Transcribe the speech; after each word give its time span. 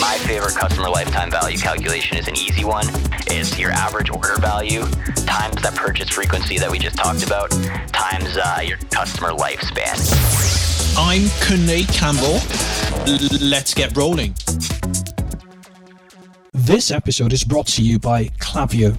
My 0.00 0.16
favorite 0.26 0.54
customer 0.54 0.88
lifetime 0.88 1.30
value 1.30 1.58
calculation 1.58 2.16
is 2.18 2.28
an 2.28 2.36
easy 2.36 2.64
one. 2.64 2.86
It's 3.26 3.58
your 3.58 3.70
average 3.72 4.10
order 4.10 4.36
value 4.36 4.82
times 5.26 5.60
that 5.62 5.74
purchase 5.74 6.08
frequency 6.08 6.56
that 6.58 6.70
we 6.70 6.78
just 6.78 6.96
talked 6.96 7.24
about 7.24 7.50
times 7.92 8.36
uh, 8.36 8.60
your 8.64 8.78
customer 8.90 9.30
lifespan. 9.30 9.96
I'm 10.96 11.22
Kunle 11.42 11.86
Campbell. 11.92 12.38
Let's 13.44 13.74
get 13.74 13.96
rolling. 13.96 14.34
This 16.52 16.90
episode 16.90 17.32
is 17.32 17.42
brought 17.42 17.66
to 17.68 17.82
you 17.82 17.98
by 17.98 18.26
Klaviyo. 18.38 18.96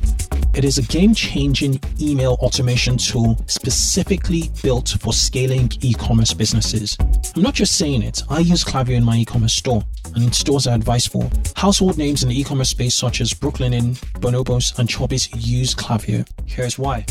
It 0.55 0.65
is 0.65 0.77
a 0.77 0.81
game 0.81 1.13
changing 1.13 1.79
email 2.01 2.33
automation 2.41 2.97
tool 2.97 3.37
specifically 3.45 4.49
built 4.61 4.97
for 4.99 5.13
scaling 5.13 5.71
e 5.81 5.93
commerce 5.93 6.33
businesses. 6.33 6.97
I'm 7.35 7.41
not 7.41 7.53
just 7.53 7.77
saying 7.77 8.01
it, 8.01 8.23
I 8.29 8.39
use 8.39 8.63
Klaviyo 8.63 8.95
in 8.95 9.03
my 9.03 9.17
e 9.17 9.25
commerce 9.25 9.53
store 9.53 9.83
and 10.15 10.23
in 10.23 10.31
stores 10.31 10.67
I 10.67 10.75
advise 10.75 11.05
for. 11.05 11.29
Household 11.55 11.97
names 11.97 12.23
in 12.23 12.29
the 12.29 12.39
e 12.39 12.43
commerce 12.43 12.69
space, 12.69 12.95
such 12.95 13.21
as 13.21 13.31
Brooklinen, 13.31 13.73
Inn, 13.73 13.93
Bonobos, 14.21 14.77
and 14.79 14.89
Chubbies, 14.89 15.29
use 15.35 15.75
Klaviyo. 15.75 16.27
Here's 16.45 16.79
why. 16.79 17.05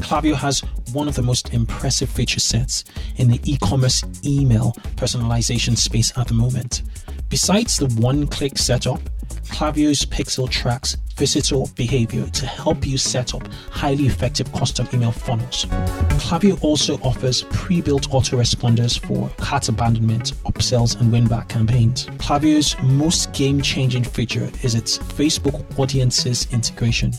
Klaviyo 0.00 0.34
has 0.34 0.60
one 0.92 1.08
of 1.08 1.16
the 1.16 1.22
most 1.22 1.52
impressive 1.52 2.08
feature 2.08 2.40
sets 2.40 2.84
in 3.16 3.28
the 3.28 3.40
e 3.44 3.58
commerce 3.62 4.04
email 4.24 4.72
personalization 4.96 5.76
space 5.76 6.16
at 6.16 6.28
the 6.28 6.34
moment. 6.34 6.82
Besides 7.28 7.76
the 7.78 7.88
one 8.00 8.26
click 8.28 8.56
setup, 8.56 9.00
Klaviyo's 9.48 10.04
Pixel 10.06 10.48
tracks 10.48 10.96
visitor 11.16 11.64
behavior 11.74 12.26
to 12.26 12.46
help 12.46 12.86
you 12.86 12.98
set 12.98 13.34
up 13.34 13.46
highly 13.70 14.06
effective 14.06 14.52
custom 14.52 14.86
email 14.92 15.10
funnels. 15.10 15.64
Klaviyo 16.20 16.62
also 16.62 16.98
offers 16.98 17.42
pre-built 17.44 18.10
autoresponders 18.10 18.98
for 18.98 19.28
cart 19.42 19.68
abandonment, 19.68 20.34
upsells, 20.44 21.00
and 21.00 21.10
win-back 21.10 21.48
campaigns. 21.48 22.06
Klaviyo's 22.18 22.76
most 22.82 23.32
game-changing 23.32 24.04
feature 24.04 24.50
is 24.62 24.74
its 24.74 24.98
Facebook 24.98 25.64
Audiences 25.78 26.46
integration, 26.52 27.12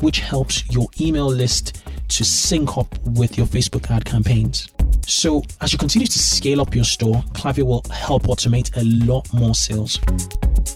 which 0.00 0.20
helps 0.20 0.68
your 0.70 0.88
email 1.00 1.26
list 1.26 1.82
to 2.08 2.24
sync 2.24 2.76
up 2.76 2.98
with 3.04 3.36
your 3.36 3.46
Facebook 3.46 3.90
ad 3.90 4.04
campaigns. 4.04 4.68
So, 5.06 5.42
as 5.60 5.72
you 5.72 5.78
continue 5.78 6.06
to 6.06 6.18
scale 6.18 6.62
up 6.62 6.74
your 6.74 6.84
store, 6.84 7.22
Klaviyo 7.32 7.64
will 7.64 7.84
help 7.92 8.22
automate 8.24 8.74
a 8.76 8.84
lot 9.04 9.30
more 9.34 9.54
sales. 9.54 9.98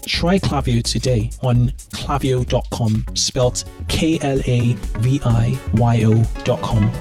Try 0.05 0.37
Klaviyo 0.37 0.83
today 0.83 1.31
on 1.41 1.69
klaviyo.com, 1.93 3.05
spelt 3.15 3.63
K 3.87 4.19
L 4.21 4.39
A 4.45 4.73
V 4.99 5.19
I 5.25 5.59
Y 5.73 6.03
O.com. 6.03 6.91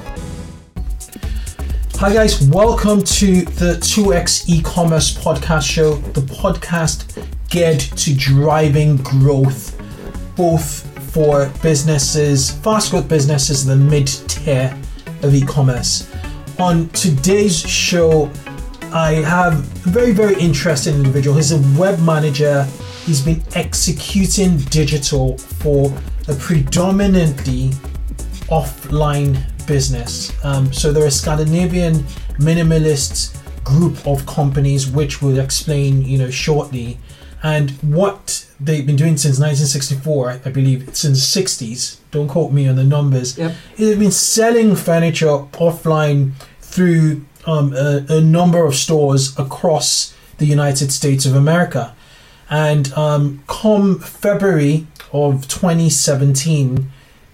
Hi, 1.96 2.14
guys, 2.14 2.48
welcome 2.48 3.02
to 3.02 3.42
the 3.42 3.74
2x 3.74 4.48
e 4.48 4.62
commerce 4.62 5.14
podcast 5.14 5.68
show, 5.68 5.96
the 6.12 6.22
podcast 6.22 7.26
geared 7.50 7.80
to 7.80 8.14
driving 8.14 8.96
growth, 8.98 9.76
both 10.34 10.86
for 11.12 11.52
businesses, 11.62 12.50
fast 12.50 12.90
growth 12.90 13.08
businesses, 13.08 13.66
the 13.66 13.76
mid 13.76 14.06
tier 14.06 14.74
of 15.22 15.34
e 15.34 15.44
commerce. 15.44 16.08
On 16.58 16.88
today's 16.88 17.56
show, 17.56 18.28
I 18.92 19.12
have 19.12 19.52
a 19.86 19.90
very, 19.90 20.10
very 20.10 20.34
interesting 20.40 20.96
individual. 20.96 21.36
He's 21.36 21.52
a 21.52 21.78
web 21.78 22.00
manager. 22.00 22.64
He's 23.04 23.22
been 23.22 23.44
executing 23.54 24.56
digital 24.56 25.38
for 25.38 25.96
a 26.26 26.34
predominantly 26.34 27.68
offline 28.50 29.38
business. 29.68 30.32
Um, 30.44 30.72
so 30.72 30.90
they're 30.90 31.06
a 31.06 31.12
Scandinavian 31.12 31.98
minimalist 32.40 33.38
group 33.62 34.04
of 34.04 34.26
companies, 34.26 34.90
which 34.90 35.22
we'll 35.22 35.38
explain, 35.38 36.02
you 36.02 36.18
know, 36.18 36.30
shortly. 36.30 36.98
And 37.44 37.70
what 37.82 38.47
they've 38.60 38.86
been 38.86 38.96
doing 38.96 39.16
since 39.16 39.38
1964, 39.38 40.40
I 40.44 40.50
believe, 40.50 40.94
since 40.96 41.34
the 41.34 41.42
60s. 41.42 41.98
Don't 42.10 42.28
quote 42.28 42.52
me 42.52 42.68
on 42.68 42.76
the 42.76 42.84
numbers. 42.84 43.38
Yep. 43.38 43.54
They've 43.76 43.98
been 43.98 44.10
selling 44.10 44.76
furniture 44.76 45.26
offline 45.26 46.32
through 46.60 47.24
um, 47.46 47.72
a, 47.72 48.04
a, 48.08 48.20
number 48.20 48.64
of 48.66 48.74
stores 48.74 49.38
across 49.38 50.14
the 50.38 50.46
United 50.46 50.92
States 50.92 51.24
of 51.24 51.34
America. 51.34 51.94
And 52.50 52.92
um, 52.94 53.42
come 53.46 54.00
February 54.00 54.86
of 55.12 55.48
2017, 55.48 56.90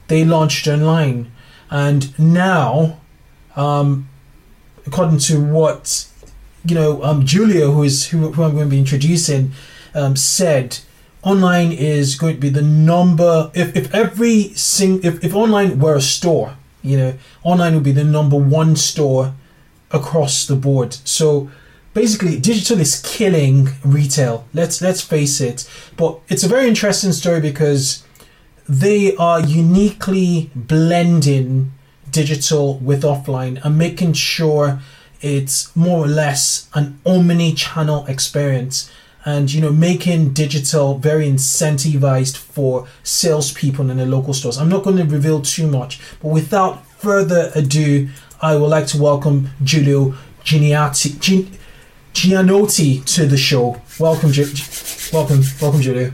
they 0.09 0.25
launched 0.25 0.69
online. 0.69 1.33
And 1.71 2.17
now, 2.19 3.01
um, 3.57 4.09
according 4.87 5.19
to 5.19 5.43
what 5.43 6.09
you 6.65 6.75
know, 6.75 7.03
um, 7.03 7.27
Julio, 7.27 7.73
who 7.73 7.83
is 7.83 8.09
who, 8.09 8.33
who 8.33 8.43
I'm 8.43 8.53
going 8.53 8.65
to 8.65 8.71
be 8.71 8.79
introducing, 8.79 9.53
um, 9.95 10.17
said 10.17 10.79
online 11.25 11.73
is 11.73 12.15
going 12.15 12.35
to 12.35 12.41
be 12.41 12.51
the 12.51 12.63
number. 12.63 13.51
If, 13.55 13.75
if 13.77 13.95
every 13.95 14.55
sing 14.55 15.03
if, 15.03 15.25
if 15.25 15.35
online 15.35 15.79
were 15.79 15.97
a 15.97 16.01
store, 16.01 16.57
you 16.83 16.97
know, 16.97 17.15
online 17.43 17.75
would 17.75 17.83
be 17.83 17.93
the 17.93 18.05
number 18.05 18.37
one 18.37 18.77
store 18.77 19.35
across 19.91 20.47
the 20.47 20.57
board. 20.57 20.95
So 21.05 21.51
basically, 21.95 22.39
digital 22.39 22.81
is 22.81 23.01
killing 23.05 23.69
retail. 23.85 24.47
Let's 24.53 24.83
let's 24.83 25.01
face 25.01 25.41
it. 25.41 25.69
But 25.97 26.21
it's 26.29 26.45
a 26.45 26.49
very 26.49 26.69
interesting 26.69 27.13
story 27.13 27.41
because 27.41 28.05
they 28.69 29.17
are 29.17 29.41
uniquely 29.41 30.51
blending 30.55 31.73
digital 32.11 32.79
with 32.79 33.03
offline 33.03 33.61
and 33.65 33.77
making 33.77 34.13
sure 34.15 34.81
it's 35.21 35.75
more 35.75 36.05
or 36.05 36.07
less 36.07 36.69
an 36.75 36.99
omni-channel 37.05 38.07
experience 38.07 38.91
and 39.25 39.53
you 39.53 39.61
know 39.61 39.73
making 39.73 40.33
digital 40.33 40.99
very 40.99 41.27
incentivized 41.27 42.37
for 42.37 42.87
salespeople 43.03 43.91
in 43.91 43.97
the 43.97 44.07
local 44.07 44.35
stores. 44.35 44.59
I'm 44.59 44.69
not 44.69 44.85
going 44.85 44.97
to 44.97 45.05
reveal 45.05 45.41
too 45.41 45.67
much, 45.67 46.01
but 46.21 46.29
without 46.29 46.87
further 46.99 47.51
ado, 47.55 48.09
I 48.41 48.57
would 48.57 48.69
like 48.69 48.87
to 48.89 49.01
welcome 49.01 49.51
Julio 49.65 50.15
Giannotti, 50.45 51.19
Gian, 51.21 51.59
Giannotti 52.13 53.05
to 53.15 53.27
the 53.27 53.37
show. 53.37 53.81
Welcome, 53.99 54.33
Gi- 54.33 55.13
welcome, 55.13 55.41
welcome, 55.61 55.81
Julio. 55.81 56.13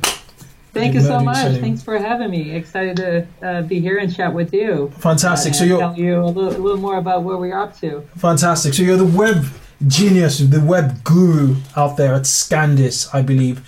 Thank 0.73 0.95
you 0.95 1.01
so 1.01 1.19
much. 1.19 1.59
Thanks 1.59 1.83
for 1.83 1.99
having 1.99 2.31
me. 2.31 2.53
Excited 2.53 2.97
to 2.99 3.27
uh, 3.43 3.63
be 3.63 3.81
here 3.81 3.99
and 3.99 4.15
chat 4.15 4.33
with 4.33 4.55
you. 4.55 4.93
Fantastic. 4.99 5.53
Uh, 5.53 5.57
so 5.57 5.65
you're 5.65 5.79
tell 5.81 5.99
you 5.99 6.25
a 6.25 6.27
little, 6.27 6.49
a 6.49 6.63
little 6.63 6.77
more 6.77 6.99
about 6.99 7.25
where 7.25 7.37
we're 7.37 7.59
up 7.59 7.77
to. 7.81 8.03
Fantastic. 8.17 8.75
So 8.75 8.85
you're 8.85 8.97
the 8.97 9.05
web 9.05 9.45
genius, 9.87 10.39
the 10.39 10.61
web 10.61 11.03
guru 11.05 11.57
out 11.77 11.97
there 11.97 12.15
at 12.15 12.27
Scandis, 12.27 13.09
I 13.15 13.23
believe. 13.23 13.67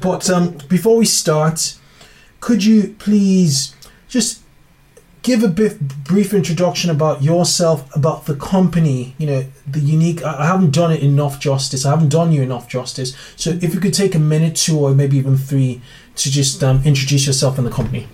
But 0.00 0.28
um, 0.30 0.58
before 0.68 0.96
we 0.96 1.04
start, 1.04 1.76
could 2.40 2.64
you 2.64 2.94
please 2.98 3.74
just 4.08 4.42
give 5.22 5.42
a 5.42 5.48
bit 5.48 5.78
brief 6.04 6.32
introduction 6.32 6.90
about 6.90 7.22
yourself, 7.22 7.94
about 7.94 8.24
the 8.24 8.34
company, 8.34 9.14
you 9.18 9.26
know, 9.26 9.44
the 9.66 9.80
unique 9.80 10.22
I 10.24 10.46
haven't 10.46 10.70
done 10.70 10.92
it 10.92 11.02
enough 11.02 11.38
justice. 11.38 11.84
I 11.84 11.90
haven't 11.90 12.08
done 12.08 12.32
you 12.32 12.42
enough 12.42 12.68
justice. 12.68 13.14
So 13.36 13.50
if 13.50 13.74
you 13.74 13.80
could 13.80 13.94
take 13.94 14.14
a 14.14 14.18
minute, 14.18 14.56
two 14.56 14.78
or 14.78 14.94
maybe 14.94 15.18
even 15.18 15.36
three 15.36 15.82
to 16.16 16.30
just 16.30 16.62
um, 16.64 16.82
introduce 16.84 17.26
yourself 17.26 17.58
and 17.58 17.66
the 17.66 17.70
company. 17.70 18.08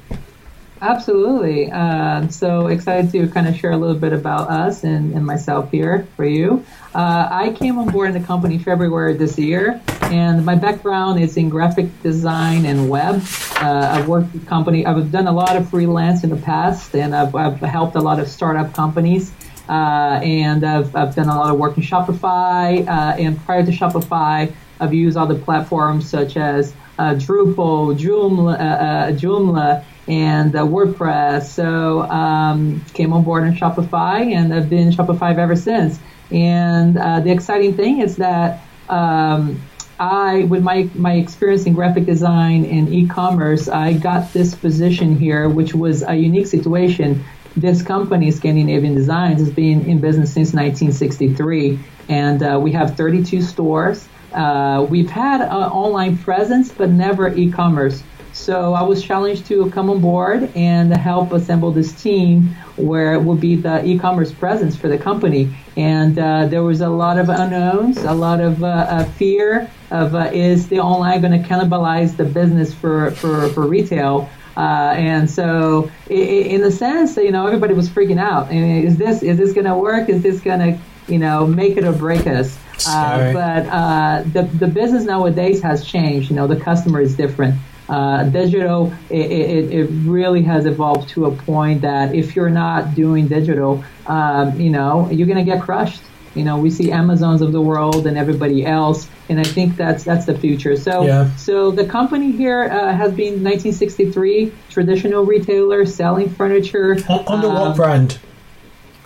Absolutely. 0.83 1.71
Uh, 1.71 2.29
so 2.29 2.67
excited 2.67 3.11
to 3.13 3.29
kind 3.29 3.49
of 3.49 3.57
share 3.57 3.71
a 3.71 3.77
little 3.77 3.97
bit 3.97 4.13
about 4.13 4.51
us 4.51 4.85
and, 4.85 5.15
and 5.15 5.25
myself 5.25 5.71
here 5.71 6.07
for 6.17 6.27
you. 6.27 6.65
Uh, 6.97 7.29
I 7.31 7.53
came 7.53 7.79
on 7.79 7.91
board 7.91 8.09
in 8.09 8.19
the 8.19 8.27
company 8.27 8.57
February 8.57 9.13
this 9.13 9.39
year, 9.39 9.83
and 10.05 10.47
my 10.47 10.55
background 10.55 11.21
is 11.21 11.37
in 11.37 11.51
graphic 11.51 11.89
design 12.03 12.65
and 12.65 12.89
web. 12.89 13.23
Uh, 13.61 13.91
I've 13.93 14.09
worked 14.09 14.33
with 14.33 14.47
company. 14.47 14.87
I've 14.87 15.13
done 15.13 15.27
a 15.27 15.33
lot 15.33 15.57
of 15.57 15.69
freelance 15.69 16.25
in 16.25 16.31
the 16.31 16.39
past, 16.39 16.95
and 16.95 17.15
I've, 17.15 17.35
I've 17.35 17.61
helped 17.61 17.97
a 17.97 18.01
lot 18.01 18.19
of 18.19 18.29
startup 18.29 18.73
companies. 18.73 19.31
Uh, 19.69 20.21
and 20.23 20.65
I've, 20.65 20.97
I've 20.97 21.15
done 21.15 21.29
a 21.29 21.37
lot 21.37 21.53
of 21.53 21.59
work 21.59 21.77
in 21.77 21.83
Shopify. 21.83 22.89
Uh, 22.89 23.15
and 23.19 23.39
prior 23.45 23.63
to 23.63 23.73
Shopify, 23.73 24.51
I've 24.81 24.95
used 24.95 25.19
other 25.19 25.39
platforms 25.39 26.09
such 26.09 26.39
as 26.39 26.73
uh, 26.99 27.11
Drupal, 27.11 27.95
Joomla, 27.99 28.59
uh, 28.59 29.13
Joomla 29.13 29.85
and 30.09 30.57
uh, 30.57 30.63
WordPress. 30.63 31.45
So 31.45 32.03
um, 32.05 32.83
came 32.95 33.13
on 33.13 33.23
board 33.23 33.45
in 33.45 33.53
Shopify, 33.53 34.33
and 34.33 34.55
I've 34.55 34.71
been 34.71 34.91
Shopify 34.93 35.37
ever 35.37 35.57
since. 35.57 35.99
And 36.31 36.97
uh, 36.99 37.21
the 37.21 37.31
exciting 37.31 37.75
thing 37.75 38.01
is 38.01 38.17
that 38.17 38.63
um, 38.89 39.63
I, 39.99 40.45
with 40.45 40.63
my 40.63 40.89
my 40.95 41.15
experience 41.15 41.65
in 41.65 41.73
graphic 41.73 42.05
design 42.05 42.65
and 42.67 42.93
e-commerce, 42.93 43.69
I 43.69 43.95
got 43.95 44.33
this 44.33 44.55
position 44.55 45.17
here, 45.17 45.49
which 45.49 45.75
was 45.75 46.03
a 46.03 46.15
unique 46.15 46.47
situation. 46.47 47.25
This 47.57 47.83
company, 47.83 48.31
Scandinavian 48.31 48.95
Designs, 48.95 49.41
has 49.41 49.51
been 49.51 49.87
in 49.87 49.99
business 49.99 50.35
since 50.35 50.53
1963, 50.53 51.79
and 52.11 52.43
uh, 52.43 52.61
we 52.63 52.73
have 52.73 52.97
32 52.97 53.41
stores. 53.41 54.07
Uh, 54.35 54.87
we've 54.91 55.09
had 55.09 55.41
an 55.41 55.49
online 55.49 56.19
presence, 56.19 56.71
but 56.71 56.91
never 56.91 57.35
e-commerce. 57.35 58.03
So 58.37 58.75
I 58.75 58.83
was 58.83 59.03
challenged 59.03 59.47
to 59.47 59.69
come 59.71 59.89
on 59.89 60.01
board 60.01 60.53
and 60.55 60.95
help 60.95 61.33
assemble 61.33 61.73
this 61.73 61.91
team 62.01 62.55
where 62.77 63.15
it 63.15 63.23
will 63.25 63.35
be 63.35 63.57
the 63.57 63.85
e-commerce 63.85 64.31
presence 64.31 64.77
for 64.77 64.89
the 64.89 64.99
company. 64.99 65.57
And 65.77 66.17
uh, 66.19 66.47
there 66.47 66.63
was 66.63 66.83
a 66.83 66.89
lot 66.89 67.19
of 67.19 67.31
unknowns, 67.31 67.97
a 67.97 68.13
lot 68.13 68.41
of 68.41 68.63
uh, 68.63 68.67
uh, 68.67 69.05
fear 69.05 69.69
of 69.91 70.15
uh, 70.15 70.31
is 70.35 70.69
the 70.69 70.79
online 70.79 71.23
going 71.23 71.43
to 71.43 71.49
cannibalize 71.49 72.17
the 72.17 72.25
business 72.25 72.75
for, 72.75 73.11
for, 73.13 73.49
for 73.49 73.67
retail? 73.67 74.29
Uh, 74.57 74.95
and 74.97 75.29
so, 75.29 75.91
in 76.09 76.61
the 76.61 76.71
sense 76.71 77.17
you 77.17 77.31
know 77.31 77.47
everybody 77.47 77.75
was 77.75 77.91
freaking 77.91 78.19
out. 78.19 78.47
I 78.47 78.53
mean, 78.53 78.87
is 78.87 78.97
this 78.97 79.23
is 79.23 79.37
this 79.37 79.53
going 79.53 79.67
to 79.67 79.75
work? 79.75 80.09
Is 80.09 80.23
this 80.23 80.41
going 80.41 80.61
to 80.61 80.79
you 81.09 81.19
know 81.19 81.47
make 81.47 81.77
it 81.77 81.85
or 81.85 81.93
break 81.93 82.27
us? 82.27 82.59
Uh, 82.87 83.35
but 83.35 83.67
uh, 83.67 84.23
the 84.33 84.45
the 84.59 84.67
business 84.67 85.05
nowadays 85.05 85.61
has 85.61 85.85
changed. 85.85 86.31
You 86.31 86.37
know, 86.37 86.47
the 86.47 86.59
customer 86.59 87.03
is 87.03 87.15
different. 87.15 87.57
Uh, 87.89 88.25
digital, 88.25 88.93
it, 89.11 89.31
it, 89.31 89.73
it, 89.73 89.85
really 90.05 90.43
has 90.43 90.67
evolved 90.67 91.09
to 91.09 91.27
a 91.27 91.31
point 91.31 91.81
that 91.83 92.13
if 92.13 92.35
you're 92.35 92.51
not 92.51 92.97
doing 92.97 93.29
digital, 93.29 93.85
um, 94.09 94.61
you 94.61 94.71
know, 94.71 95.09
you're 95.09 95.27
going 95.27 95.39
to 95.39 95.45
get 95.45 95.63
crushed. 95.63 96.03
You 96.35 96.43
know, 96.43 96.59
we 96.59 96.69
see 96.69 96.91
Amazons 96.91 97.43
of 97.43 97.53
the 97.53 97.61
world 97.61 98.09
and 98.09 98.19
everybody 98.19 98.67
else, 98.67 99.09
and 99.29 99.39
I 99.39 99.45
think 99.45 99.77
that's 99.77 100.03
that's 100.03 100.27
the 100.27 100.37
future. 100.37 100.77
So, 100.77 101.07
yeah. 101.07 101.35
so 101.37 101.71
the 101.71 101.87
company 101.87 102.33
here 102.33 102.65
uh, 102.65 102.93
has 102.93 103.15
been 103.15 103.43
1963 103.45 104.53
traditional 104.69 105.25
retailer 105.25 105.87
selling 105.87 106.29
furniture. 106.29 106.97
Under 107.09 107.47
um, 107.47 107.55
what 107.55 107.77
brand? 107.77 108.19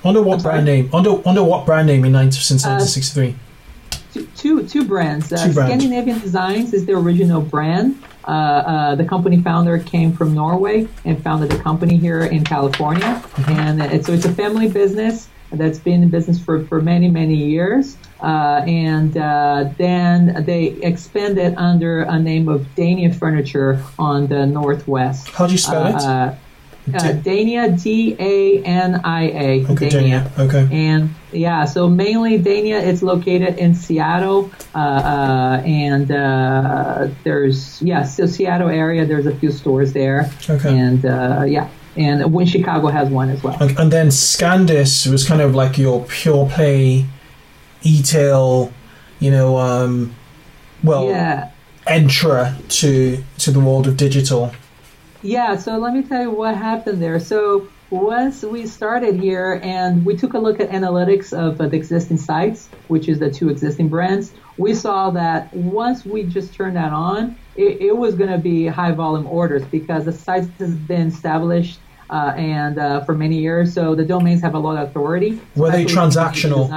Under 0.03 0.23
what 0.23 0.43
brand 0.43 0.65
name? 0.65 0.89
Under 0.93 1.27
under 1.29 1.45
what 1.45 1.67
brand 1.67 1.87
name 1.87 2.05
in 2.05 2.13
19, 2.13 2.33
since 2.33 2.65
1963? 2.65 3.29
Uh, 3.29 4.27
two, 4.37 4.67
two 4.67 4.85
brands. 4.85 5.33
Uh, 5.33 5.47
two 5.47 5.53
brands. 5.53 5.73
Scandinavian 5.73 6.19
Designs 6.19 6.73
is 6.73 6.87
the 6.87 6.95
original 6.95 7.43
brand. 7.43 8.03
Uh, 8.27 8.31
uh, 8.31 8.95
the 8.95 9.05
company 9.05 9.41
founder 9.41 9.79
came 9.79 10.13
from 10.13 10.35
Norway 10.35 10.87
and 11.05 11.23
founded 11.23 11.53
a 11.53 11.59
company 11.59 11.97
here 11.97 12.25
in 12.25 12.45
California. 12.45 13.01
Mm-hmm. 13.03 13.53
And 13.53 13.83
it, 13.83 14.05
so 14.05 14.13
it's 14.13 14.25
a 14.25 14.33
family 14.33 14.69
business 14.69 15.29
that's 15.53 15.79
been 15.79 16.03
in 16.03 16.11
business 16.11 16.39
for, 16.39 16.65
for 16.67 16.81
many, 16.81 17.09
many 17.09 17.35
years. 17.35 17.97
Uh, 18.21 18.63
and 18.67 19.17
uh, 19.17 19.71
then 19.79 20.45
they 20.45 20.67
expanded 20.83 21.55
under 21.57 22.03
a 22.03 22.19
name 22.19 22.49
of 22.49 22.67
Dania 22.77 23.15
Furniture 23.15 23.83
on 23.99 24.27
the 24.27 24.47
Northwest. 24.47 25.29
How 25.31 25.47
do 25.47 25.53
you 25.53 25.59
spell 25.59 25.87
it? 25.87 26.37
Uh, 26.95 27.13
Dania, 27.23 27.83
D 27.83 28.17
A 28.19 28.63
N 28.63 29.01
I 29.05 29.23
A. 29.31 29.67
Okay, 29.67 29.89
Dania. 29.89 30.39
Okay. 30.39 30.69
And 30.71 31.11
yeah, 31.33 31.65
so 31.65 31.89
mainly 31.89 32.39
Dania, 32.39 32.81
it's 32.83 33.03
located 33.03 33.59
in 33.59 33.75
Seattle, 33.75 34.51
uh, 34.75 34.79
uh, 34.79 35.63
and 35.65 36.11
uh, 36.11 37.09
there's 37.25 37.81
yeah, 37.83 38.05
so 38.05 38.27
Seattle 38.27 38.69
area. 38.69 39.07
There's 39.07 39.27
a 39.27 39.35
few 39.35 39.51
stores 39.51 39.93
there. 39.93 40.31
Okay. 40.49 40.79
And 40.79 41.05
uh, 41.05 41.45
yeah, 41.47 41.69
and 41.97 42.33
when 42.33 42.47
Chicago 42.47 42.89
has 42.89 43.09
one 43.09 43.31
as 43.31 43.43
well. 43.43 43.57
And 43.61 43.93
then 43.93 44.09
Scandis 44.09 45.07
was 45.07 45.27
kind 45.27 45.41
of 45.41 45.55
like 45.55 45.79
your 45.79 46.05
pure 46.07 46.49
play, 46.49 47.07
e-tail, 47.83 48.73
you 49.19 49.31
know, 49.31 49.59
um, 49.59 50.15
well, 50.83 51.07
yeah. 51.07 51.51
enter 51.87 52.57
to 52.69 53.23
to 53.39 53.51
the 53.51 53.61
world 53.61 53.87
of 53.87 53.97
digital. 53.97 54.53
Yeah, 55.23 55.57
so 55.57 55.79
let 55.79 55.95
me 55.95 56.03
tell 56.03 56.23
you 56.23 56.31
what 56.31 56.57
happened 56.57 57.03
there. 57.03 57.21
So 57.21 57.69
once 57.91 58.43
we 58.43 58.67
started 58.67 59.17
here 59.17 59.61
and 59.63 60.05
we 60.07 60.17
took 60.17 60.35
a 60.35 60.39
look 60.39 60.61
at 60.61 60.71
analytics 60.71 61.33
of 61.33 61.61
uh, 61.61 61.67
the 61.67 61.77
existing 61.77 62.17
sites, 62.17 62.69
which 62.89 63.09
is 63.09 63.19
the 63.19 63.31
two 63.31 63.49
existing 63.51 63.89
brands, 63.89 64.33
we 64.57 64.75
saw 64.75 65.11
that 65.11 65.53
once 65.53 66.05
we 66.05 66.23
just 66.23 66.55
turned 66.55 66.77
that 66.77 66.93
on, 66.93 67.37
it, 67.57 67.81
it 67.81 67.97
was 67.97 68.15
going 68.15 68.31
to 68.31 68.39
be 68.39 68.67
high 68.67 68.93
volume 68.93 69.27
orders 69.27 69.65
because 69.67 70.05
the 70.05 70.13
site 70.13 70.49
has 70.59 70.75
been 70.75 71.09
established 71.09 71.81
uh, 72.09 72.33
and 72.37 72.79
uh, 72.79 73.05
for 73.05 73.15
many 73.15 73.39
years, 73.39 73.73
so 73.73 73.95
the 73.95 74.05
domains 74.05 74.43
have 74.43 74.55
a 74.55 74.59
lot 74.59 74.77
of 74.77 74.89
authority. 74.89 75.41
Were 75.55 75.71
they 75.71 75.85
transactional? 75.85 76.69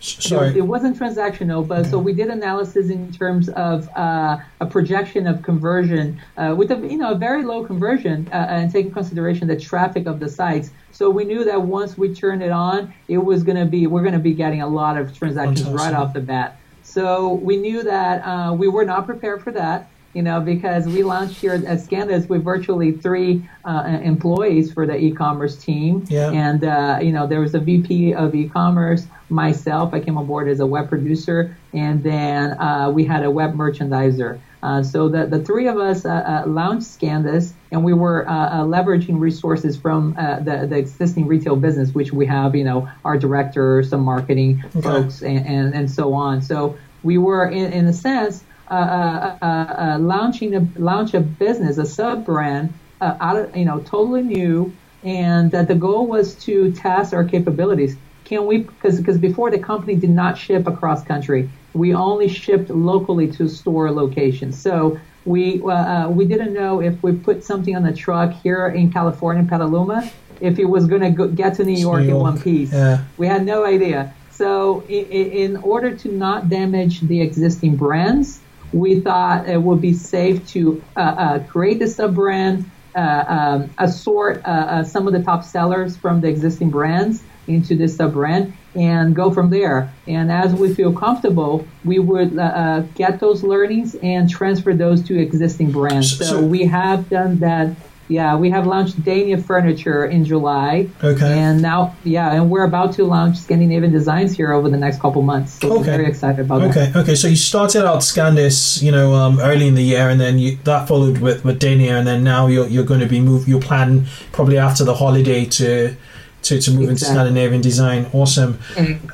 Sorry. 0.00 0.48
It, 0.48 0.56
it 0.56 0.62
wasn't 0.62 0.98
transactional, 0.98 1.66
but 1.66 1.86
so 1.86 1.98
we 1.98 2.12
did 2.12 2.28
analysis 2.28 2.90
in 2.90 3.12
terms 3.12 3.48
of 3.50 3.88
uh, 3.96 4.38
a 4.60 4.66
projection 4.66 5.26
of 5.26 5.42
conversion 5.42 6.20
uh, 6.36 6.54
with 6.56 6.70
a 6.70 6.76
you 6.76 6.98
know 6.98 7.12
a 7.12 7.14
very 7.14 7.44
low 7.44 7.64
conversion 7.64 8.28
uh, 8.32 8.46
and 8.48 8.70
taking 8.70 8.92
consideration 8.92 9.48
the 9.48 9.58
traffic 9.58 10.06
of 10.06 10.20
the 10.20 10.28
sites. 10.28 10.70
So 10.92 11.10
we 11.10 11.24
knew 11.24 11.44
that 11.44 11.60
once 11.60 11.98
we 11.98 12.14
turned 12.14 12.42
it 12.42 12.50
on, 12.50 12.92
it 13.08 13.18
was 13.18 13.42
going 13.42 13.58
to 13.58 13.66
be 13.66 13.86
we're 13.86 14.02
going 14.02 14.14
to 14.14 14.18
be 14.18 14.34
getting 14.34 14.62
a 14.62 14.68
lot 14.68 14.96
of 14.96 15.16
transactions 15.16 15.68
right 15.68 15.94
off 15.94 16.12
the 16.12 16.20
bat. 16.20 16.58
So 16.82 17.34
we 17.34 17.56
knew 17.56 17.82
that 17.82 18.20
uh, 18.20 18.52
we 18.54 18.68
were 18.68 18.84
not 18.84 19.06
prepared 19.06 19.42
for 19.42 19.52
that 19.52 19.90
you 20.16 20.22
know, 20.22 20.40
because 20.40 20.86
we 20.86 21.02
launched 21.02 21.42
here 21.42 21.52
at 21.52 21.78
Scandis 21.80 22.26
with 22.26 22.42
virtually 22.42 22.90
three 22.90 23.46
uh, 23.66 23.98
employees 24.02 24.72
for 24.72 24.86
the 24.86 24.96
e-commerce 24.96 25.62
team. 25.62 26.06
Yeah. 26.08 26.30
And, 26.30 26.64
uh, 26.64 27.00
you 27.02 27.12
know, 27.12 27.26
there 27.26 27.40
was 27.40 27.54
a 27.54 27.58
VP 27.58 28.14
of 28.14 28.34
e-commerce, 28.34 29.06
myself, 29.28 29.92
I 29.92 30.00
came 30.00 30.16
aboard 30.16 30.48
as 30.48 30.60
a 30.60 30.66
web 30.66 30.88
producer, 30.88 31.54
and 31.74 32.02
then 32.02 32.58
uh, 32.58 32.90
we 32.90 33.04
had 33.04 33.24
a 33.24 33.30
web 33.30 33.52
merchandiser. 33.52 34.40
Uh, 34.62 34.82
so 34.82 35.10
the, 35.10 35.26
the 35.26 35.44
three 35.44 35.68
of 35.68 35.76
us 35.76 36.06
uh, 36.06 36.08
uh, 36.08 36.48
launched 36.48 36.86
Scandis, 36.86 37.52
and 37.70 37.84
we 37.84 37.92
were 37.92 38.24
leveraging 38.26 39.20
resources 39.20 39.76
from 39.76 40.14
the, 40.14 40.66
the 40.66 40.78
existing 40.78 41.26
retail 41.26 41.56
business, 41.56 41.94
which 41.94 42.10
we 42.10 42.24
have, 42.24 42.54
you 42.54 42.64
know, 42.64 42.88
our 43.04 43.18
director, 43.18 43.82
some 43.82 44.00
marketing 44.00 44.62
okay. 44.64 44.80
folks, 44.80 45.20
and, 45.20 45.46
and, 45.46 45.74
and 45.74 45.90
so 45.90 46.14
on. 46.14 46.40
So 46.40 46.78
we 47.02 47.18
were, 47.18 47.46
in, 47.50 47.70
in 47.70 47.86
a 47.86 47.92
sense, 47.92 48.42
uh, 48.70 49.36
uh, 49.40 49.46
uh, 49.46 49.98
launching 50.00 50.54
a 50.54 50.66
launch 50.76 51.14
a 51.14 51.20
business, 51.20 51.78
a 51.78 51.86
sub 51.86 52.24
brand, 52.24 52.72
out 53.00 53.36
of, 53.36 53.56
you 53.56 53.64
know, 53.64 53.80
totally 53.80 54.22
new, 54.22 54.72
and 55.04 55.50
that 55.50 55.68
the 55.68 55.74
goal 55.74 56.06
was 56.06 56.34
to 56.34 56.72
test 56.72 57.14
our 57.14 57.24
capabilities. 57.24 57.96
Can 58.24 58.46
we? 58.46 58.58
Because 58.58 58.98
because 58.98 59.18
before 59.18 59.50
the 59.50 59.58
company 59.58 59.94
did 59.94 60.10
not 60.10 60.36
ship 60.36 60.66
across 60.66 61.04
country, 61.04 61.48
we 61.74 61.94
only 61.94 62.28
shipped 62.28 62.70
locally 62.70 63.30
to 63.32 63.48
store 63.48 63.90
locations. 63.92 64.60
So 64.60 64.98
we 65.24 65.62
uh, 65.62 66.08
we 66.08 66.24
didn't 66.24 66.52
know 66.52 66.80
if 66.80 67.00
we 67.02 67.12
put 67.12 67.44
something 67.44 67.76
on 67.76 67.84
the 67.84 67.92
truck 67.92 68.32
here 68.32 68.68
in 68.68 68.92
California, 68.92 69.44
Petaluma, 69.44 70.10
if 70.40 70.58
it 70.58 70.64
was 70.64 70.86
going 70.86 71.14
to 71.14 71.28
get 71.28 71.54
to 71.54 71.64
New 71.64 71.78
York, 71.78 72.02
New 72.02 72.08
York, 72.08 72.16
in 72.16 72.22
one 72.22 72.40
piece. 72.40 72.72
Yeah. 72.72 73.04
We 73.16 73.26
had 73.28 73.44
no 73.44 73.64
idea. 73.64 74.12
So 74.30 74.82
in, 74.88 75.06
in 75.06 75.56
order 75.58 75.96
to 75.96 76.08
not 76.12 76.48
damage 76.48 77.00
the 77.00 77.22
existing 77.22 77.76
brands, 77.76 78.40
we 78.72 79.00
thought 79.00 79.48
it 79.48 79.60
would 79.60 79.80
be 79.80 79.92
safe 79.92 80.46
to 80.48 80.82
uh, 80.96 81.00
uh, 81.00 81.38
create 81.44 81.78
the 81.78 81.88
sub 81.88 82.14
brand, 82.14 82.70
uh, 82.94 83.24
um, 83.28 83.70
assort 83.78 84.42
uh, 84.44 84.48
uh, 84.48 84.84
some 84.84 85.06
of 85.06 85.12
the 85.12 85.22
top 85.22 85.44
sellers 85.44 85.96
from 85.96 86.20
the 86.20 86.28
existing 86.28 86.70
brands 86.70 87.22
into 87.46 87.76
this 87.76 87.96
sub 87.96 88.12
brand, 88.12 88.52
and 88.74 89.14
go 89.14 89.30
from 89.30 89.50
there. 89.50 89.92
And 90.06 90.32
as 90.32 90.52
we 90.52 90.74
feel 90.74 90.92
comfortable, 90.92 91.66
we 91.84 91.98
would 91.98 92.38
uh, 92.38 92.80
get 92.94 93.20
those 93.20 93.42
learnings 93.42 93.94
and 93.96 94.28
transfer 94.28 94.74
those 94.74 95.02
to 95.04 95.18
existing 95.18 95.70
brands. 95.70 96.18
So, 96.18 96.24
so 96.24 96.42
we 96.42 96.64
have 96.64 97.08
done 97.08 97.38
that 97.38 97.76
yeah, 98.08 98.36
we 98.36 98.50
have 98.50 98.66
launched 98.66 99.02
Dania 99.02 99.42
Furniture 99.42 100.06
in 100.06 100.24
July. 100.24 100.88
Okay. 101.02 101.38
And 101.38 101.60
now, 101.60 101.96
yeah, 102.04 102.34
and 102.34 102.50
we're 102.50 102.64
about 102.64 102.92
to 102.94 103.04
launch 103.04 103.36
Scandinavian 103.36 103.92
Designs 103.92 104.36
here 104.36 104.52
over 104.52 104.68
the 104.68 104.76
next 104.76 105.00
couple 105.00 105.22
months. 105.22 105.54
So 105.54 105.80
okay. 105.80 105.84
very 105.84 106.06
excited 106.06 106.40
about 106.40 106.62
okay. 106.62 106.72
that. 106.72 106.90
Okay, 106.90 107.00
okay. 107.00 107.14
so 107.14 107.26
you 107.28 107.36
started 107.36 107.84
out 107.84 108.02
Scandis, 108.02 108.82
you 108.82 108.92
know, 108.92 109.14
um, 109.14 109.40
early 109.40 109.66
in 109.66 109.74
the 109.74 109.82
year, 109.82 110.08
and 110.08 110.20
then 110.20 110.38
you, 110.38 110.56
that 110.64 110.86
followed 110.86 111.18
with, 111.18 111.44
with 111.44 111.60
Dania, 111.60 111.98
and 111.98 112.06
then 112.06 112.22
now 112.22 112.46
you're, 112.46 112.68
you're 112.68 112.84
going 112.84 113.00
to 113.00 113.06
be 113.06 113.20
move. 113.20 113.48
Your 113.48 113.60
plan 113.60 114.06
probably 114.32 114.58
after 114.58 114.84
the 114.84 114.94
holiday 114.94 115.44
to 115.44 115.96
to, 116.42 116.60
to 116.60 116.70
move 116.70 116.90
exactly. 116.90 116.90
into 116.90 117.04
Scandinavian 117.04 117.60
Design. 117.60 118.06
Awesome. 118.12 118.54
Mm. 118.74 119.10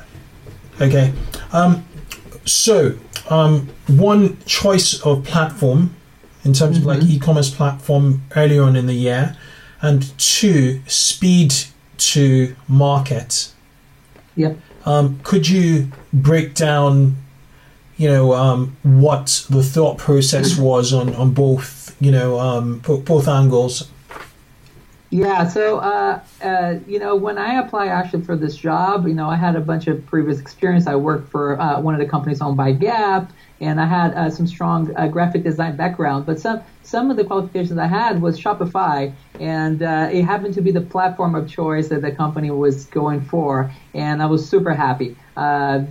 Okay. 0.79 1.13
Um, 1.51 1.85
so, 2.45 2.97
um, 3.29 3.69
one 3.87 4.37
choice 4.45 5.01
of 5.01 5.23
platform 5.23 5.95
in 6.43 6.53
terms 6.53 6.77
mm-hmm. 6.77 6.89
of 6.89 6.95
like 6.95 6.99
mm-hmm. 6.99 7.17
e-commerce 7.17 7.49
platform 7.49 8.23
earlier 8.35 8.63
on 8.63 8.75
in 8.75 8.85
the 8.87 8.93
year, 8.93 9.35
and 9.81 10.17
two 10.17 10.81
speed 10.87 11.53
to 11.97 12.55
market. 12.67 13.51
Yeah. 14.35 14.53
Um, 14.85 15.19
could 15.23 15.47
you 15.47 15.91
break 16.11 16.55
down 16.55 17.23
you 17.97 18.07
know, 18.07 18.33
um, 18.33 18.75
what 18.83 19.45
the 19.49 19.63
thought 19.63 19.97
process 19.97 20.57
was 20.57 20.93
on, 20.93 21.13
on 21.15 21.31
both, 21.33 21.95
you 22.01 22.11
know, 22.11 22.39
um, 22.39 22.79
both 22.79 23.27
angles. 23.27 23.89
Yeah, 25.13 25.47
so 25.47 25.77
uh, 25.77 26.21
uh, 26.41 26.79
you 26.87 26.97
know, 26.97 27.15
when 27.15 27.37
I 27.37 27.59
applied 27.59 27.89
actually 27.89 28.23
for 28.23 28.35
this 28.35 28.55
job, 28.55 29.07
you 29.07 29.13
know, 29.13 29.29
I 29.29 29.35
had 29.35 29.55
a 29.55 29.61
bunch 29.61 29.85
of 29.85 30.03
previous 30.07 30.39
experience. 30.39 30.87
I 30.87 30.95
worked 30.95 31.29
for 31.29 31.61
uh, 31.61 31.79
one 31.79 31.93
of 31.93 31.99
the 31.99 32.07
companies 32.07 32.41
owned 32.41 32.57
by 32.57 32.71
Gap, 32.71 33.31
and 33.61 33.79
I 33.79 33.85
had 33.85 34.15
uh, 34.15 34.31
some 34.31 34.47
strong 34.47 34.91
uh, 34.95 35.07
graphic 35.07 35.43
design 35.43 35.75
background. 35.75 36.25
But 36.25 36.39
some 36.39 36.63
some 36.81 37.11
of 37.11 37.17
the 37.17 37.23
qualifications 37.23 37.77
I 37.77 37.85
had 37.85 38.23
was 38.23 38.39
Shopify, 38.39 39.13
and 39.39 39.83
uh, 39.83 40.09
it 40.11 40.23
happened 40.23 40.55
to 40.55 40.61
be 40.61 40.71
the 40.71 40.81
platform 40.81 41.35
of 41.35 41.47
choice 41.47 41.89
that 41.89 42.01
the 42.01 42.11
company 42.11 42.49
was 42.49 42.85
going 42.85 43.21
for, 43.21 43.71
and 43.93 44.19
I 44.19 44.25
was 44.25 44.49
super 44.49 44.73
happy 44.73 45.15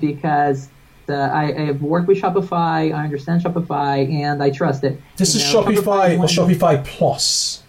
because. 0.01 0.69
I, 1.09 1.53
I 1.53 1.61
have 1.67 1.83
worked 1.83 2.09
with 2.09 2.23
Shopify. 2.23 2.91
I 2.95 3.05
understand 3.05 3.43
Shopify, 3.43 4.11
and 4.11 4.43
I 4.43 4.49
trust 4.49 4.83
it. 4.83 4.99
This 5.19 5.35
you 5.35 5.43
is 5.43 5.53
know, 5.53 5.63
Shopify, 5.63 6.17
Shopify 6.17 6.19
or 6.19 6.27
Shopify 6.27 6.85
Plus. 6.87 7.62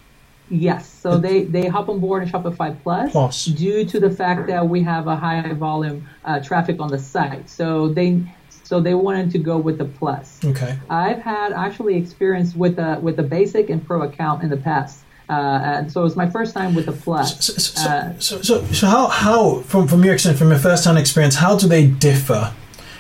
Yes, 0.54 0.88
so 0.88 1.18
they, 1.18 1.46
they 1.46 1.68
hop 1.68 1.90
on 1.90 2.00
board 2.00 2.22
in 2.22 2.30
Shopify 2.30 2.80
Plus, 2.84 3.12
Plus 3.12 3.46
due 3.46 3.84
to 3.86 4.00
the 4.00 4.10
fact 4.10 4.46
that 4.48 4.68
we 4.68 4.84
have 4.84 5.08
a 5.08 5.16
high 5.16 5.54
volume 5.54 6.08
uh, 6.26 6.40
traffic 6.40 6.80
on 6.80 6.90
the 6.90 7.00
site. 7.00 7.50
So 7.50 7.90
they 7.90 8.22
so 8.64 8.80
they 8.80 8.94
wanted 8.94 9.32
to 9.32 9.40
go 9.40 9.58
with 9.58 9.78
the 9.80 9.86
Plus. 9.86 10.40
Okay. 10.46 10.78
I've 10.90 11.22
had 11.22 11.54
actually 11.54 11.96
experience 11.96 12.56
with 12.56 12.76
the 12.76 13.00
with 13.02 13.16
the 13.18 13.24
basic 13.24 13.72
and 13.72 13.84
pro 13.86 14.04
account 14.04 14.44
in 14.44 14.50
the 14.50 14.58
past. 14.58 15.04
Uh, 15.30 15.60
and 15.64 15.92
so 15.92 16.02
it 16.02 16.04
was 16.04 16.16
my 16.16 16.30
first 16.30 16.54
time 16.54 16.76
with 16.76 16.86
the 16.86 16.92
plus. 16.92 17.44
So, 17.44 17.54
so, 17.54 17.90
uh, 17.90 18.20
so, 18.20 18.42
so, 18.42 18.66
so, 18.66 18.88
how, 18.88 19.08
how 19.08 19.60
from, 19.62 19.88
from 19.88 20.04
your 20.04 20.14
experience, 20.14 20.38
from 20.38 20.50
your 20.50 20.60
first 20.60 20.84
time 20.84 20.98
experience, 20.98 21.36
how 21.36 21.58
do 21.58 21.66
they 21.68 21.88
differ? 21.88 22.54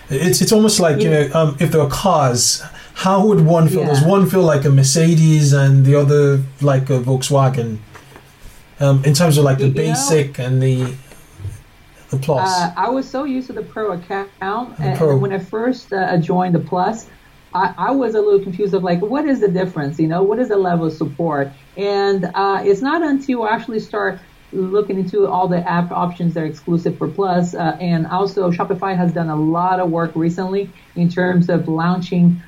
It's, 0.09 0.41
it's 0.41 0.53
almost 0.53 0.79
like, 0.79 1.01
yeah. 1.01 1.03
you 1.03 1.29
know, 1.29 1.35
um, 1.35 1.57
if 1.59 1.73
there 1.73 1.81
are 1.81 1.89
cars, 1.89 2.63
how 2.93 3.25
would 3.27 3.45
one 3.45 3.67
feel? 3.67 3.81
Yeah. 3.81 3.87
Does 3.87 4.03
one 4.03 4.29
feel 4.29 4.43
like 4.43 4.65
a 4.65 4.69
Mercedes 4.69 5.53
and 5.53 5.85
the 5.85 5.95
other 5.95 6.43
like 6.61 6.89
a 6.89 6.99
Volkswagen? 6.99 7.79
Um, 8.79 9.03
in 9.05 9.13
terms 9.13 9.37
of 9.37 9.45
like 9.45 9.59
the 9.59 9.67
you 9.67 9.73
basic 9.73 10.37
know, 10.37 10.45
and 10.45 10.61
the 10.61 10.95
the 12.09 12.17
plus. 12.17 12.49
Uh, 12.49 12.73
I 12.77 12.89
was 12.89 13.09
so 13.09 13.23
used 13.23 13.47
to 13.47 13.53
the 13.53 13.61
pro 13.61 13.91
account, 13.93 14.29
and, 14.79 14.97
pro. 14.97 15.11
and 15.11 15.21
when 15.21 15.33
I 15.33 15.39
first 15.39 15.91
uh, 15.91 16.17
joined 16.17 16.55
the 16.55 16.59
plus, 16.59 17.09
I, 17.53 17.73
I, 17.77 17.91
was 17.91 18.15
a 18.15 18.21
little 18.21 18.39
confused 18.39 18.73
of 18.73 18.83
like, 18.83 19.01
what 19.01 19.25
is 19.25 19.39
the 19.41 19.47
difference? 19.47 19.99
You 19.99 20.07
know, 20.07 20.23
what 20.23 20.39
is 20.39 20.49
the 20.49 20.57
level 20.57 20.87
of 20.87 20.93
support? 20.93 21.49
And 21.77 22.25
uh, 22.33 22.61
it's 22.63 22.81
not 22.81 23.03
until 23.03 23.29
you 23.29 23.47
actually 23.47 23.79
start 23.79 24.19
looking 24.51 24.99
into 24.99 25.27
all 25.27 25.47
the 25.47 25.67
app 25.69 25.91
options 25.91 26.35
that 26.35 26.43
are 26.43 26.45
exclusive 26.45 26.97
for 26.97 27.07
Plus, 27.07 27.53
uh, 27.53 27.77
and 27.79 28.05
also 28.07 28.51
Shopify 28.51 28.95
has 28.95 29.11
done 29.11 29.29
a 29.29 29.35
lot 29.35 29.79
of 29.79 29.89
work 29.89 30.11
recently 30.15 30.69
in 30.95 31.09
terms 31.09 31.49
of 31.49 31.67
launching 31.67 32.41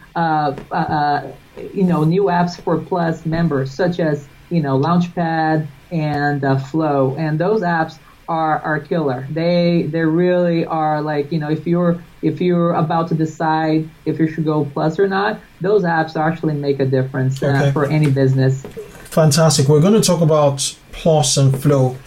you 1.74 1.84
know, 1.84 2.04
new 2.04 2.24
apps 2.24 2.60
for 2.60 2.78
Plus 2.78 3.26
members, 3.26 3.72
such 3.72 4.00
as, 4.00 4.28
you 4.50 4.62
know, 4.62 4.80
Launchpad 4.80 5.68
and 5.92 6.44
uh, 6.44 6.58
Flow. 6.58 7.16
And 7.18 7.40
those 7.40 7.62
apps 7.62 7.98
are, 8.28 8.60
are 8.60 8.80
killer. 8.80 9.28
They, 9.32 9.84
they 9.84 10.02
really 10.02 10.66
are 10.66 11.02
like, 11.02 11.32
you 11.32 11.40
know, 11.40 11.50
if 11.50 11.68
you're, 11.68 12.04
if 12.22 12.42
you're 12.42 12.74
about 12.74 13.08
to 13.10 13.16
decide 13.16 13.90
if 14.06 14.20
you 14.20 14.28
should 14.28 14.46
go 14.46 14.66
Plus 14.66 15.00
or 15.00 15.08
not, 15.08 15.40
those 15.62 15.84
apps 15.84 16.16
actually 16.20 16.56
make 16.56 16.80
a 16.80 16.86
difference 16.86 17.42
uh, 17.42 17.48
okay. 17.48 17.72
for 17.72 17.86
any 17.86 18.10
business. 18.10 18.64
Fantastic. 18.64 19.68
We're 19.68 19.82
going 19.82 19.94
to 19.94 20.02
talk 20.02 20.22
about 20.22 20.78
Plus 20.92 21.38
and 21.38 21.62
Flow. 21.62 21.98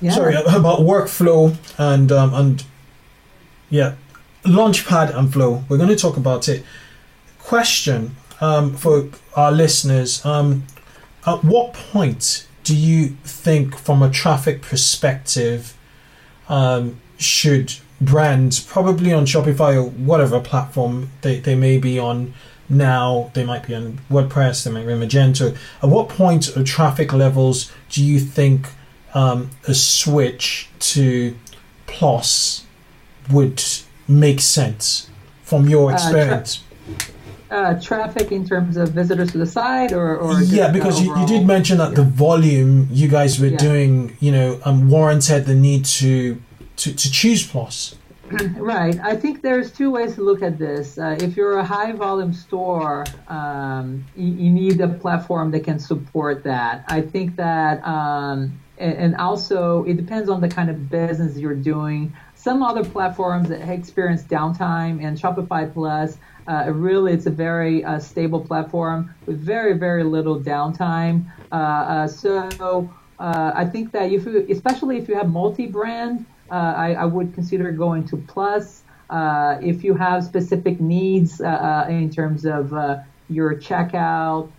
Yeah. 0.00 0.12
Sorry, 0.12 0.34
about 0.46 0.80
workflow 0.80 1.56
and, 1.78 2.10
um, 2.10 2.34
and 2.34 2.64
yeah, 3.70 3.94
Launchpad 4.44 5.16
and 5.16 5.32
Flow. 5.32 5.64
We're 5.68 5.78
going 5.78 5.88
to 5.88 5.96
talk 5.96 6.16
about 6.16 6.48
it 6.48 6.64
question 7.44 8.16
um, 8.40 8.74
for 8.74 9.08
our 9.36 9.52
listeners 9.52 10.24
um, 10.24 10.64
At 11.26 11.44
what 11.44 11.74
point 11.74 12.46
do 12.64 12.74
you 12.74 13.08
think, 13.24 13.76
from 13.76 14.02
a 14.02 14.10
traffic 14.10 14.62
perspective, 14.62 15.76
um, 16.48 17.00
should 17.18 17.74
brands, 18.00 18.58
probably 18.60 19.12
on 19.12 19.26
Shopify 19.26 19.76
or 19.76 19.88
whatever 19.90 20.40
platform 20.40 21.10
they, 21.20 21.38
they 21.38 21.54
may 21.54 21.78
be 21.78 21.98
on 21.98 22.34
now, 22.68 23.30
they 23.34 23.44
might 23.44 23.66
be 23.66 23.74
on 23.74 24.00
WordPress, 24.10 24.64
they 24.64 24.70
might 24.70 24.86
be 24.86 24.92
on 24.92 25.00
Magento, 25.00 25.56
at 25.82 25.88
what 25.88 26.08
point 26.08 26.56
of 26.56 26.64
traffic 26.64 27.12
levels 27.12 27.70
do 27.90 28.02
you 28.02 28.18
think 28.18 28.68
um, 29.12 29.50
a 29.68 29.74
switch 29.74 30.68
to 30.78 31.36
Plus 31.86 32.64
would 33.30 33.62
make 34.08 34.40
sense 34.40 35.10
from 35.42 35.68
your 35.68 35.92
experience? 35.92 36.64
Uh, 36.88 36.98
tra- 36.98 37.14
uh, 37.54 37.80
traffic 37.80 38.32
in 38.32 38.44
terms 38.44 38.76
of 38.76 38.88
visitors 38.90 39.30
to 39.32 39.38
the 39.38 39.46
site, 39.46 39.92
or, 39.92 40.16
or 40.16 40.42
yeah, 40.42 40.72
because 40.72 41.00
you, 41.00 41.16
you, 41.16 41.26
did 41.26 41.46
mention 41.46 41.78
that 41.78 41.90
yeah. 41.90 41.96
the 41.96 42.02
volume 42.02 42.88
you 42.90 43.06
guys 43.06 43.38
were 43.38 43.46
yeah. 43.46 43.56
doing, 43.56 44.16
you 44.18 44.32
know, 44.32 44.60
um, 44.64 44.90
warranted 44.90 45.46
the 45.46 45.54
need 45.54 45.84
to 45.84 46.42
to, 46.76 46.92
to 46.92 47.10
choose 47.10 47.46
Plus. 47.46 47.96
Right. 48.56 48.98
I 49.00 49.16
think 49.16 49.42
there's 49.42 49.70
two 49.70 49.90
ways 49.90 50.14
to 50.16 50.22
look 50.22 50.42
at 50.42 50.58
this. 50.58 50.98
Uh, 50.98 51.16
if 51.20 51.36
you're 51.36 51.58
a 51.58 51.64
high 51.64 51.92
volume 51.92 52.32
store, 52.32 53.04
um, 53.28 54.04
you, 54.16 54.26
you, 54.26 54.50
need 54.50 54.80
a 54.80 54.88
platform 54.88 55.50
that 55.50 55.62
can 55.62 55.78
support 55.78 56.42
that. 56.44 56.84
I 56.88 57.02
think 57.02 57.36
that, 57.36 57.84
um, 57.86 58.58
and, 58.78 58.94
and 58.94 59.16
also 59.16 59.84
it 59.84 59.98
depends 59.98 60.30
on 60.30 60.40
the 60.40 60.48
kind 60.48 60.70
of 60.70 60.88
business 60.88 61.36
you're 61.36 61.54
doing. 61.54 62.16
Some 62.34 62.62
other 62.62 62.82
platforms 62.82 63.50
that 63.50 63.68
experience 63.68 64.22
downtime 64.22 65.04
and 65.04 65.18
Shopify 65.20 65.72
Plus 65.72 66.16
uh, 66.46 66.70
really, 66.72 67.12
it's 67.12 67.26
a 67.26 67.30
very 67.30 67.84
uh, 67.84 67.98
stable 67.98 68.40
platform 68.40 69.14
with 69.26 69.40
very, 69.40 69.74
very 69.74 70.04
little 70.04 70.38
downtime. 70.38 71.24
Uh, 71.50 71.54
uh 71.54 72.08
so 72.08 72.90
uh, 73.18 73.52
I 73.54 73.64
think 73.64 73.92
that 73.92 74.12
if 74.12 74.26
you, 74.26 74.46
especially 74.50 74.98
if 74.98 75.08
you 75.08 75.14
have 75.14 75.30
multi-brand, 75.30 76.26
uh, 76.50 76.54
I, 76.54 76.94
I, 76.94 77.04
would 77.04 77.32
consider 77.32 77.70
going 77.72 78.06
to 78.08 78.16
Plus. 78.16 78.82
if 79.62 79.82
you 79.84 79.94
have 79.94 80.24
specific 80.24 80.80
needs 80.80 81.40
in 81.40 82.10
terms 82.10 82.44
of 82.44 82.72
your 83.30 83.54
checkout, 83.54 84.50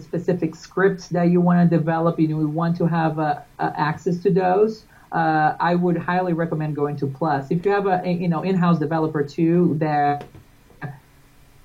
specific 0.00 0.54
scripts 0.54 1.08
that 1.08 1.24
you 1.24 1.40
want 1.40 1.68
to 1.68 1.76
develop, 1.76 2.18
you 2.18 2.28
know, 2.28 2.38
want 2.46 2.76
to 2.78 2.86
have 2.86 3.18
access 3.58 4.18
to 4.22 4.30
those. 4.30 4.84
I 5.12 5.74
would 5.74 5.98
highly 5.98 6.32
recommend 6.32 6.76
going 6.76 6.96
to 6.98 7.06
Plus. 7.06 7.50
If 7.50 7.66
you 7.66 7.72
have 7.72 7.86
a, 7.86 8.00
you 8.06 8.28
know 8.28 8.42
in-house 8.42 8.78
developer 8.78 9.22
too 9.22 9.76
that 9.80 10.24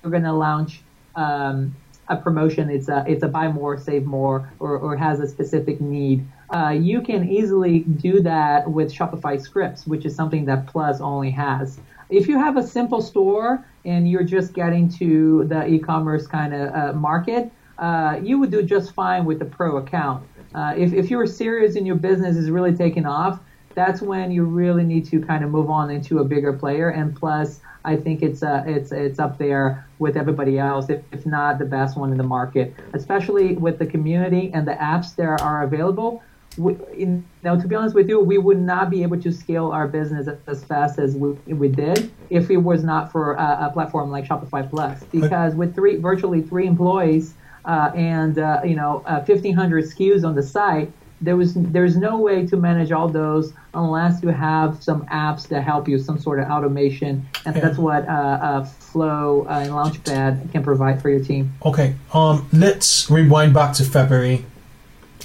we're 0.04 0.10
going 0.10 0.22
to 0.22 0.32
launch 0.32 0.82
um, 1.16 1.74
a 2.08 2.16
promotion. 2.16 2.68
It's 2.68 2.88
a 2.88 3.04
it's 3.08 3.22
a 3.22 3.28
buy 3.28 3.48
more, 3.48 3.78
save 3.78 4.04
more, 4.04 4.52
or, 4.60 4.76
or 4.76 4.96
has 4.96 5.20
a 5.20 5.26
specific 5.26 5.80
need. 5.80 6.26
Uh, 6.54 6.68
you 6.68 7.00
can 7.00 7.28
easily 7.28 7.80
do 7.80 8.20
that 8.20 8.70
with 8.70 8.92
Shopify 8.92 9.40
scripts, 9.40 9.86
which 9.86 10.04
is 10.04 10.14
something 10.14 10.44
that 10.44 10.66
Plus 10.66 11.00
only 11.00 11.30
has. 11.30 11.80
If 12.10 12.28
you 12.28 12.38
have 12.38 12.58
a 12.58 12.62
simple 12.62 13.00
store 13.00 13.64
and 13.86 14.08
you're 14.08 14.24
just 14.24 14.52
getting 14.52 14.88
to 14.98 15.44
the 15.44 15.66
e-commerce 15.66 16.26
kind 16.26 16.54
of 16.54 16.74
uh, 16.74 16.92
market, 16.92 17.50
uh, 17.78 18.20
you 18.22 18.38
would 18.38 18.50
do 18.50 18.62
just 18.62 18.92
fine 18.92 19.24
with 19.24 19.38
the 19.38 19.46
pro 19.46 19.78
account. 19.78 20.26
Uh, 20.54 20.74
if, 20.76 20.92
if 20.92 21.10
you're 21.10 21.26
serious 21.26 21.74
and 21.76 21.86
your 21.86 21.96
business 21.96 22.36
is 22.36 22.50
really 22.50 22.74
taking 22.74 23.06
off, 23.06 23.40
that's 23.74 24.00
when 24.00 24.30
you 24.30 24.44
really 24.44 24.84
need 24.84 25.06
to 25.06 25.20
kind 25.20 25.44
of 25.44 25.50
move 25.50 25.70
on 25.70 25.90
into 25.90 26.20
a 26.20 26.24
bigger 26.24 26.52
player. 26.52 26.90
And 26.90 27.14
plus, 27.14 27.60
I 27.84 27.96
think 27.96 28.22
it's 28.22 28.42
uh, 28.42 28.64
it's 28.66 28.92
it's 28.92 29.18
up 29.18 29.38
there 29.38 29.86
with 29.98 30.16
everybody 30.16 30.58
else, 30.58 30.88
if, 30.88 31.02
if 31.12 31.26
not 31.26 31.58
the 31.58 31.64
best 31.64 31.96
one 31.96 32.10
in 32.10 32.18
the 32.18 32.24
market, 32.24 32.74
especially 32.94 33.56
with 33.56 33.78
the 33.78 33.86
community 33.86 34.50
and 34.54 34.66
the 34.66 34.74
apps 34.74 35.14
that 35.16 35.40
are 35.42 35.62
available. 35.64 36.22
We, 36.56 36.76
you 36.96 37.24
know, 37.42 37.60
to 37.60 37.66
be 37.66 37.74
honest 37.74 37.96
with 37.96 38.08
you, 38.08 38.20
we 38.20 38.38
would 38.38 38.60
not 38.60 38.88
be 38.88 39.02
able 39.02 39.20
to 39.20 39.32
scale 39.32 39.72
our 39.72 39.88
business 39.88 40.28
as 40.46 40.62
fast 40.64 41.00
as 41.00 41.16
we, 41.16 41.32
we 41.52 41.66
did 41.66 42.12
if 42.30 42.48
it 42.48 42.58
was 42.58 42.84
not 42.84 43.10
for 43.10 43.34
a, 43.34 43.66
a 43.68 43.70
platform 43.72 44.10
like 44.10 44.24
Shopify 44.24 44.68
Plus. 44.68 45.02
Because 45.04 45.56
with 45.56 45.74
three, 45.74 45.96
virtually 45.96 46.42
three 46.42 46.68
employees 46.68 47.34
uh, 47.64 47.90
and 47.94 48.38
uh, 48.38 48.60
you 48.64 48.76
know, 48.76 49.02
uh, 49.06 49.24
1,500 49.24 49.84
SKUs 49.84 50.24
on 50.24 50.36
the 50.36 50.42
site, 50.42 50.92
there 51.20 51.36
was 51.36 51.54
there's 51.54 51.96
no 51.96 52.18
way 52.18 52.46
to 52.46 52.56
manage 52.56 52.92
all 52.92 53.08
those 53.08 53.52
unless 53.72 54.22
you 54.22 54.28
have 54.28 54.82
some 54.82 55.06
apps 55.06 55.48
that 55.48 55.62
help 55.62 55.88
you, 55.88 55.98
some 55.98 56.18
sort 56.18 56.40
of 56.40 56.48
automation, 56.48 57.26
and 57.46 57.56
yeah. 57.56 57.62
that's 57.62 57.78
what 57.78 58.06
uh, 58.08 58.12
uh, 58.12 58.64
Flow 58.64 59.46
uh, 59.48 59.60
and 59.60 59.70
Launchpad 59.70 60.52
can 60.52 60.62
provide 60.62 61.00
for 61.00 61.10
your 61.10 61.22
team. 61.22 61.52
Okay, 61.64 61.94
um, 62.12 62.48
let's 62.52 63.10
rewind 63.10 63.54
back 63.54 63.74
to 63.74 63.84
February. 63.84 64.44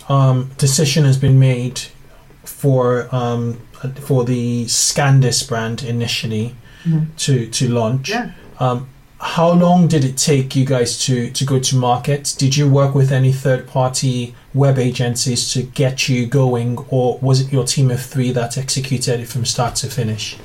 Um, 0.08 0.51
decision 0.58 1.05
has 1.05 1.17
been 1.17 1.39
made 1.39 1.81
for 2.43 3.13
um, 3.13 3.60
for 4.01 4.24
the 4.25 4.65
Scandis 4.65 5.48
brand 5.48 5.84
initially 5.84 6.55
mm-hmm. 6.84 7.13
to 7.17 7.48
to 7.48 7.69
launch. 7.69 8.10
Yeah. 8.10 8.31
Um, 8.60 8.89
how 9.21 9.51
long 9.51 9.88
did 9.88 10.05
it 10.05 10.17
take 10.17 10.55
you 10.55 10.65
guys 10.65 10.97
to, 11.05 11.29
to 11.31 11.45
go 11.45 11.59
to 11.59 11.75
market? 11.75 12.35
Did 12.38 12.55
you 12.55 12.69
work 12.69 12.95
with 12.95 13.11
any 13.11 13.33
third 13.33 13.67
party 13.67 14.33
web 14.53 14.79
agencies 14.79 15.51
to 15.53 15.63
get 15.63 16.07
you 16.07 16.25
going, 16.25 16.77
or 16.89 17.19
was 17.19 17.41
it 17.41 17.51
your 17.51 17.65
team 17.65 17.91
of 17.91 18.01
three 18.01 18.31
that 18.31 18.57
executed 18.57 19.19
it 19.19 19.27
from 19.27 19.43
start 19.43 19.75
to 19.75 19.88
finish? 19.88 20.38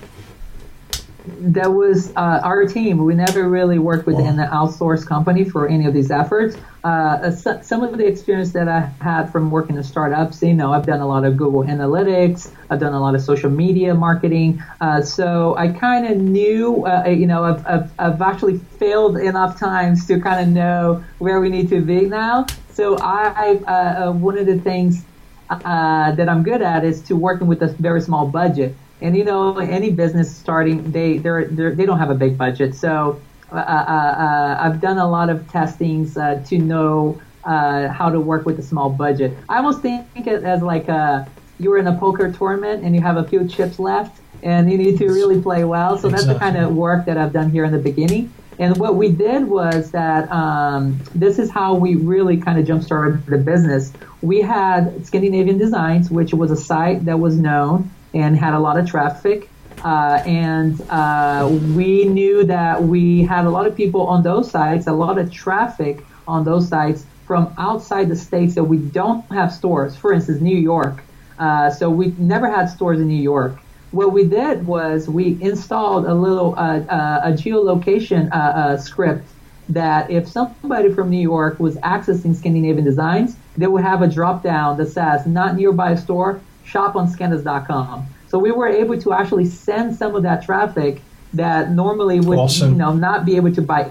That 1.26 1.72
was 1.72 2.10
uh, 2.16 2.40
our 2.44 2.66
team. 2.66 2.98
We 2.98 3.14
never 3.14 3.48
really 3.48 3.78
worked 3.78 4.06
with 4.06 4.16
wow. 4.16 4.28
an 4.28 4.36
outsourced 4.36 5.06
company 5.06 5.44
for 5.44 5.68
any 5.68 5.86
of 5.86 5.94
these 5.94 6.10
efforts. 6.10 6.56
Uh, 6.82 7.30
some 7.30 7.82
of 7.82 7.96
the 7.96 8.06
experience 8.06 8.52
that 8.52 8.68
I 8.68 8.80
had 9.00 9.32
from 9.32 9.50
working 9.50 9.76
in 9.76 9.82
startups, 9.82 10.42
you 10.42 10.52
know, 10.52 10.74
I've 10.74 10.84
done 10.84 11.00
a 11.00 11.06
lot 11.06 11.24
of 11.24 11.38
Google 11.38 11.64
Analytics, 11.64 12.50
I've 12.68 12.80
done 12.80 12.92
a 12.92 13.00
lot 13.00 13.14
of 13.14 13.22
social 13.22 13.48
media 13.48 13.94
marketing. 13.94 14.62
Uh, 14.82 15.00
so 15.00 15.56
I 15.56 15.68
kind 15.68 16.06
of 16.06 16.18
knew, 16.18 16.86
uh, 16.86 17.06
you 17.08 17.26
know, 17.26 17.44
I've, 17.44 17.66
I've, 17.66 17.90
I've, 17.98 18.22
actually 18.22 18.58
failed 18.58 19.16
enough 19.16 19.58
times 19.58 20.06
to 20.08 20.20
kind 20.20 20.46
of 20.46 20.48
know 20.48 21.04
where 21.18 21.40
we 21.40 21.48
need 21.48 21.70
to 21.70 21.80
be 21.80 22.02
now. 22.02 22.46
So 22.72 22.98
I, 22.98 23.60
uh, 23.66 24.08
uh, 24.08 24.12
one 24.12 24.36
of 24.36 24.46
the 24.46 24.58
things 24.58 25.04
that 25.48 26.28
I'm 26.28 26.42
good 26.42 26.60
at 26.60 26.84
is 26.84 27.00
to 27.02 27.16
working 27.16 27.46
with 27.46 27.62
a 27.62 27.68
very 27.68 28.02
small 28.02 28.26
budget. 28.26 28.76
And 29.00 29.16
you 29.16 29.24
know, 29.24 29.58
any 29.58 29.90
business 29.90 30.34
starting, 30.34 30.90
they 30.92 31.18
they're, 31.18 31.46
they're 31.46 31.74
they 31.74 31.86
don't 31.86 31.98
have 31.98 32.10
a 32.10 32.14
big 32.14 32.38
budget. 32.38 32.74
So 32.74 33.20
uh, 33.52 33.56
uh, 33.56 33.60
uh, 33.60 34.58
I've 34.60 34.80
done 34.80 34.98
a 34.98 35.08
lot 35.08 35.30
of 35.30 35.48
testings 35.48 36.16
uh, 36.16 36.42
to 36.46 36.58
know 36.58 37.20
uh, 37.44 37.88
how 37.88 38.10
to 38.10 38.18
work 38.20 38.46
with 38.46 38.58
a 38.58 38.62
small 38.62 38.90
budget. 38.90 39.36
I 39.48 39.58
almost 39.58 39.80
think 39.80 40.06
it 40.16 40.42
as 40.42 40.62
like 40.62 40.88
a, 40.88 41.28
you're 41.58 41.78
in 41.78 41.86
a 41.86 41.96
poker 41.98 42.32
tournament 42.32 42.84
and 42.84 42.94
you 42.94 43.00
have 43.02 43.16
a 43.16 43.24
few 43.24 43.46
chips 43.46 43.78
left 43.78 44.20
and 44.42 44.70
you 44.70 44.78
need 44.78 44.98
to 44.98 45.06
really 45.06 45.40
play 45.40 45.64
well. 45.64 45.98
So 45.98 46.08
exactly. 46.08 46.26
that's 46.26 46.38
the 46.38 46.38
kind 46.38 46.56
of 46.56 46.74
work 46.74 47.06
that 47.06 47.16
I've 47.16 47.32
done 47.32 47.50
here 47.50 47.64
in 47.64 47.72
the 47.72 47.78
beginning. 47.78 48.32
And 48.58 48.76
what 48.76 48.94
we 48.96 49.08
did 49.08 49.48
was 49.48 49.90
that 49.92 50.30
um, 50.30 51.00
this 51.14 51.38
is 51.38 51.50
how 51.50 51.74
we 51.74 51.96
really 51.96 52.36
kind 52.36 52.58
of 52.58 52.66
jump 52.66 52.82
started 52.82 53.24
the 53.26 53.38
business. 53.38 53.92
We 54.22 54.40
had 54.40 55.04
Scandinavian 55.06 55.58
Designs, 55.58 56.10
which 56.10 56.32
was 56.32 56.50
a 56.50 56.56
site 56.56 57.04
that 57.04 57.18
was 57.18 57.36
known 57.36 57.90
and 58.14 58.36
had 58.36 58.54
a 58.54 58.58
lot 58.58 58.78
of 58.78 58.88
traffic. 58.88 59.50
Uh, 59.84 60.22
and 60.24 60.80
uh, 60.88 61.48
we 61.74 62.04
knew 62.04 62.44
that 62.44 62.82
we 62.82 63.22
had 63.22 63.44
a 63.44 63.50
lot 63.50 63.66
of 63.66 63.76
people 63.76 64.06
on 64.06 64.22
those 64.22 64.50
sites, 64.50 64.86
a 64.86 64.92
lot 64.92 65.18
of 65.18 65.30
traffic 65.30 65.98
on 66.26 66.44
those 66.44 66.68
sites 66.68 67.04
from 67.26 67.52
outside 67.58 68.08
the 68.08 68.16
states 68.16 68.54
that 68.54 68.64
we 68.64 68.78
don't 68.78 69.24
have 69.30 69.52
stores. 69.52 69.96
For 69.96 70.12
instance, 70.12 70.40
New 70.40 70.56
York. 70.56 71.02
Uh, 71.38 71.70
so 71.70 71.90
we 71.90 72.14
never 72.18 72.48
had 72.48 72.66
stores 72.66 73.00
in 73.00 73.08
New 73.08 73.22
York. 73.22 73.58
What 73.90 74.12
we 74.12 74.24
did 74.24 74.66
was 74.66 75.08
we 75.08 75.38
installed 75.40 76.06
a 76.06 76.14
little 76.14 76.54
uh, 76.56 76.80
uh, 76.80 77.20
a 77.24 77.32
geolocation 77.32 78.32
uh, 78.32 78.76
script 78.76 79.28
that 79.68 80.10
if 80.10 80.28
somebody 80.28 80.92
from 80.92 81.10
New 81.10 81.20
York 81.20 81.58
was 81.58 81.76
accessing 81.76 82.34
Scandinavian 82.34 82.84
Designs, 82.84 83.36
they 83.56 83.66
would 83.66 83.82
have 83.82 84.02
a 84.02 84.08
drop 84.08 84.42
down 84.42 84.76
that 84.78 84.86
says 84.86 85.26
not 85.26 85.56
nearby 85.56 85.94
store, 85.94 86.40
shop 86.64 86.96
on 86.96 87.08
Scandis.com. 87.08 88.06
So 88.28 88.38
we 88.38 88.50
were 88.50 88.68
able 88.68 89.00
to 89.00 89.12
actually 89.12 89.46
send 89.46 89.96
some 89.96 90.14
of 90.16 90.22
that 90.24 90.44
traffic 90.44 91.00
that 91.34 91.70
normally 91.70 92.20
would 92.20 92.38
awesome. 92.38 92.72
you 92.72 92.76
know 92.76 92.92
not 92.92 93.24
be 93.24 93.36
able 93.36 93.52
to 93.54 93.62
buy 93.62 93.90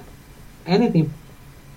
anything 0.65 1.13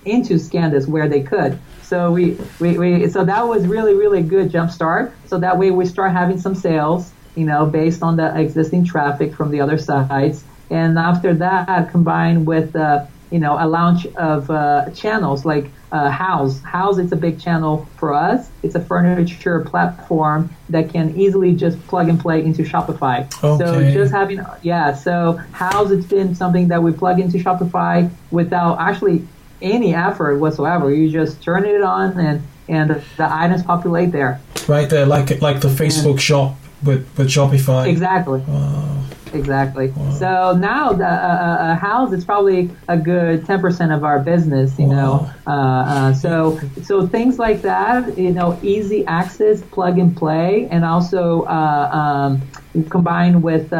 into 0.05 0.35
Scandus 0.35 0.87
where 0.87 1.09
they 1.09 1.23
could. 1.23 1.59
So 1.83 2.11
we, 2.13 2.37
we, 2.59 2.79
we 2.79 3.09
so 3.09 3.25
that 3.25 3.47
was 3.47 3.67
really 3.67 3.95
really 3.95 4.23
good 4.23 4.51
jump 4.51 4.71
start. 4.71 5.13
So 5.27 5.39
that 5.39 5.59
way 5.59 5.71
we 5.71 5.87
start 5.87 6.13
having 6.13 6.41
some 6.41 6.55
sales, 6.55 7.13
you 7.35 7.45
know, 7.45 7.67
based 7.67 8.03
on 8.03 8.17
the 8.17 8.37
existing 8.39 8.85
traffic 8.85 9.35
from 9.35 9.51
the 9.51 9.61
other 9.61 9.79
sites. 9.79 10.45
And 10.71 10.99
after 10.99 11.35
that, 11.35 11.91
combined 11.91 12.47
with 12.47 12.75
uh, 12.75 13.07
you 13.31 13.39
know 13.39 13.57
a 13.59 13.67
launch 13.67 14.07
of 14.17 14.51
uh, 14.51 14.91
channels 14.91 15.45
like 15.45 15.67
uh, 15.93 16.11
house 16.11 16.61
Houzz, 16.61 17.03
it's 17.03 17.13
a 17.13 17.17
big 17.17 17.41
channel 17.41 17.89
for 17.97 18.13
us. 18.13 18.51
It's 18.63 18.75
a 18.75 18.81
furniture 18.81 19.61
platform 19.61 20.51
that 20.69 20.91
can 20.91 21.17
easily 21.17 21.55
just 21.55 21.85
plug 21.87 22.09
and 22.09 22.19
play 22.19 22.45
into 22.45 22.63
Shopify. 22.63 23.25
Okay. 23.43 23.65
So 23.65 23.93
just 23.93 24.13
having, 24.13 24.41
yeah, 24.63 24.95
so 24.95 25.41
Houzz, 25.53 25.97
it's 25.97 26.07
been 26.07 26.35
something 26.35 26.69
that 26.69 26.83
we 26.83 26.93
plug 26.93 27.21
into 27.21 27.39
Shopify 27.39 28.11
without 28.31 28.79
actually 28.81 29.27
any 29.63 29.95
effort 29.95 30.39
whatsoever. 30.39 30.93
You 30.93 31.11
just 31.11 31.43
turn 31.43 31.65
it 31.65 31.83
on 31.83 32.19
and, 32.19 32.43
and 32.69 32.91
the 33.17 33.33
items 33.33 33.63
populate 33.63 34.13
there. 34.13 34.41
Right 34.67 34.91
there, 34.91 35.07
like 35.07 35.41
like 35.41 35.61
the 35.61 35.69
Facebook 35.69 36.13
and, 36.13 36.21
shop 36.21 36.57
with, 36.83 37.07
with 37.17 37.29
Shopify. 37.29 37.87
Exactly. 37.87 38.41
Wow 38.41 39.05
exactly. 39.39 39.89
Wow. 39.89 40.11
So 40.13 40.59
now 40.59 40.93
the 40.93 41.07
uh, 41.07 41.09
uh, 41.09 41.63
uh 41.63 41.79
Houzz 41.79 42.13
is 42.13 42.25
probably 42.25 42.71
a 42.89 42.97
good 42.97 43.47
ten 43.47 43.61
percent 43.61 43.93
of 43.93 44.05
our 44.05 44.19
business. 44.19 44.79
You 44.79 44.87
wow. 44.87 44.95
know, 44.95 45.31
uh, 45.47 45.51
uh, 45.51 46.15
so 46.15 46.59
so 46.83 47.07
things 47.07 47.39
like 47.39 47.63
that. 47.63 48.19
You 48.19 48.33
know, 48.33 48.59
easy 48.63 49.07
access, 49.07 49.63
plug 49.63 49.99
and 49.99 50.17
play, 50.17 50.69
and 50.71 50.85
also 50.85 51.43
uh, 51.43 51.91
um, 51.93 52.43
combined 52.89 53.43
with 53.43 53.71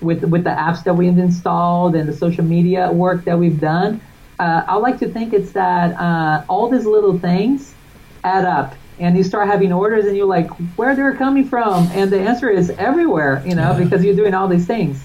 with 0.00 0.24
with 0.24 0.44
the 0.44 0.50
apps 0.50 0.84
that 0.84 0.94
we've 0.94 1.18
installed 1.18 1.94
and 1.96 2.08
the 2.08 2.16
social 2.16 2.44
media 2.44 2.92
work 2.92 3.24
that 3.24 3.38
we've 3.38 3.60
done. 3.60 4.00
I 4.38 4.76
like 4.76 4.98
to 4.98 5.08
think 5.08 5.32
it's 5.32 5.52
that 5.52 6.44
all 6.48 6.68
these 6.68 6.84
little 6.84 7.18
things 7.18 7.74
add 8.22 8.44
up 8.44 8.74
and 8.98 9.16
you 9.16 9.22
start 9.22 9.46
having 9.46 9.72
orders 9.72 10.06
and 10.06 10.16
you're 10.16 10.26
like 10.26 10.48
where 10.76 10.94
they're 10.96 11.14
coming 11.16 11.46
from 11.46 11.86
and 11.92 12.10
the 12.10 12.18
answer 12.18 12.48
is 12.48 12.70
everywhere 12.70 13.42
you 13.46 13.54
know 13.54 13.72
yeah. 13.72 13.84
because 13.84 14.04
you're 14.04 14.16
doing 14.16 14.34
all 14.34 14.48
these 14.48 14.66
things 14.66 15.04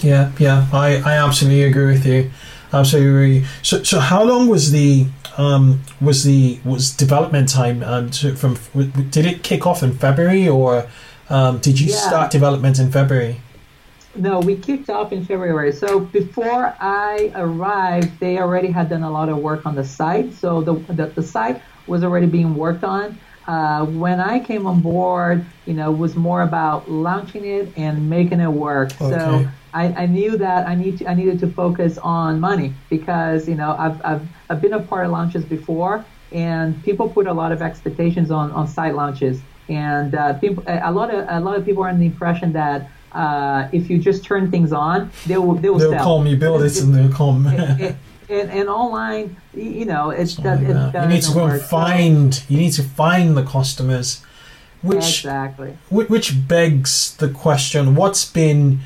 yeah 0.00 0.30
yeah 0.38 0.66
i 0.72 0.96
i 1.04 1.12
absolutely 1.14 1.62
agree 1.62 1.86
with 1.86 2.06
you 2.06 2.30
absolutely 2.72 3.10
agree. 3.10 3.46
so 3.62 3.82
so 3.82 3.98
how 4.00 4.22
long 4.22 4.48
was 4.48 4.70
the 4.70 5.06
um 5.36 5.80
was 6.00 6.24
the 6.24 6.58
was 6.64 6.90
development 6.90 7.48
time 7.48 7.82
um 7.82 8.10
to, 8.10 8.34
from 8.34 8.56
did 9.10 9.26
it 9.26 9.42
kick 9.42 9.66
off 9.66 9.82
in 9.82 9.92
february 9.92 10.48
or 10.48 10.88
um, 11.30 11.58
did 11.60 11.80
you 11.80 11.90
yeah. 11.90 11.96
start 11.96 12.30
development 12.30 12.78
in 12.78 12.90
february 12.90 13.40
no, 14.14 14.40
we 14.40 14.56
kicked 14.56 14.90
off 14.90 15.12
in 15.12 15.24
February. 15.24 15.72
So 15.72 16.00
before 16.00 16.76
I 16.78 17.32
arrived, 17.34 18.20
they 18.20 18.38
already 18.38 18.70
had 18.70 18.90
done 18.90 19.02
a 19.02 19.10
lot 19.10 19.30
of 19.30 19.38
work 19.38 19.64
on 19.64 19.74
the 19.74 19.84
site. 19.84 20.34
So 20.34 20.60
the, 20.60 20.74
the, 20.92 21.06
the 21.06 21.22
site 21.22 21.62
was 21.86 22.04
already 22.04 22.26
being 22.26 22.54
worked 22.54 22.84
on. 22.84 23.18
Uh, 23.46 23.84
when 23.86 24.20
I 24.20 24.38
came 24.38 24.66
on 24.66 24.80
board, 24.80 25.44
you 25.66 25.74
know, 25.74 25.90
was 25.90 26.14
more 26.14 26.42
about 26.42 26.90
launching 26.90 27.44
it 27.44 27.68
and 27.76 28.08
making 28.08 28.40
it 28.40 28.48
work. 28.48 28.92
Okay. 29.00 29.10
So 29.10 29.48
I, 29.74 29.86
I, 30.02 30.06
knew 30.06 30.36
that 30.36 30.66
I 30.66 30.74
need 30.74 30.98
to, 30.98 31.08
I 31.08 31.14
needed 31.14 31.40
to 31.40 31.48
focus 31.48 31.98
on 31.98 32.38
money 32.38 32.72
because 32.90 33.48
you 33.48 33.54
know 33.54 33.74
I've, 33.78 34.04
I've 34.04 34.28
I've 34.50 34.60
been 34.60 34.74
a 34.74 34.80
part 34.80 35.06
of 35.06 35.12
launches 35.12 35.44
before, 35.44 36.04
and 36.30 36.82
people 36.84 37.08
put 37.08 37.26
a 37.26 37.32
lot 37.32 37.52
of 37.52 37.62
expectations 37.62 38.30
on, 38.30 38.52
on 38.52 38.68
site 38.68 38.94
launches, 38.94 39.40
and 39.68 40.14
uh, 40.14 40.34
people 40.34 40.62
a 40.66 40.92
lot 40.92 41.12
of 41.12 41.26
a 41.28 41.40
lot 41.40 41.56
of 41.56 41.64
people 41.64 41.82
are 41.82 41.88
in 41.88 41.98
the 41.98 42.06
impression 42.06 42.52
that 42.52 42.90
uh, 43.12 43.68
if 43.72 43.90
you 43.90 43.98
just 43.98 44.24
turn 44.24 44.50
things 44.50 44.72
on, 44.72 45.10
they 45.26 45.36
will 45.36 45.54
they 45.54 45.68
will 45.68 45.78
they'll 45.78 45.90
sell. 45.90 46.04
call 46.04 46.22
me 46.22 46.34
build 46.34 46.60
this 46.60 46.80
and 46.80 46.94
they'll 46.94 47.12
come. 47.12 47.46
it, 47.46 47.80
it, 47.80 47.96
and, 48.32 48.50
and 48.50 48.68
online, 48.68 49.36
you 49.54 49.84
know, 49.84 50.10
it, 50.10 50.36
does, 50.42 50.60
it 50.62 50.94
You 50.94 51.08
need 51.08 51.22
to 51.22 51.34
go 51.34 51.46
and 51.46 51.60
find. 51.60 52.42
You 52.48 52.58
need 52.58 52.72
to 52.72 52.82
find 52.82 53.36
the 53.36 53.44
customers, 53.44 54.22
which 54.80 55.24
exactly. 55.24 55.76
which 55.90 56.48
begs 56.48 57.14
the 57.16 57.28
question: 57.28 57.94
What's 57.94 58.24
been 58.24 58.80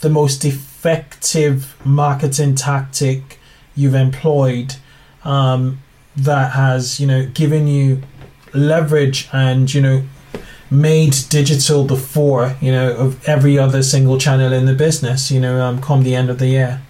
the 0.00 0.10
most 0.10 0.44
effective 0.44 1.76
marketing 1.84 2.54
tactic 2.54 3.38
you've 3.74 3.94
employed 3.94 4.76
um, 5.24 5.80
that 6.16 6.52
has 6.52 7.00
you 7.00 7.06
know 7.06 7.26
given 7.26 7.66
you 7.66 8.02
leverage 8.54 9.28
and 9.32 9.72
you 9.72 9.80
know 9.80 10.02
made 10.70 11.14
digital 11.28 11.84
before 11.84 12.56
you 12.60 12.72
know 12.72 12.92
of 12.96 13.28
every 13.28 13.58
other 13.58 13.82
single 13.82 14.18
channel 14.18 14.52
in 14.52 14.66
the 14.66 14.74
business 14.74 15.30
you 15.30 15.40
know 15.40 15.60
um, 15.62 15.80
come 15.80 16.02
the 16.02 16.14
end 16.14 16.28
of 16.30 16.38
the 16.38 16.48
year 16.48 16.82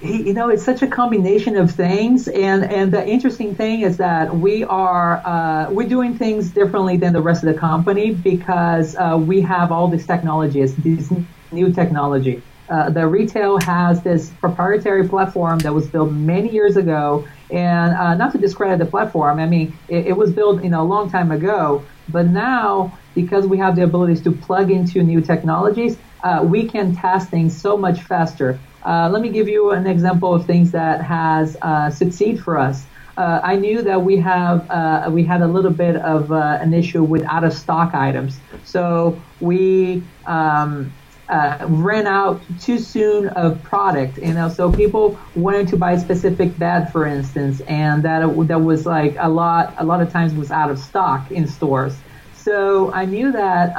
you 0.00 0.32
know 0.32 0.48
it's 0.48 0.64
such 0.64 0.82
a 0.82 0.86
combination 0.86 1.56
of 1.56 1.70
things. 1.70 2.28
And 2.28 2.64
and 2.64 2.92
the 2.92 3.06
interesting 3.06 3.54
thing 3.54 3.80
is 3.80 3.96
that 3.96 4.34
we 4.34 4.64
are 4.64 5.16
uh, 5.24 5.70
we're 5.70 5.88
doing 5.88 6.16
things 6.16 6.50
differently 6.50 6.96
than 6.96 7.12
the 7.12 7.20
rest 7.20 7.42
of 7.42 7.52
the 7.52 7.58
company 7.58 8.14
because 8.14 8.96
uh, 8.96 9.18
we 9.20 9.40
have 9.40 9.72
all 9.72 9.88
these 9.88 10.06
technologies 10.06 10.76
this 10.76 11.12
new 11.50 11.72
technology. 11.72 12.42
Uh, 12.68 12.90
the 12.90 13.06
retail 13.06 13.58
has 13.62 14.02
this 14.02 14.28
proprietary 14.40 15.08
platform 15.08 15.58
that 15.60 15.72
was 15.72 15.86
built 15.86 16.12
many 16.12 16.50
years 16.50 16.76
ago. 16.76 17.26
And 17.50 17.94
uh, 17.94 18.14
not 18.14 18.32
to 18.32 18.38
discredit 18.38 18.78
the 18.78 18.84
platform 18.84 19.40
i 19.40 19.46
mean 19.46 19.74
it, 19.88 20.08
it 20.08 20.12
was 20.12 20.30
built 20.30 20.62
you 20.62 20.70
know 20.70 20.82
a 20.82 20.84
long 20.84 21.10
time 21.10 21.30
ago. 21.32 21.84
But 22.10 22.26
now 22.26 22.96
because 23.14 23.46
we 23.46 23.58
have 23.58 23.74
the 23.74 23.82
abilities 23.82 24.22
to 24.22 24.30
plug 24.30 24.70
into 24.70 25.02
new 25.02 25.20
technologies 25.20 25.96
uh, 26.22 26.44
we 26.44 26.68
can 26.68 26.94
test 26.94 27.30
things 27.30 27.56
so 27.56 27.76
much 27.76 28.02
faster 28.02 28.58
uh, 28.84 29.08
let 29.10 29.22
me 29.22 29.28
give 29.28 29.48
you 29.48 29.70
an 29.72 29.86
example 29.86 30.32
of 30.32 30.46
things 30.46 30.70
that 30.70 31.02
has 31.02 31.56
uh, 31.62 31.90
succeed 31.90 32.40
for 32.42 32.58
us. 32.58 32.84
Uh, 33.16 33.40
I 33.42 33.56
knew 33.56 33.82
that 33.82 34.00
we 34.00 34.16
have 34.18 34.70
uh, 34.70 35.10
we 35.10 35.24
had 35.24 35.42
a 35.42 35.46
little 35.46 35.72
bit 35.72 35.96
of 35.96 36.30
uh, 36.30 36.58
an 36.60 36.72
issue 36.72 37.02
with 37.02 37.24
out 37.24 37.42
of 37.42 37.52
stock 37.52 37.92
items, 37.92 38.38
so 38.64 39.20
we 39.40 40.04
um, 40.26 40.92
ran 41.28 42.06
out 42.06 42.40
too 42.60 42.78
soon 42.78 43.28
of 43.30 43.60
product. 43.64 44.18
You 44.18 44.34
know, 44.34 44.48
so 44.48 44.70
people 44.70 45.18
wanted 45.34 45.66
to 45.68 45.76
buy 45.76 45.92
a 45.92 46.00
specific 46.00 46.56
bed, 46.58 46.92
for 46.92 47.06
instance, 47.06 47.60
and 47.62 48.04
that 48.04 48.20
that 48.46 48.60
was 48.60 48.86
like 48.86 49.16
a 49.18 49.28
lot 49.28 49.74
a 49.78 49.84
lot 49.84 50.00
of 50.00 50.12
times 50.12 50.32
was 50.32 50.52
out 50.52 50.70
of 50.70 50.78
stock 50.78 51.32
in 51.32 51.48
stores. 51.48 51.96
so 52.36 52.92
I 52.92 53.04
knew 53.04 53.32
that 53.32 53.74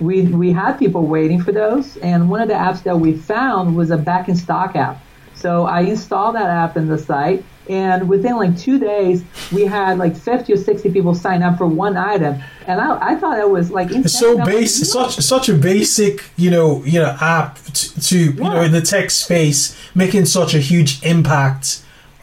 we 0.00 0.22
we 0.22 0.52
had 0.52 0.74
people 0.78 1.06
waiting 1.06 1.42
for 1.42 1.52
those, 1.52 1.96
and 1.98 2.28
one 2.28 2.40
of 2.40 2.48
the 2.48 2.54
apps 2.54 2.82
that 2.82 2.98
we 2.98 3.16
found 3.16 3.76
was 3.76 3.90
a 3.90 3.96
back 3.96 4.28
in 4.28 4.36
stock 4.36 4.76
app. 4.76 5.00
So 5.34 5.66
I 5.66 5.80
installed 5.82 6.34
that 6.34 6.48
app 6.48 6.76
in 6.76 6.88
the 6.88 6.98
site, 6.98 7.44
and 7.68 8.08
within 8.08 8.36
like 8.36 8.58
two 8.58 8.78
days, 8.78 9.24
we 9.52 9.64
had 9.64 9.98
like 9.98 10.16
50 10.16 10.52
or 10.52 10.56
60 10.56 10.90
people 10.90 11.14
sign 11.14 11.42
up 11.42 11.58
for 11.58 11.66
one 11.66 11.96
item, 11.96 12.42
and 12.66 12.80
I, 12.80 13.12
I 13.12 13.16
thought 13.16 13.38
it 13.38 13.48
was 13.48 13.70
like 13.70 13.90
it's 13.90 14.18
so 14.18 14.44
basic, 14.44 14.94
like, 14.94 15.10
such 15.10 15.24
such 15.24 15.48
a 15.48 15.54
basic 15.54 16.24
you 16.36 16.50
know 16.50 16.84
you 16.84 17.00
know 17.00 17.16
app 17.20 17.56
to, 17.56 18.00
to 18.00 18.18
yeah. 18.18 18.32
you 18.32 18.50
know 18.50 18.62
in 18.62 18.72
the 18.72 18.82
tech 18.82 19.10
space, 19.10 19.76
making 19.94 20.26
such 20.26 20.54
a 20.54 20.58
huge 20.58 21.02
impact 21.02 21.82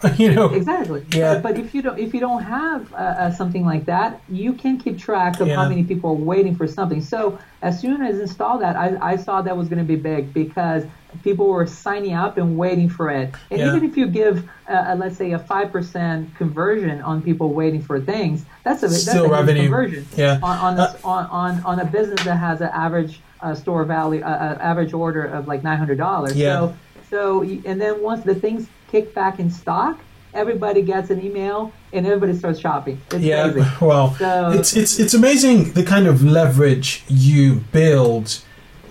you 0.18 0.34
know? 0.34 0.50
Exactly. 0.50 1.06
Yeah. 1.14 1.36
But, 1.36 1.56
but, 1.56 1.60
if 1.60 1.74
you 1.74 1.82
don't 1.82 1.98
if 2.00 2.14
you 2.14 2.20
don't 2.20 2.44
have 2.44 2.92
uh, 2.94 2.98
uh, 2.98 3.32
something 3.32 3.66
like 3.66 3.86
that 3.86 4.22
you 4.30 4.54
can 4.54 4.78
keep 4.78 4.98
track 4.98 5.40
of 5.40 5.48
yeah. 5.48 5.56
how 5.56 5.70
many 5.70 5.84
people 5.84 6.12
are 6.12 6.14
waiting 6.14 6.56
for 6.56 6.68
something. 6.68 7.02
So 7.02 7.40
as 7.62 7.80
soon 7.80 8.02
as 8.04 8.20
I 8.20 8.22
installed 8.24 8.62
that 8.62 8.76
i, 8.76 8.98
I 9.02 9.16
saw 9.16 9.42
that 9.42 9.56
was 9.56 9.70
going 9.70 9.80
to 9.80 9.86
be 9.86 9.96
big 9.96 10.34
because 10.34 10.84
people 11.24 11.48
were 11.48 11.68
signing 11.68 12.14
up 12.14 12.38
and 12.38 12.58
waiting 12.58 12.90
for 12.90 13.10
it. 13.10 13.34
And 13.52 13.60
yeah. 13.60 13.68
even 13.68 13.84
if 13.88 13.96
you 13.96 14.08
give 14.08 14.50
uh, 14.68 14.74
uh 14.74 14.96
let's 14.96 15.18
say 15.18 15.32
a 15.32 15.40
5% 15.40 16.36
conversion 16.36 17.02
on 17.02 17.22
people 17.22 17.54
waiting 17.54 17.82
for 17.82 18.00
things 18.00 18.46
that's 18.64 18.84
a 18.84 18.90
still 18.90 19.26
a 19.26 19.30
revenue. 19.30 19.64
conversion 19.64 20.08
yeah. 20.16 20.40
on 20.42 20.58
on, 20.58 20.80
uh, 20.80 20.98
on, 21.04 21.26
on 21.28 21.64
on 21.64 21.80
a 21.80 21.86
business 21.86 22.24
that 22.24 22.36
has 22.36 22.62
an 22.62 22.70
average 22.74 23.22
uh, 23.42 23.54
store 23.54 23.84
value 23.84 24.22
average 24.22 24.94
order 24.94 25.24
of 25.26 25.48
like 25.48 25.62
$900 25.62 26.36
yeah. 26.36 26.60
so 26.60 26.76
so 27.10 27.42
and 27.44 27.80
then 27.80 28.02
once 28.02 28.24
the 28.24 28.36
things 28.36 28.68
kick 28.94 29.12
back 29.16 29.40
in 29.40 29.50
stock, 29.50 30.00
everybody 30.36 30.84
gets 30.84 31.10
an 31.10 31.20
email 31.26 31.74
and 31.92 32.06
everybody 32.06 32.38
starts 32.38 32.60
shopping. 32.60 33.02
It's 33.10 33.24
yeah, 33.24 33.52
crazy. 33.52 33.68
well, 33.82 34.14
so, 34.14 34.52
it's 34.52 34.76
it's 34.76 35.00
it's 35.00 35.16
amazing 35.16 35.74
the 35.74 35.84
kind 35.84 36.06
of 36.06 36.24
leverage 36.24 37.04
you 37.08 37.56
build 37.72 38.40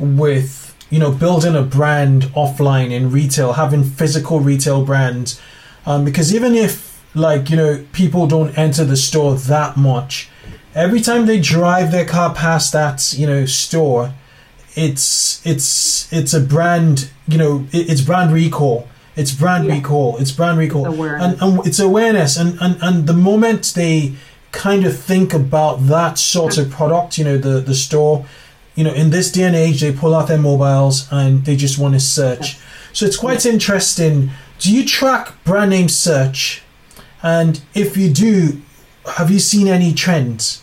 with 0.00 0.74
you 0.90 0.98
know 0.98 1.12
building 1.12 1.54
a 1.54 1.62
brand 1.62 2.24
offline 2.34 2.90
in 2.90 3.12
retail, 3.12 3.52
having 3.52 3.84
physical 3.84 4.40
retail 4.40 4.84
brands, 4.84 5.40
um, 5.86 6.04
because 6.04 6.34
even 6.34 6.56
if 6.56 7.00
like 7.14 7.48
you 7.48 7.56
know 7.56 7.84
people 7.92 8.26
don't 8.26 8.58
enter 8.58 8.84
the 8.84 8.96
store 8.96 9.36
that 9.36 9.76
much, 9.76 10.28
every 10.74 11.00
time 11.00 11.26
they 11.26 11.38
drive 11.38 11.92
their 11.92 12.04
car 12.04 12.34
past 12.34 12.72
that 12.72 13.14
you 13.16 13.26
know 13.28 13.46
store, 13.46 14.14
it's 14.74 15.46
it's 15.46 16.12
it's 16.12 16.34
a 16.34 16.40
brand 16.40 17.08
you 17.28 17.38
know 17.38 17.68
it, 17.70 17.88
it's 17.88 18.00
brand 18.00 18.32
recall 18.32 18.88
it's 19.16 19.32
brand 19.32 19.66
yeah. 19.66 19.76
recall. 19.76 20.16
It's 20.18 20.32
brand 20.32 20.58
recall. 20.58 20.86
It's 20.86 21.22
and, 21.22 21.42
and 21.42 21.66
it's 21.66 21.78
awareness. 21.78 22.36
And, 22.36 22.58
and, 22.60 22.78
and 22.82 23.06
the 23.06 23.12
moment 23.12 23.72
they 23.74 24.14
kind 24.52 24.84
of 24.84 24.98
think 24.98 25.34
about 25.34 25.86
that 25.86 26.18
sort 26.18 26.58
of 26.58 26.70
product, 26.70 27.18
you 27.18 27.24
know, 27.24 27.38
the, 27.38 27.60
the 27.60 27.74
store, 27.74 28.24
you 28.74 28.84
know, 28.84 28.92
in 28.92 29.10
this 29.10 29.30
day 29.30 29.44
and 29.44 29.56
age, 29.56 29.80
they 29.80 29.92
pull 29.92 30.14
out 30.14 30.28
their 30.28 30.38
mobiles 30.38 31.08
and 31.10 31.44
they 31.44 31.56
just 31.56 31.78
want 31.78 31.94
to 31.94 32.00
search. 32.00 32.58
So 32.92 33.04
it's 33.06 33.16
quite 33.16 33.44
yeah. 33.44 33.52
interesting. 33.52 34.30
Do 34.58 34.74
you 34.74 34.86
track 34.86 35.32
brand 35.44 35.70
name 35.70 35.88
search? 35.88 36.62
And 37.22 37.60
if 37.74 37.96
you 37.96 38.10
do, 38.10 38.62
have 39.16 39.30
you 39.30 39.38
seen 39.38 39.68
any 39.68 39.92
trends? 39.92 40.61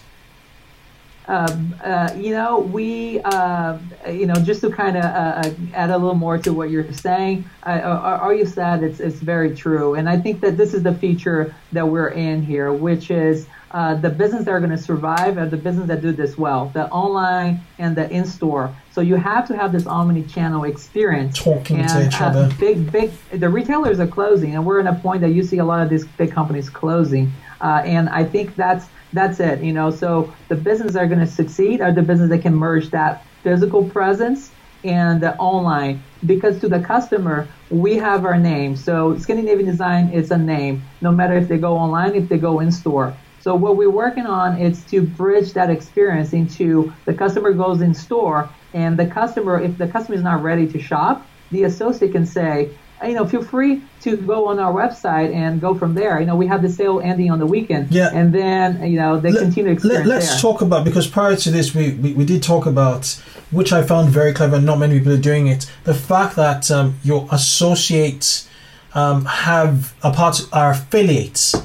Um, 1.29 1.75
uh, 1.83 2.11
you 2.17 2.31
know, 2.31 2.57
we, 2.57 3.19
uh, 3.19 3.77
you 4.09 4.25
know, 4.25 4.33
just 4.33 4.61
to 4.61 4.71
kind 4.71 4.97
of 4.97 5.03
uh, 5.03 5.07
uh, 5.07 5.53
add 5.75 5.91
a 5.91 5.97
little 5.97 6.15
more 6.15 6.39
to 6.39 6.51
what 6.51 6.71
you're 6.71 6.91
saying, 6.91 7.47
I, 7.61 7.81
are 7.81 8.33
you 8.33 8.47
sad? 8.47 8.81
it's, 8.81 8.99
it's 8.99 9.17
very 9.17 9.55
true. 9.55 9.93
And 9.93 10.09
I 10.09 10.17
think 10.17 10.41
that 10.41 10.57
this 10.57 10.73
is 10.73 10.81
the 10.81 10.95
feature 10.95 11.53
that 11.71 11.87
we're 11.87 12.07
in 12.07 12.41
here, 12.41 12.73
which 12.73 13.11
is 13.11 13.45
uh, 13.69 13.93
the 13.93 14.09
business 14.09 14.45
that 14.45 14.51
are 14.51 14.59
going 14.59 14.71
to 14.71 14.77
survive 14.77 15.37
are 15.37 15.45
the 15.45 15.55
business 15.55 15.87
that 15.89 16.01
do 16.01 16.11
this 16.11 16.35
well, 16.35 16.71
the 16.73 16.89
online 16.89 17.61
and 17.77 17.95
the 17.95 18.09
in-store. 18.09 18.75
So 18.91 19.01
you 19.01 19.13
have 19.13 19.47
to 19.49 19.55
have 19.55 19.71
this 19.71 19.85
omni-channel 19.85 20.63
experience. 20.63 21.37
Talking 21.37 21.81
and, 21.81 21.89
to 21.89 22.07
each 22.07 22.19
other. 22.19 22.49
Big, 22.59 22.91
big, 22.91 23.11
the 23.31 23.49
retailers 23.49 23.99
are 23.99 24.07
closing, 24.07 24.55
and 24.55 24.65
we're 24.65 24.79
in 24.79 24.87
a 24.87 24.95
point 24.95 25.21
that 25.21 25.29
you 25.29 25.43
see 25.43 25.59
a 25.59 25.65
lot 25.65 25.83
of 25.83 25.91
these 25.91 26.05
big 26.05 26.31
companies 26.31 26.71
closing. 26.71 27.31
and 27.61 28.09
I 28.09 28.23
think 28.23 28.55
that's 28.55 28.87
that's 29.13 29.39
it, 29.39 29.63
you 29.63 29.73
know. 29.73 29.89
So 29.89 30.33
the 30.49 30.55
businesses 30.55 30.93
that 30.93 31.03
are 31.03 31.07
going 31.07 31.19
to 31.19 31.27
succeed 31.27 31.81
are 31.81 31.93
the 31.93 32.01
businesses 32.01 32.29
that 32.29 32.41
can 32.41 32.55
merge 32.55 32.91
that 32.91 33.25
physical 33.43 33.89
presence 33.89 34.51
and 34.83 35.21
the 35.21 35.35
online 35.37 36.03
because 36.25 36.59
to 36.61 36.69
the 36.69 36.79
customer 36.79 37.53
we 37.69 37.95
have 37.97 38.25
our 38.25 38.37
name. 38.37 38.75
So 38.75 39.17
Scandinavian 39.17 39.67
Design 39.67 40.11
is 40.13 40.31
a 40.31 40.37
name, 40.37 40.83
no 41.01 41.11
matter 41.11 41.37
if 41.37 41.47
they 41.47 41.57
go 41.57 41.73
online, 41.75 42.15
if 42.15 42.29
they 42.29 42.37
go 42.37 42.59
in 42.59 42.71
store. 42.71 43.13
So 43.39 43.55
what 43.55 43.77
we're 43.77 43.89
working 43.91 44.25
on 44.25 44.61
is 44.61 44.85
to 44.85 45.01
bridge 45.01 45.53
that 45.53 45.69
experience 45.69 46.33
into 46.33 46.93
the 47.05 47.13
customer 47.13 47.53
goes 47.53 47.81
in 47.81 47.93
store 47.93 48.49
and 48.73 48.99
the 48.99 49.07
customer, 49.07 49.61
if 49.61 49.77
the 49.77 49.87
customer 49.87 50.15
is 50.15 50.23
not 50.23 50.43
ready 50.43 50.67
to 50.67 50.79
shop, 50.79 51.25
the 51.51 51.63
associate 51.63 52.11
can 52.11 52.25
say, 52.25 52.69
you 53.03 53.13
know, 53.13 53.25
feel 53.25 53.43
free 53.43 53.81
to 54.01 54.17
go 54.17 54.47
on 54.47 54.59
our 54.59 54.73
website 54.73 55.33
and 55.33 55.62
go 55.62 55.73
from 55.73 55.93
there. 55.93 56.19
You 56.19 56.25
know, 56.25 56.35
we 56.35 56.47
have 56.47 56.62
the 56.62 56.69
sale 56.69 56.99
ending 56.99 57.31
on 57.31 57.39
the 57.39 57.45
weekend. 57.45 57.91
Yeah. 57.91 58.09
And 58.13 58.33
then, 58.33 58.83
you 58.89 58.97
know, 58.97 59.19
they 59.19 59.31
let, 59.31 59.43
continue 59.43 59.75
to 59.75 59.88
let, 59.88 60.05
us 60.07 60.29
there. 60.29 60.39
talk 60.39 60.62
about, 60.62 60.83
because 60.83 61.07
prior 61.07 61.35
to 61.35 61.51
this, 61.51 61.73
we, 61.73 61.91
we, 61.93 62.13
we, 62.13 62.25
did 62.25 62.43
talk 62.43 62.65
about, 62.65 63.07
which 63.51 63.71
I 63.71 63.83
found 63.83 64.09
very 64.09 64.33
clever, 64.33 64.59
not 64.59 64.79
many 64.79 64.97
people 64.97 65.13
are 65.13 65.17
doing 65.17 65.47
it, 65.47 65.71
the 65.85 65.93
fact 65.93 66.35
that 66.35 66.69
um, 66.71 66.99
your 67.03 67.27
associates 67.31 68.49
um, 68.93 69.25
have 69.25 69.93
a 70.03 70.12
part, 70.12 70.41
are 70.51 70.71
affiliates. 70.71 71.55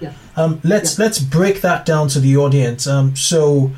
Yeah. 0.00 0.12
Um, 0.36 0.60
let's, 0.62 0.98
let's 0.98 1.18
break 1.18 1.60
that 1.62 1.84
down 1.84 2.08
to 2.08 2.20
the 2.20 2.36
audience. 2.36 2.86
Um, 2.86 3.16
so, 3.16 3.72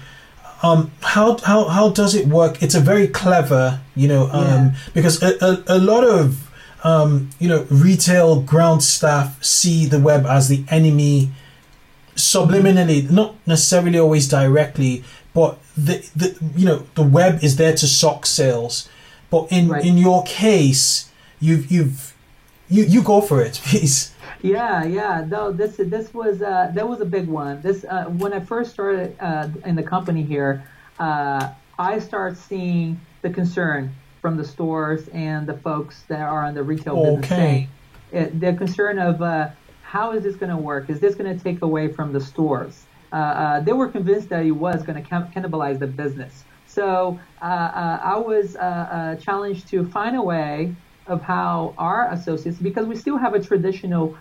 um, 0.62 0.90
how, 1.02 1.36
how, 1.38 1.64
how 1.64 1.90
does 1.90 2.14
it 2.14 2.26
work? 2.26 2.62
It's 2.62 2.74
a 2.74 2.80
very 2.80 3.06
clever, 3.06 3.80
you 3.94 4.08
know, 4.08 4.30
um, 4.32 4.44
yeah. 4.44 4.74
because 4.94 5.22
a, 5.22 5.36
a, 5.44 5.76
a 5.76 5.78
lot 5.78 6.04
of 6.04 6.43
um, 6.84 7.30
you 7.38 7.48
know, 7.48 7.66
retail 7.70 8.40
ground 8.40 8.82
staff 8.82 9.42
see 9.42 9.86
the 9.86 9.98
web 9.98 10.26
as 10.26 10.48
the 10.48 10.64
enemy 10.68 11.30
subliminally, 12.14 13.10
not 13.10 13.34
necessarily 13.46 13.98
always 13.98 14.28
directly, 14.28 15.02
but 15.32 15.58
the, 15.76 16.08
the 16.14 16.38
you 16.54 16.66
know 16.66 16.86
the 16.94 17.02
web 17.02 17.42
is 17.42 17.56
there 17.56 17.74
to 17.74 17.86
sock 17.86 18.26
sales. 18.26 18.88
But 19.30 19.50
in 19.50 19.68
right. 19.68 19.84
in 19.84 19.96
your 19.98 20.22
case, 20.24 21.10
you've 21.40 21.70
you've 21.72 22.14
you 22.68 22.84
you 22.84 23.02
go 23.02 23.20
for 23.20 23.40
it, 23.40 23.54
please. 23.64 24.12
Yeah, 24.42 24.84
yeah. 24.84 25.24
No, 25.26 25.50
this 25.52 25.76
this 25.78 26.12
was 26.12 26.42
uh, 26.42 26.70
that 26.74 26.86
was 26.86 27.00
a 27.00 27.06
big 27.06 27.26
one. 27.26 27.62
This 27.62 27.84
uh, 27.84 28.04
when 28.04 28.34
I 28.34 28.40
first 28.40 28.72
started 28.72 29.16
uh, 29.18 29.48
in 29.64 29.74
the 29.74 29.82
company 29.82 30.22
here, 30.22 30.68
uh, 30.98 31.48
I 31.78 31.98
started 31.98 32.38
seeing 32.38 33.00
the 33.22 33.30
concern 33.30 33.94
from 34.24 34.38
the 34.38 34.44
stores 34.44 35.06
and 35.08 35.46
the 35.46 35.52
folks 35.58 36.04
that 36.08 36.22
are 36.22 36.46
on 36.46 36.54
the 36.54 36.62
retail 36.62 36.96
okay. 36.96 37.10
business 37.10 37.28
chain. 37.28 37.68
It, 38.10 38.40
the 38.40 38.54
concern 38.54 38.98
of 38.98 39.20
uh, 39.20 39.50
how 39.82 40.12
is 40.12 40.22
this 40.22 40.34
going 40.34 40.48
to 40.48 40.56
work? 40.56 40.88
Is 40.88 40.98
this 40.98 41.14
going 41.14 41.36
to 41.36 41.44
take 41.44 41.60
away 41.60 41.92
from 41.92 42.14
the 42.14 42.22
stores? 42.22 42.86
Uh, 43.12 43.16
uh, 43.16 43.60
they 43.60 43.74
were 43.74 43.86
convinced 43.86 44.30
that 44.30 44.46
it 44.46 44.52
was 44.52 44.82
going 44.82 44.96
to 45.04 45.06
cannibalize 45.10 45.78
the 45.78 45.86
business. 45.86 46.44
So 46.66 47.20
uh, 47.42 47.44
uh, 47.44 48.00
I 48.02 48.16
was 48.16 48.56
uh, 48.56 49.18
challenged 49.20 49.68
to 49.68 49.86
find 49.90 50.16
a 50.16 50.22
way 50.22 50.74
of 51.06 51.20
how 51.20 51.74
our 51.76 52.10
associates, 52.10 52.56
because 52.56 52.86
we 52.86 52.96
still 52.96 53.18
have 53.18 53.34
a 53.34 53.42
traditional 53.42 54.16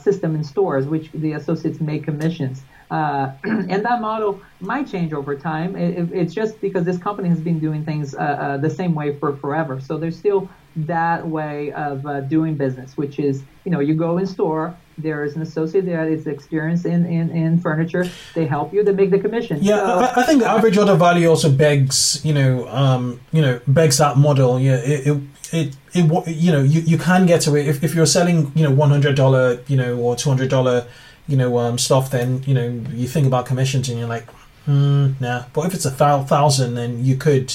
system 0.00 0.36
in 0.36 0.44
stores, 0.44 0.86
which 0.86 1.10
the 1.14 1.32
associates 1.32 1.80
make 1.80 2.04
commissions. 2.04 2.62
Uh, 2.90 3.32
and 3.44 3.84
that 3.84 4.00
model 4.00 4.40
might 4.60 4.88
change 4.88 5.12
over 5.12 5.36
time. 5.36 5.76
It, 5.76 6.10
it's 6.12 6.34
just 6.34 6.60
because 6.60 6.84
this 6.84 6.98
company 6.98 7.28
has 7.28 7.40
been 7.40 7.58
doing 7.58 7.84
things 7.84 8.14
uh, 8.14 8.18
uh, 8.18 8.56
the 8.56 8.70
same 8.70 8.94
way 8.94 9.14
for 9.18 9.36
forever. 9.36 9.80
So 9.80 9.98
there's 9.98 10.16
still 10.16 10.48
that 10.76 11.26
way 11.26 11.72
of 11.72 12.06
uh, 12.06 12.20
doing 12.22 12.54
business, 12.54 12.96
which 12.96 13.18
is, 13.18 13.42
you 13.64 13.72
know, 13.72 13.80
you 13.80 13.94
go 13.94 14.18
in 14.18 14.26
store, 14.26 14.76
there 14.96 15.24
is 15.24 15.36
an 15.36 15.42
associate 15.42 15.86
that 15.86 16.08
is 16.08 16.26
experienced 16.26 16.84
in, 16.84 17.06
in, 17.06 17.30
in 17.30 17.60
furniture. 17.60 18.08
They 18.34 18.46
help 18.46 18.72
you. 18.72 18.82
They 18.82 18.92
make 18.92 19.10
the 19.10 19.18
commission. 19.18 19.58
Yeah, 19.60 19.76
so, 19.76 19.98
I, 19.98 20.20
I, 20.20 20.22
think 20.24 20.40
the 20.40 20.48
average 20.48 20.76
order 20.76 20.94
value 20.94 21.28
also 21.28 21.50
begs, 21.50 22.24
you 22.24 22.34
know, 22.34 22.68
um, 22.68 23.20
you 23.32 23.42
know, 23.42 23.60
begs 23.66 23.98
that 23.98 24.16
model. 24.16 24.58
Yeah, 24.58 24.76
it, 24.76 25.06
it, 25.06 25.22
it, 25.52 25.76
it 25.94 26.26
you 26.28 26.52
know, 26.52 26.62
you, 26.62 26.80
you 26.80 26.98
can 26.98 27.26
get 27.26 27.46
away 27.46 27.66
if, 27.66 27.82
if 27.84 27.94
you're 27.94 28.06
selling, 28.06 28.52
you 28.54 28.64
know, 28.64 28.72
one 28.72 28.90
hundred 28.90 29.14
dollar, 29.14 29.62
you 29.68 29.76
know, 29.76 29.96
or 29.98 30.16
two 30.16 30.28
hundred 30.28 30.50
dollar 30.50 30.86
you 31.28 31.36
know 31.36 31.58
um, 31.58 31.78
stuff, 31.78 32.10
then 32.10 32.42
you 32.44 32.54
know 32.54 32.82
you 32.90 33.06
think 33.06 33.26
about 33.26 33.46
commissions 33.46 33.88
and 33.88 33.98
you're 33.98 34.08
like, 34.08 34.26
hmm, 34.64 35.12
nah. 35.20 35.44
But 35.52 35.66
if 35.66 35.74
it's 35.74 35.84
a 35.84 35.90
thousand, 35.90 36.74
then 36.74 37.04
you 37.04 37.16
could, 37.16 37.54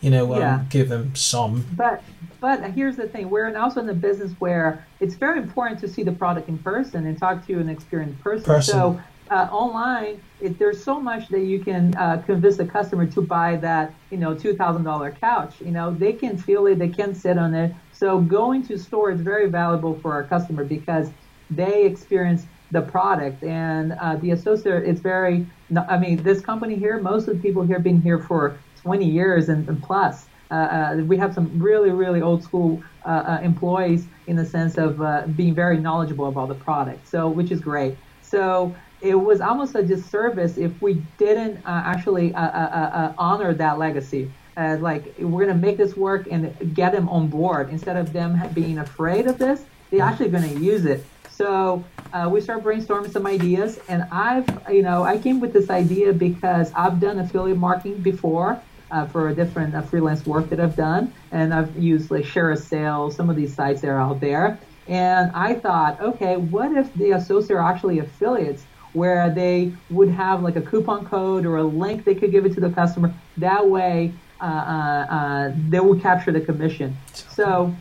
you 0.00 0.10
know, 0.10 0.34
um, 0.34 0.40
yeah. 0.40 0.64
give 0.68 0.88
them 0.88 1.14
some. 1.14 1.64
But 1.76 2.02
but 2.40 2.62
here's 2.72 2.96
the 2.96 3.08
thing: 3.08 3.30
we're 3.30 3.56
also 3.56 3.80
in 3.80 3.86
the 3.86 3.94
business 3.94 4.32
where 4.40 4.84
it's 5.00 5.14
very 5.14 5.38
important 5.38 5.80
to 5.80 5.88
see 5.88 6.02
the 6.02 6.12
product 6.12 6.48
in 6.48 6.58
person 6.58 7.06
and 7.06 7.16
talk 7.16 7.46
to 7.46 7.58
an 7.58 7.68
experienced 7.68 8.20
person. 8.20 8.44
person. 8.44 8.74
So 8.74 9.00
uh, 9.30 9.48
online, 9.50 10.20
it, 10.40 10.58
there's 10.58 10.82
so 10.82 11.00
much 11.00 11.28
that 11.28 11.40
you 11.40 11.58
can 11.58 11.94
uh, 11.96 12.22
convince 12.26 12.58
a 12.58 12.66
customer 12.66 13.06
to 13.06 13.22
buy 13.22 13.56
that, 13.56 13.94
you 14.10 14.18
know, 14.18 14.34
two 14.34 14.54
thousand 14.54 14.84
dollar 14.84 15.12
couch. 15.12 15.54
You 15.60 15.70
know, 15.70 15.92
they 15.94 16.12
can 16.12 16.36
feel 16.36 16.66
it, 16.66 16.78
they 16.78 16.88
can 16.88 17.14
sit 17.14 17.38
on 17.38 17.54
it. 17.54 17.74
So 17.92 18.20
going 18.20 18.66
to 18.66 18.76
store 18.76 19.12
is 19.12 19.20
very 19.20 19.48
valuable 19.48 19.98
for 20.00 20.12
our 20.12 20.24
customer 20.24 20.64
because 20.64 21.10
they 21.50 21.84
experience 21.86 22.46
the 22.74 22.82
product. 22.82 23.42
And 23.42 23.92
uh, 23.92 24.16
the 24.16 24.32
associate 24.32 24.84
is 24.84 25.00
very, 25.00 25.46
I 25.88 25.96
mean, 25.96 26.22
this 26.22 26.42
company 26.42 26.76
here, 26.76 26.98
most 26.98 27.26
of 27.28 27.36
the 27.36 27.42
people 27.42 27.62
here 27.62 27.76
have 27.76 27.84
been 27.84 28.02
here 28.02 28.18
for 28.18 28.58
20 28.82 29.06
years 29.06 29.48
and, 29.48 29.66
and 29.66 29.82
plus. 29.82 30.26
Uh, 30.50 30.54
uh, 30.54 30.96
we 31.06 31.16
have 31.16 31.34
some 31.34 31.50
really, 31.58 31.90
really 31.90 32.20
old 32.20 32.42
school 32.42 32.82
uh, 33.06 33.08
uh, 33.08 33.40
employees 33.42 34.06
in 34.26 34.36
the 34.36 34.44
sense 34.44 34.76
of 34.76 35.00
uh, 35.00 35.26
being 35.36 35.54
very 35.54 35.78
knowledgeable 35.78 36.28
about 36.28 36.48
the 36.48 36.54
product, 36.54 37.08
so 37.08 37.28
which 37.28 37.50
is 37.50 37.60
great. 37.60 37.96
So 38.20 38.74
it 39.00 39.14
was 39.14 39.40
almost 39.40 39.74
a 39.74 39.82
disservice 39.82 40.58
if 40.58 40.80
we 40.82 41.02
didn't 41.18 41.62
actually 41.66 42.34
honor 42.34 43.54
that 43.54 43.78
legacy. 43.78 44.30
like 44.56 45.14
we're 45.18 45.44
going 45.44 45.60
to 45.60 45.66
make 45.66 45.76
this 45.76 45.96
work 45.96 46.28
and 46.30 46.74
get 46.74 46.92
them 46.92 47.08
on 47.08 47.28
board 47.28 47.70
instead 47.70 47.96
of 47.96 48.12
them 48.12 48.40
being 48.54 48.78
afraid 48.78 49.26
of 49.26 49.38
this. 49.38 49.64
They're 49.90 50.02
actually 50.02 50.30
going 50.30 50.48
to 50.48 50.60
use 50.60 50.84
it. 50.84 51.04
So 51.36 51.84
uh, 52.12 52.28
we 52.30 52.40
started 52.40 52.64
brainstorming 52.64 53.12
some 53.12 53.26
ideas, 53.26 53.80
and 53.88 54.04
I've, 54.12 54.48
you 54.70 54.82
know, 54.82 55.02
I 55.02 55.18
came 55.18 55.40
with 55.40 55.52
this 55.52 55.68
idea 55.68 56.12
because 56.12 56.70
I've 56.76 57.00
done 57.00 57.18
affiliate 57.18 57.58
marketing 57.58 58.02
before, 58.02 58.60
uh, 58.92 59.06
for 59.06 59.28
a 59.28 59.34
different 59.34 59.74
uh, 59.74 59.82
freelance 59.82 60.24
work 60.24 60.48
that 60.50 60.60
I've 60.60 60.76
done, 60.76 61.12
and 61.32 61.52
I've 61.52 61.76
used 61.76 62.12
like 62.12 62.24
ShareASale, 62.24 63.12
some 63.12 63.28
of 63.28 63.34
these 63.34 63.52
sites 63.52 63.80
that 63.80 63.88
are 63.88 64.00
out 64.00 64.20
there. 64.20 64.58
And 64.86 65.32
I 65.32 65.54
thought, 65.54 66.00
okay, 66.00 66.36
what 66.36 66.70
if 66.72 66.92
the 66.94 67.12
associates 67.12 67.50
are 67.50 67.60
actually 67.60 67.98
affiliates 67.98 68.64
where 68.92 69.28
they 69.28 69.72
would 69.90 70.10
have 70.10 70.42
like 70.42 70.54
a 70.54 70.62
coupon 70.62 71.04
code 71.06 71.44
or 71.46 71.56
a 71.56 71.64
link 71.64 72.04
they 72.04 72.14
could 72.14 72.30
give 72.30 72.46
it 72.46 72.54
to 72.54 72.60
the 72.60 72.70
customer? 72.70 73.12
That 73.38 73.68
way, 73.68 74.12
uh, 74.40 74.44
uh, 74.44 75.06
uh 75.10 75.52
they 75.68 75.80
will 75.80 75.98
capture 75.98 76.30
the 76.30 76.40
commission. 76.40 76.96
So 77.12 77.74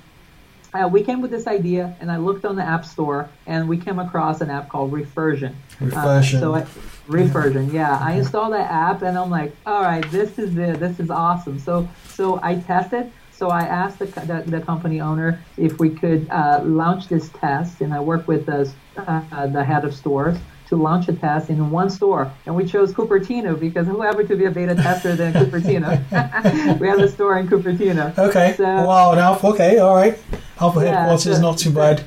uh, 0.73 0.87
we 0.87 1.03
came 1.03 1.21
with 1.21 1.31
this 1.31 1.47
idea, 1.47 1.95
and 1.99 2.11
I 2.11 2.17
looked 2.17 2.45
on 2.45 2.55
the 2.55 2.63
App 2.63 2.85
Store, 2.85 3.29
and 3.45 3.69
we 3.69 3.77
came 3.77 3.99
across 3.99 4.41
an 4.41 4.49
app 4.49 4.69
called 4.69 4.91
Refersion. 4.91 5.53
Refersion. 5.79 5.93
Uh, 5.95 6.21
so 6.21 6.55
I, 6.55 6.61
Refersion, 7.07 7.71
yeah. 7.71 7.97
I 8.01 8.13
installed 8.13 8.53
that 8.53 8.71
app, 8.71 9.01
and 9.01 9.17
I'm 9.17 9.29
like, 9.29 9.55
all 9.65 9.81
right, 9.81 10.09
this 10.11 10.39
is 10.39 10.57
it. 10.57 10.79
This 10.79 10.99
is 10.99 11.09
awesome. 11.09 11.59
So, 11.59 11.87
so 12.09 12.39
I 12.41 12.55
tested. 12.55 13.11
So 13.31 13.49
I 13.49 13.61
asked 13.61 13.99
the, 13.99 14.05
the, 14.05 14.43
the 14.45 14.61
company 14.61 15.01
owner 15.01 15.43
if 15.57 15.79
we 15.79 15.89
could 15.89 16.27
uh, 16.29 16.61
launch 16.63 17.07
this 17.07 17.29
test, 17.29 17.81
and 17.81 17.93
I 17.93 17.99
worked 17.99 18.27
with 18.27 18.45
the, 18.45 18.71
uh, 18.97 19.47
the 19.47 19.63
head 19.63 19.85
of 19.85 19.93
stores 19.93 20.37
to 20.73 20.81
launch 20.81 21.07
a 21.07 21.13
test 21.13 21.49
in 21.49 21.69
one 21.69 21.89
store. 21.89 22.31
And 22.45 22.55
we 22.55 22.65
chose 22.65 22.93
Cupertino 22.93 23.59
because 23.59 23.85
who 23.87 24.03
ever 24.03 24.23
to 24.23 24.35
be 24.35 24.45
a 24.45 24.51
beta 24.51 24.75
tester 24.75 25.15
than 25.15 25.33
Cupertino? 25.33 26.79
we 26.79 26.87
have 26.87 26.99
a 26.99 27.07
store 27.07 27.37
in 27.37 27.47
Cupertino. 27.47 28.17
Okay. 28.17 28.55
So, 28.57 28.63
wow. 28.63 29.13
Now, 29.13 29.39
okay. 29.43 29.77
All 29.77 29.95
right. 29.95 30.17
Alpha 30.59 30.79
yeah, 30.79 31.01
headquarters 31.01 31.23
so, 31.23 31.29
is 31.31 31.39
not 31.39 31.57
too 31.57 31.71
bad. 31.71 32.03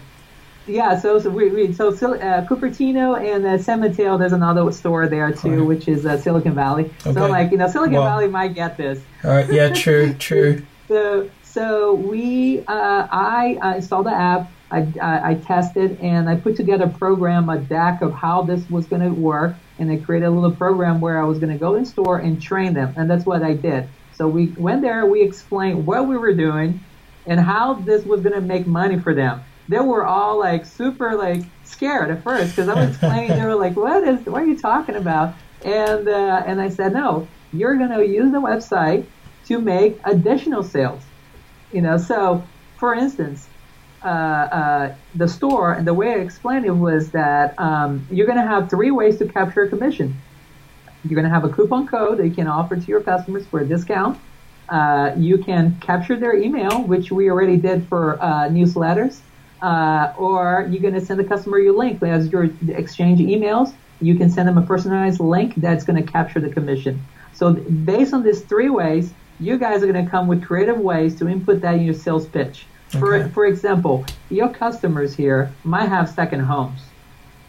Yeah, 0.69 0.99
so 0.99 1.21
so 1.21 1.31
we, 1.31 1.49
we 1.51 1.73
so 1.73 1.91
uh, 1.91 2.45
Cupertino 2.45 3.17
and 3.23 3.47
uh, 3.47 3.57
San 3.57 3.81
Mateo, 3.81 4.19
there's 4.19 4.33
another 4.33 4.69
store 4.73 5.07
there 5.07 5.31
too, 5.31 5.61
right. 5.61 5.67
which 5.67 5.87
is 5.87 6.05
uh, 6.05 6.19
Silicon 6.19 6.55
Valley. 6.57 6.87
Okay. 7.07 7.13
So 7.13 7.29
like 7.29 7.53
you 7.53 7.59
know, 7.59 7.69
Silicon 7.69 7.95
well, 7.95 8.05
Valley 8.05 8.27
might 8.27 8.55
get 8.55 8.77
this. 8.77 9.01
All 9.23 9.31
right. 9.31 9.53
Yeah. 9.53 9.73
True. 9.73 10.13
True. 10.15 10.67
so 10.89 11.31
so 11.45 11.95
we 11.95 12.65
uh, 12.67 13.07
I 13.13 13.59
uh, 13.63 13.77
installed 13.77 14.07
the 14.07 14.15
app. 14.15 14.51
I, 14.71 14.93
I, 15.01 15.31
I, 15.31 15.35
tested 15.35 15.99
and 16.01 16.29
I 16.29 16.35
put 16.37 16.57
together 16.57 16.87
a 16.87 16.89
program, 16.89 17.49
a 17.49 17.59
deck 17.59 18.03
of 18.03 18.13
how 18.13 18.43
this 18.43 18.69
was 18.69 18.87
going 18.87 19.03
to 19.03 19.11
work, 19.11 19.55
and 19.79 19.91
I 19.91 19.97
created 19.97 20.27
a 20.27 20.31
little 20.31 20.51
program 20.51 21.01
where 21.01 21.23
I 21.23 21.25
was 21.25 21.39
going 21.39 21.53
to 21.53 21.59
go 21.59 21.77
in 21.77 21.85
store 21.85 22.19
and 22.19 22.43
train 22.43 22.75
them, 22.75 22.93
and 22.97 23.09
that's 23.09 23.25
what 23.25 23.43
I 23.43 23.55
did. 23.55 23.89
So 24.15 24.27
we 24.27 24.47
went 24.49 24.83
there, 24.83 25.07
we 25.07 25.23
explained 25.23 25.87
what 25.87 26.09
we 26.09 26.17
were 26.17 26.35
doing, 26.35 26.81
and 27.27 27.39
how 27.39 27.75
this 27.75 28.05
was 28.05 28.23
going 28.23 28.35
to 28.35 28.41
make 28.41 28.67
money 28.67 28.99
for 28.99 29.15
them. 29.15 29.43
They 29.69 29.81
were 29.81 30.05
all 30.05 30.39
like 30.39 30.65
super 30.65 31.17
like 31.17 31.43
scared 31.65 32.11
at 32.11 32.23
first 32.23 32.55
because 32.55 32.69
I 32.69 32.75
was 32.75 32.91
explaining. 32.91 33.37
they 33.37 33.45
were 33.45 33.57
like, 33.57 33.77
"What 33.77 34.07
is? 34.07 34.25
What 34.27 34.43
are 34.43 34.47
you 34.47 34.59
talking 34.59 34.95
about?" 34.95 35.35
And 35.65 36.09
uh, 36.09 36.45
and 36.47 36.61
I 36.61 36.71
said, 36.71 36.93
"No, 36.93 37.27
you're 37.53 37.77
going 37.77 37.91
to 37.91 38.07
use 38.07 38.31
the 38.31 38.41
website 38.41 39.07
to 39.47 39.61
make 39.61 39.99
additional 40.05 40.63
sales." 40.63 41.03
You 41.73 41.83
know, 41.83 41.99
so 41.99 42.45
for 42.79 42.95
instance, 42.95 43.49
uh, 44.07 44.09
uh, 44.09 44.95
the 45.17 45.27
store 45.27 45.73
and 45.73 45.85
the 45.85 45.93
way 45.93 46.11
I 46.13 46.19
explained 46.19 46.65
it 46.65 46.71
was 46.71 47.11
that 47.11 47.59
um, 47.59 48.07
you're 48.09 48.27
going 48.27 48.39
to 48.39 48.47
have 48.47 48.71
three 48.71 48.93
ways 48.93 49.19
to 49.19 49.27
capture 49.27 49.63
a 49.63 49.69
commission. 49.69 50.17
You're 51.03 51.21
going 51.21 51.29
to 51.29 51.35
have 51.35 51.45
a 51.45 51.49
coupon 51.49 51.89
code 51.89 52.19
that 52.19 52.27
you 52.29 52.35
can 52.35 52.47
offer 52.47 52.77
to 52.77 52.87
your 52.87 53.01
customers 53.01 53.45
for 53.47 53.59
a 53.59 53.65
discount. 53.65 54.17
Uh, 54.69 55.13
you 55.17 55.39
can 55.39 55.77
capture 55.81 56.17
their 56.17 56.37
email, 56.37 56.85
which 56.85 57.11
we 57.11 57.29
already 57.31 57.57
did 57.57 57.87
for 57.89 58.23
uh, 58.23 58.49
newsletters, 58.49 59.19
or 60.17 60.69
you're 60.71 60.83
going 60.83 60.95
to 60.95 61.05
send 61.05 61.19
the 61.19 61.25
customer 61.25 61.59
your 61.59 61.77
link 61.77 62.01
as 62.05 62.31
your 62.31 62.45
exchange 62.69 63.19
emails. 63.19 63.75
You 64.01 64.15
can 64.15 64.31
send 64.31 64.47
them 64.47 64.57
a 64.57 64.63
personalized 64.63 65.19
link 65.19 65.55
that's 65.57 65.85
going 65.85 66.01
to 66.05 66.13
capture 66.13 66.39
the 66.39 66.51
commission. 66.51 67.01
So 67.33 67.55
based 67.55 68.15
on 68.15 68.23
these 68.23 68.43
three 68.43 68.71
ways, 68.71 69.13
you 69.41 69.59
guys 69.59 69.83
are 69.83 69.93
going 69.93 70.05
to 70.05 70.11
come 70.11 70.29
with 70.29 70.45
creative 70.45 70.79
ways 70.79 71.17
to 71.17 71.29
input 71.29 71.61
that 71.63 71.75
in 71.75 71.83
your 71.85 71.95
sales 71.95 72.27
pitch. 72.27 72.67
Okay. 73.03 73.25
For 73.25 73.29
for 73.31 73.47
example, 73.47 74.05
your 74.31 74.49
customers 74.49 75.15
here 75.15 75.53
might 75.65 75.89
have 75.89 76.09
second 76.09 76.41
homes. 76.41 76.81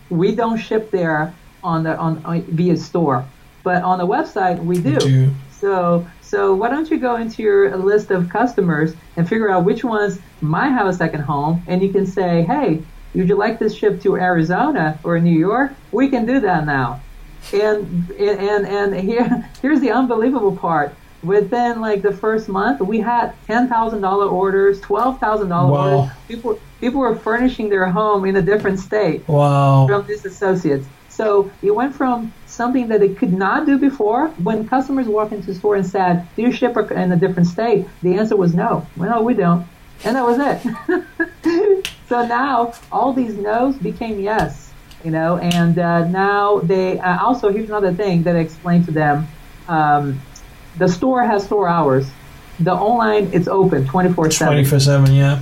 We 0.09 0.35
don't 0.35 0.57
ship 0.57 0.91
there 0.91 1.33
on 1.63 1.83
the 1.83 1.97
on, 1.97 2.23
on 2.25 2.41
via 2.43 2.77
store, 2.77 3.25
but 3.63 3.83
on 3.83 3.97
the 3.99 4.07
website 4.07 4.63
we 4.63 4.79
do. 4.79 4.93
We 4.93 4.99
do. 4.99 5.31
So 5.51 6.07
so 6.21 6.53
why 6.53 6.69
don't 6.69 6.89
you 6.89 6.97
go 6.97 7.15
into 7.15 7.41
your 7.41 7.75
list 7.77 8.11
of 8.11 8.29
customers 8.29 8.93
and 9.15 9.27
figure 9.27 9.49
out 9.49 9.63
which 9.63 9.83
ones 9.83 10.19
might 10.41 10.69
have 10.69 10.87
a 10.87 10.93
second 10.93 11.21
home, 11.21 11.63
and 11.67 11.81
you 11.81 11.89
can 11.89 12.05
say, 12.05 12.43
hey, 12.43 12.83
would 13.15 13.29
you 13.29 13.35
like 13.35 13.57
this 13.57 13.73
ship 13.75 14.01
to 14.03 14.15
Arizona 14.15 14.99
or 15.03 15.19
New 15.19 15.37
York? 15.37 15.71
We 15.91 16.09
can 16.09 16.25
do 16.25 16.39
that 16.41 16.65
now. 16.65 17.01
And 17.53 18.11
and 18.11 18.67
and 18.67 18.95
here 18.95 19.49
here's 19.61 19.79
the 19.79 19.91
unbelievable 19.91 20.55
part. 20.55 20.93
Within 21.23 21.81
like 21.81 22.03
the 22.03 22.13
first 22.13 22.47
month, 22.47 22.79
we 22.79 22.99
had 22.99 23.33
ten 23.47 23.67
thousand 23.67 24.01
dollar 24.01 24.27
orders, 24.27 24.79
twelve 24.81 25.19
thousand 25.19 25.49
dollar 25.49 25.71
wow. 25.71 25.97
orders. 25.97 26.15
People 26.27 26.59
people 26.79 26.99
were 27.01 27.15
furnishing 27.15 27.69
their 27.69 27.87
home 27.87 28.25
in 28.25 28.35
a 28.35 28.41
different 28.41 28.79
state. 28.79 29.27
Wow. 29.27 29.87
From 29.87 30.05
these 30.05 30.25
associates. 30.25 30.87
So 31.09 31.49
it 31.63 31.71
went 31.71 31.95
from 31.95 32.31
something 32.45 32.89
that 32.89 32.99
they 32.99 33.09
could 33.09 33.33
not 33.33 33.65
do 33.65 33.79
before. 33.79 34.27
When 34.43 34.67
customers 34.67 35.07
walk 35.07 35.31
into 35.31 35.47
the 35.47 35.55
store 35.55 35.75
and 35.75 35.85
said, 35.85 36.27
"Do 36.35 36.43
you 36.43 36.51
ship 36.51 36.77
in 36.91 37.11
a 37.11 37.15
different 37.15 37.47
state?" 37.47 37.87
The 38.03 38.13
answer 38.13 38.35
was 38.35 38.53
no. 38.53 38.85
Well, 38.95 39.09
no, 39.09 39.21
we 39.23 39.33
don't, 39.33 39.65
and 40.03 40.15
that 40.15 40.23
was 40.23 40.37
it. 40.39 41.87
so 42.09 42.27
now 42.27 42.73
all 42.91 43.13
these 43.13 43.35
no's 43.35 43.75
became 43.77 44.19
yes, 44.19 44.71
you 45.03 45.09
know, 45.09 45.37
and 45.37 45.79
uh, 45.79 46.07
now 46.07 46.59
they 46.59 46.99
uh, 46.99 47.23
also 47.23 47.49
here's 47.49 47.69
another 47.69 47.93
thing 47.93 48.21
that 48.23 48.35
I 48.35 48.39
explained 48.39 48.85
to 48.85 48.91
them. 48.91 49.27
Um, 49.67 50.21
the 50.77 50.87
store 50.87 51.23
has 51.23 51.45
store 51.45 51.67
hours. 51.67 52.09
The 52.59 52.73
online 52.73 53.29
it's 53.33 53.47
open 53.47 53.85
24 53.85 54.31
7. 54.31 54.53
24 54.53 54.79
7, 54.79 55.13
yeah. 55.13 55.41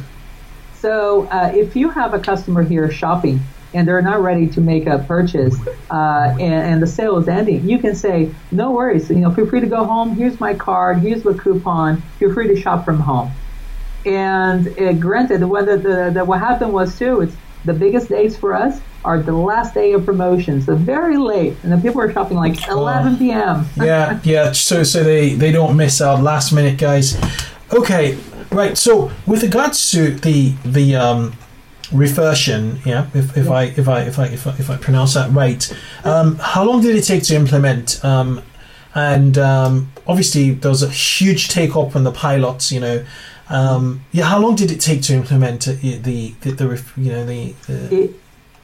So 0.75 1.27
uh, 1.27 1.51
if 1.53 1.75
you 1.75 1.89
have 1.89 2.13
a 2.13 2.19
customer 2.19 2.61
here 2.61 2.91
shopping 2.91 3.39
and 3.73 3.87
they're 3.87 4.01
not 4.01 4.21
ready 4.21 4.47
to 4.47 4.61
make 4.61 4.85
a 4.85 4.99
purchase 4.99 5.55
uh, 5.89 6.35
and, 6.39 6.41
and, 6.41 6.83
the 6.83 6.87
sale 6.87 7.17
is 7.17 7.27
ending, 7.27 7.67
you 7.67 7.79
can 7.79 7.95
say, 7.95 8.31
no 8.51 8.71
worries, 8.71 9.09
you 9.09 9.17
know, 9.17 9.31
feel 9.33 9.47
free 9.47 9.61
to 9.61 9.67
go 9.67 9.83
home. 9.83 10.15
Here's 10.15 10.39
my 10.39 10.53
card. 10.53 10.99
Here's 10.99 11.23
the 11.23 11.33
coupon. 11.33 12.01
Feel 12.19 12.33
free 12.33 12.47
to 12.47 12.55
shop 12.55 12.85
from 12.85 12.99
home. 12.99 13.31
And 14.05 14.67
uh, 14.79 14.93
granted, 14.93 15.43
what, 15.43 15.65
the, 15.65 15.77
the, 15.77 16.11
the, 16.13 16.25
what 16.25 16.39
happened 16.39 16.71
was 16.71 16.97
too, 16.97 17.21
it's 17.21 17.35
the 17.65 17.73
biggest 17.73 18.09
days 18.09 18.37
for 18.37 18.53
us 18.53 18.79
are 19.05 19.21
the 19.21 19.31
last 19.31 19.73
day 19.73 19.93
of 19.93 20.03
promotions, 20.03 20.65
so 20.65 20.75
very 20.75 21.17
late, 21.17 21.55
and 21.63 21.71
then 21.71 21.81
people 21.81 22.01
are 22.01 22.11
shopping 22.11 22.37
like 22.37 22.67
11 22.67 23.17
p.m. 23.17 23.65
yeah, 23.77 24.19
yeah. 24.23 24.51
So 24.51 24.83
so 24.83 25.03
they 25.03 25.33
they 25.35 25.51
don't 25.51 25.77
miss 25.77 26.01
out 26.01 26.21
last 26.23 26.51
minute, 26.51 26.77
guys. 26.77 27.17
Okay, 27.71 28.17
right. 28.51 28.77
So 28.77 29.11
with 29.25 29.43
regards 29.43 29.91
to 29.91 30.11
the 30.11 30.55
the 30.65 30.95
um, 30.95 31.33
Refersion, 31.91 32.83
yeah, 32.85 33.07
if, 33.13 33.37
if, 33.37 33.45
yeah. 33.45 33.51
I, 33.51 33.63
if, 33.65 33.87
I, 33.87 34.01
if 34.01 34.19
I 34.19 34.25
if 34.25 34.47
I 34.47 34.51
if 34.51 34.69
I 34.69 34.77
pronounce 34.77 35.13
that 35.13 35.31
right. 35.31 35.71
Um, 36.03 36.37
how 36.39 36.63
long 36.63 36.81
did 36.81 36.95
it 36.95 37.03
take 37.03 37.23
to 37.23 37.35
implement? 37.35 38.03
Um, 38.03 38.41
and 38.95 39.37
um, 39.37 39.91
obviously 40.07 40.51
there 40.51 40.71
was 40.71 40.81
a 40.81 40.89
huge 40.89 41.49
take 41.49 41.75
up 41.75 41.95
on 41.95 42.03
the 42.03 42.11
pilots. 42.11 42.71
You 42.71 42.79
know, 42.79 43.05
um, 43.49 44.03
yeah. 44.11 44.25
How 44.25 44.39
long 44.39 44.55
did 44.55 44.71
it 44.71 44.81
take 44.81 45.03
to 45.03 45.13
implement 45.13 45.65
the 45.65 45.97
the 45.97 46.33
the, 46.41 46.51
the 46.51 46.83
you 46.97 47.11
know 47.11 47.25
the, 47.25 47.53
the 47.67 48.03
it, 48.03 48.19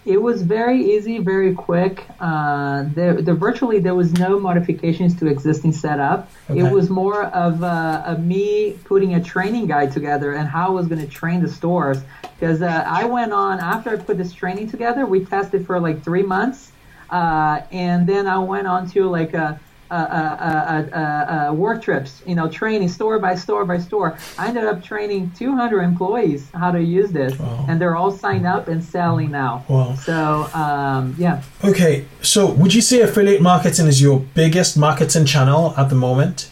it 0.05 0.21
was 0.21 0.41
very 0.41 0.95
easy, 0.95 1.19
very 1.19 1.53
quick. 1.53 2.05
Uh, 2.19 2.85
there, 2.87 3.21
there 3.21 3.35
virtually 3.35 3.79
there 3.79 3.93
was 3.93 4.13
no 4.13 4.39
modifications 4.39 5.15
to 5.19 5.27
existing 5.27 5.73
setup. 5.73 6.29
Okay. 6.49 6.61
It 6.61 6.71
was 6.71 6.89
more 6.89 7.25
of, 7.25 7.63
uh, 7.63 8.03
of 8.05 8.23
me 8.23 8.79
putting 8.85 9.13
a 9.15 9.23
training 9.23 9.67
guide 9.67 9.91
together 9.91 10.33
and 10.33 10.47
how 10.47 10.67
I 10.69 10.71
was 10.71 10.87
going 10.87 11.01
to 11.01 11.07
train 11.07 11.41
the 11.41 11.49
stores. 11.49 11.99
Because 12.39 12.63
uh, 12.63 12.83
I 12.87 13.05
went 13.05 13.31
on 13.31 13.59
after 13.59 13.91
I 13.91 13.97
put 13.97 14.17
this 14.17 14.33
training 14.33 14.71
together, 14.71 15.05
we 15.05 15.23
tested 15.23 15.67
for 15.67 15.79
like 15.79 16.03
three 16.03 16.23
months, 16.23 16.71
uh, 17.11 17.61
and 17.71 18.07
then 18.07 18.25
I 18.25 18.39
went 18.39 18.65
on 18.65 18.89
to 18.91 19.07
like 19.07 19.35
a 19.35 19.59
uh, 19.91 19.93
uh, 19.93 20.97
uh, 20.97 21.49
uh, 21.49 21.53
work 21.53 21.81
trips, 21.81 22.21
you 22.25 22.33
know, 22.33 22.47
training 22.49 22.87
store 22.87 23.19
by 23.19 23.35
store 23.35 23.65
by 23.65 23.77
store. 23.77 24.17
I 24.39 24.47
ended 24.47 24.63
up 24.63 24.81
training 24.83 25.31
200 25.37 25.81
employees 25.81 26.49
how 26.53 26.71
to 26.71 26.81
use 26.81 27.11
this, 27.11 27.37
Wow. 27.37 27.65
and 27.67 27.79
they're 27.81 27.95
all 27.97 28.11
signed 28.11 28.47
up 28.47 28.67
and 28.69 28.81
selling 28.83 29.31
now. 29.31 29.65
Wow. 29.67 29.95
So 29.95 30.49
um, 30.53 31.15
yeah, 31.17 31.41
Okay, 31.63 32.05
so 32.21 32.51
would 32.53 32.73
you 32.73 32.81
say 32.81 33.01
affiliate 33.01 33.41
marketing 33.41 33.87
is 33.87 34.01
your 34.01 34.19
biggest 34.33 34.77
marketing 34.77 35.25
channel 35.25 35.73
at 35.77 35.89
the 35.89 35.95
moment? 35.95 36.49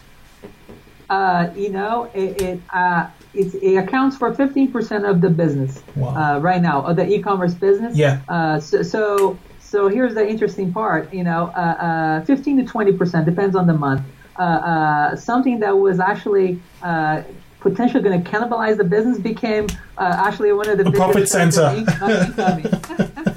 uh, 1.09 1.49
you 1.55 1.69
know, 1.69 2.09
it 2.13 2.41
it, 2.41 2.59
uh, 2.73 3.07
it 3.33 3.53
it 3.63 3.75
accounts 3.77 4.17
for 4.17 4.33
15% 4.33 5.09
of 5.09 5.21
the 5.21 5.29
business 5.29 5.81
Wow. 5.95 6.09
uh, 6.15 6.39
right 6.39 6.61
now 6.61 6.81
of 6.81 6.97
the 6.97 7.05
e-commerce 7.07 7.53
business. 7.53 7.95
Yeah. 7.97 8.19
Uh, 8.27 8.59
so, 8.59 8.83
so 8.83 9.37
so 9.69 9.87
here's 9.87 10.15
the 10.15 10.27
interesting 10.27 10.73
part. 10.73 11.13
You 11.13 11.23
know, 11.23 11.53
uh, 11.55 12.21
uh, 12.21 12.25
15 12.25 12.65
to 12.65 12.71
20% 12.71 13.25
depends 13.25 13.55
on 13.55 13.67
the 13.67 13.73
month. 13.73 14.01
Uh, 14.37 14.41
uh, 14.41 15.15
something 15.15 15.59
that 15.59 15.77
was 15.77 15.99
actually 15.99 16.59
uh, 16.81 17.21
potentially 17.59 18.01
going 18.01 18.23
to 18.23 18.31
cannibalize 18.31 18.77
the 18.77 18.83
business 18.83 19.19
became 19.19 19.67
uh, 19.97 20.23
actually 20.25 20.51
one 20.53 20.67
of 20.69 20.79
the 20.79 20.85
biggest 20.85 20.99
profit 20.99 21.29
center. 21.29 21.83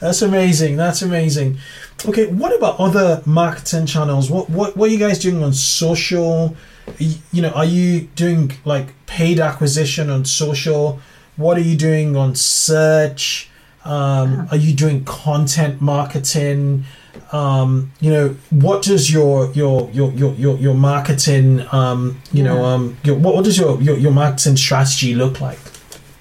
That's 0.00 0.22
amazing. 0.22 0.76
That's 0.76 1.02
amazing. 1.02 1.58
Okay, 2.06 2.28
what 2.28 2.56
about 2.56 2.78
other 2.78 3.20
marketing 3.26 3.86
channels? 3.86 4.30
What 4.30 4.48
what 4.48 4.76
what 4.76 4.88
are 4.88 4.92
you 4.92 4.98
guys 4.98 5.18
doing 5.18 5.42
on 5.42 5.52
social? 5.52 6.56
You 6.98 7.42
know, 7.42 7.50
are 7.50 7.64
you 7.66 8.02
doing 8.14 8.52
like 8.64 8.94
paid 9.06 9.40
acquisition 9.40 10.08
on 10.08 10.24
social? 10.24 11.00
What 11.36 11.58
are 11.58 11.62
you 11.62 11.76
doing 11.76 12.16
on 12.16 12.34
search? 12.34 13.49
Um, 13.84 14.46
are 14.50 14.56
you 14.56 14.74
doing 14.74 15.04
content 15.04 15.80
marketing? 15.80 16.84
Um, 17.32 17.92
you 18.00 18.10
know, 18.10 18.36
what 18.50 18.82
does 18.82 19.10
your 19.10 19.50
your 19.52 19.90
your 19.92 20.12
your 20.12 20.34
your, 20.34 20.58
your 20.58 20.74
marketing 20.74 21.66
um, 21.72 22.20
you 22.32 22.42
know 22.42 22.64
um, 22.64 22.98
your, 23.04 23.16
what, 23.16 23.34
what 23.34 23.44
does 23.44 23.56
your, 23.56 23.80
your 23.80 23.96
your 23.96 24.12
marketing 24.12 24.56
strategy 24.56 25.14
look 25.14 25.40
like 25.40 25.58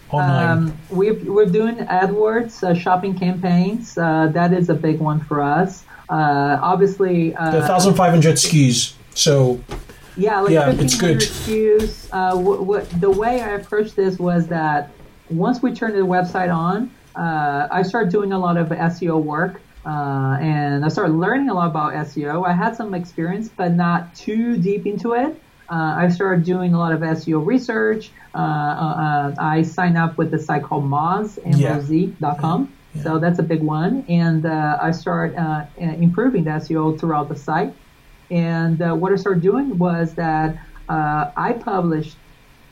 online? 0.09 0.49
Um, 0.49 0.77
we're, 0.89 1.15
we're 1.25 1.45
doing 1.45 1.77
AdWords 1.77 2.63
uh, 2.63 2.73
shopping 2.73 3.17
campaigns. 3.17 3.97
Uh, 3.97 4.27
that 4.27 4.53
is 4.53 4.69
a 4.69 4.73
big 4.73 4.99
one 4.99 5.19
for 5.19 5.41
us. 5.41 5.83
Uh, 6.09 6.57
obviously, 6.61 7.35
uh, 7.35 7.51
the 7.51 7.67
thousand 7.67 7.95
five 7.95 8.11
hundred 8.11 8.35
SKUs. 8.35 8.93
So 9.13 9.61
Yeah, 10.15 10.39
like 10.41 10.53
Yeah, 10.53 10.71
it's 10.71 10.97
good. 10.97 11.19
SKUs. 11.19 12.09
Uh, 12.11 12.37
what, 12.37 12.65
what, 12.65 13.01
the 13.01 13.11
way 13.11 13.41
I 13.41 13.51
approached 13.51 13.95
this 13.95 14.17
was 14.17 14.47
that 14.47 14.91
once 15.29 15.61
we 15.61 15.73
turned 15.73 15.95
the 15.95 15.99
website 15.99 16.53
on, 16.53 16.91
uh, 17.19 17.67
I 17.69 17.83
started 17.83 18.11
doing 18.11 18.31
a 18.31 18.39
lot 18.39 18.57
of 18.57 18.69
SEO 18.69 19.21
work. 19.21 19.61
Uh, 19.85 20.37
and 20.41 20.83
I 20.85 20.89
started 20.89 21.13
learning 21.13 21.49
a 21.49 21.53
lot 21.53 21.69
about 21.69 21.93
SEO. 21.93 22.45
I 22.45 22.53
had 22.53 22.75
some 22.75 22.93
experience, 22.93 23.49
but 23.49 23.73
not 23.73 24.13
too 24.13 24.57
deep 24.57 24.85
into 24.85 25.13
it. 25.13 25.41
Uh, 25.69 25.95
I 25.97 26.09
started 26.09 26.43
doing 26.43 26.73
a 26.73 26.79
lot 26.79 26.91
of 26.91 26.99
SEO 26.99 27.45
research. 27.45 28.11
Uh, 28.35 28.37
uh, 28.37 28.41
uh, 28.41 29.35
I 29.39 29.61
signed 29.61 29.97
up 29.97 30.17
with 30.17 30.33
a 30.33 30.39
site 30.39 30.63
called 30.63 30.83
Moz, 30.83 31.37
Yeah. 31.45 31.75
M-O-Z.com. 31.75 32.73
Yeah. 32.93 33.03
So 33.03 33.19
that's 33.19 33.39
a 33.39 33.43
big 33.43 33.61
one. 33.61 34.03
And 34.09 34.45
uh, 34.45 34.77
I 34.81 34.91
started 34.91 35.37
uh, 35.37 35.65
improving 35.77 36.43
the 36.43 36.51
SEO 36.51 36.99
throughout 36.99 37.29
the 37.29 37.35
site. 37.35 37.73
And 38.31 38.81
uh, 38.81 38.93
what 38.95 39.11
I 39.11 39.15
started 39.15 39.41
doing 39.41 39.77
was 39.77 40.13
that 40.15 40.57
uh, 40.89 41.31
I 41.37 41.53
published 41.53 42.17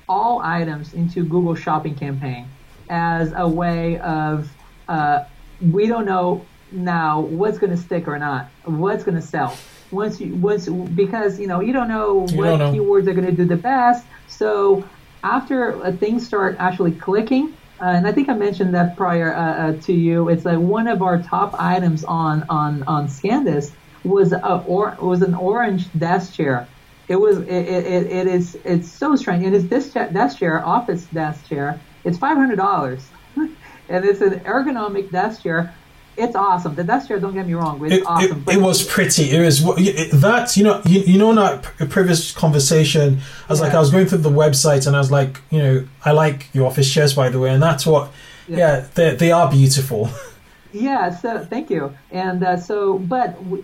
all 0.10 0.42
items 0.44 0.94
into 0.94 1.24
Google 1.24 1.56
Shopping 1.56 1.96
campaign 1.96 2.48
as 2.90 3.34
a 3.36 3.48
way 3.48 4.00
of 4.00 4.50
uh, 4.88 5.24
we 5.72 5.88
don't 5.88 6.06
know 6.06 6.46
now 6.72 7.22
what's 7.22 7.58
going 7.58 7.72
to 7.72 7.78
stick 7.78 8.08
or 8.08 8.18
not, 8.20 8.48
what's 8.66 9.04
going 9.04 9.16
to 9.16 9.22
sell. 9.22 9.58
Once 9.90 10.20
you 10.20 10.36
once 10.36 10.68
because 10.68 11.40
you 11.40 11.48
know 11.48 11.62
you 11.62 11.72
don't 11.72 11.88
know 11.88 12.28
You 12.28 12.38
what 12.38 12.58
don't 12.58 12.60
know. 12.60 12.74
keywords 12.74 13.08
are 13.08 13.14
going 13.14 13.26
to 13.26 13.32
do 13.32 13.46
the 13.46 13.56
best. 13.56 14.06
So 14.28 14.86
after 15.24 15.82
uh, 15.84 15.92
things 15.94 16.26
start 16.28 16.58
actually 16.60 16.92
clicking, 16.92 17.54
uh, 17.82 17.86
and 17.86 18.08
I 18.08 18.12
think 18.12 18.28
I 18.28 18.34
mentioned 18.34 18.74
that 18.76 18.98
prior 18.98 19.34
uh, 19.34 19.40
uh, 19.42 19.82
to 19.84 19.94
you, 19.94 20.28
it's 20.30 20.44
like 20.44 20.60
one 20.60 20.88
of 20.88 21.02
our 21.02 21.22
top 21.22 21.56
items 21.58 22.04
on 22.04 22.44
on 22.50 22.84
on 22.84 23.08
Scandis 23.08 23.72
was 24.04 24.34
a 24.34 24.64
or 24.68 24.98
was 25.02 25.22
an 25.22 25.34
orange 25.34 25.86
desk 25.98 26.34
chair. 26.34 26.68
It 27.08 27.16
was 27.16 27.38
it, 27.38 27.48
it, 27.48 28.06
it 28.12 28.28
is 28.28 28.58
it's 28.66 28.92
so 28.92 29.16
strange. 29.16 29.46
And 29.46 29.56
it's 29.56 29.68
this 29.68 29.94
desk 29.94 30.40
chair, 30.40 30.66
office 30.66 31.06
desk 31.06 31.48
chair. 31.48 31.80
It's 32.08 32.18
five 32.18 32.38
hundred 32.38 32.56
dollars, 32.56 33.04
and 33.36 34.06
it's 34.06 34.22
an 34.22 34.40
ergonomic 34.42 35.12
desk 35.12 35.44
chair. 35.44 35.74
It's 36.16 36.36
awesome. 36.36 36.74
The 36.74 36.84
desk 36.84 37.10
chair, 37.10 37.20
don't 37.20 37.36
get 37.36 37.46
me 37.46 37.54
wrong, 37.54 37.76
it's 37.86 37.96
it, 37.98 38.04
awesome. 38.08 38.44
it, 38.48 38.56
it 38.56 38.62
was 38.62 38.84
pretty. 38.84 39.26
It 39.36 39.42
was 39.46 39.62
it, 39.78 40.12
that 40.28 40.58
you 40.58 40.64
know 40.64 40.82
you, 40.86 41.02
you 41.02 41.18
know 41.20 41.30
in 41.32 41.38
our 41.38 41.58
previous 41.96 42.32
conversation, 42.32 43.20
I 43.48 43.54
was 43.54 43.62
like 43.62 43.74
I 43.74 43.80
was 43.80 43.92
going 43.92 44.08
through 44.08 44.24
the 44.30 44.32
website 44.44 44.88
and 44.88 44.96
I 44.96 45.00
was 45.00 45.12
like 45.12 45.42
you 45.52 45.60
know 45.62 45.88
I 46.04 46.12
like 46.14 46.48
your 46.56 46.66
office 46.66 46.92
chairs 46.92 47.14
by 47.14 47.30
the 47.30 47.40
way, 47.40 47.52
and 47.52 47.62
that's 47.62 47.86
what 47.86 48.12
yeah, 48.48 48.58
Yeah. 48.58 48.88
they 48.96 49.16
they 49.16 49.32
are 49.32 49.50
beautiful. 49.52 50.10
Yeah, 50.74 51.10
so 51.16 51.40
thank 51.46 51.70
you. 51.70 51.96
And 52.12 52.44
uh, 52.44 52.58
so, 52.58 53.00
but 53.00 53.36
w- 53.46 53.64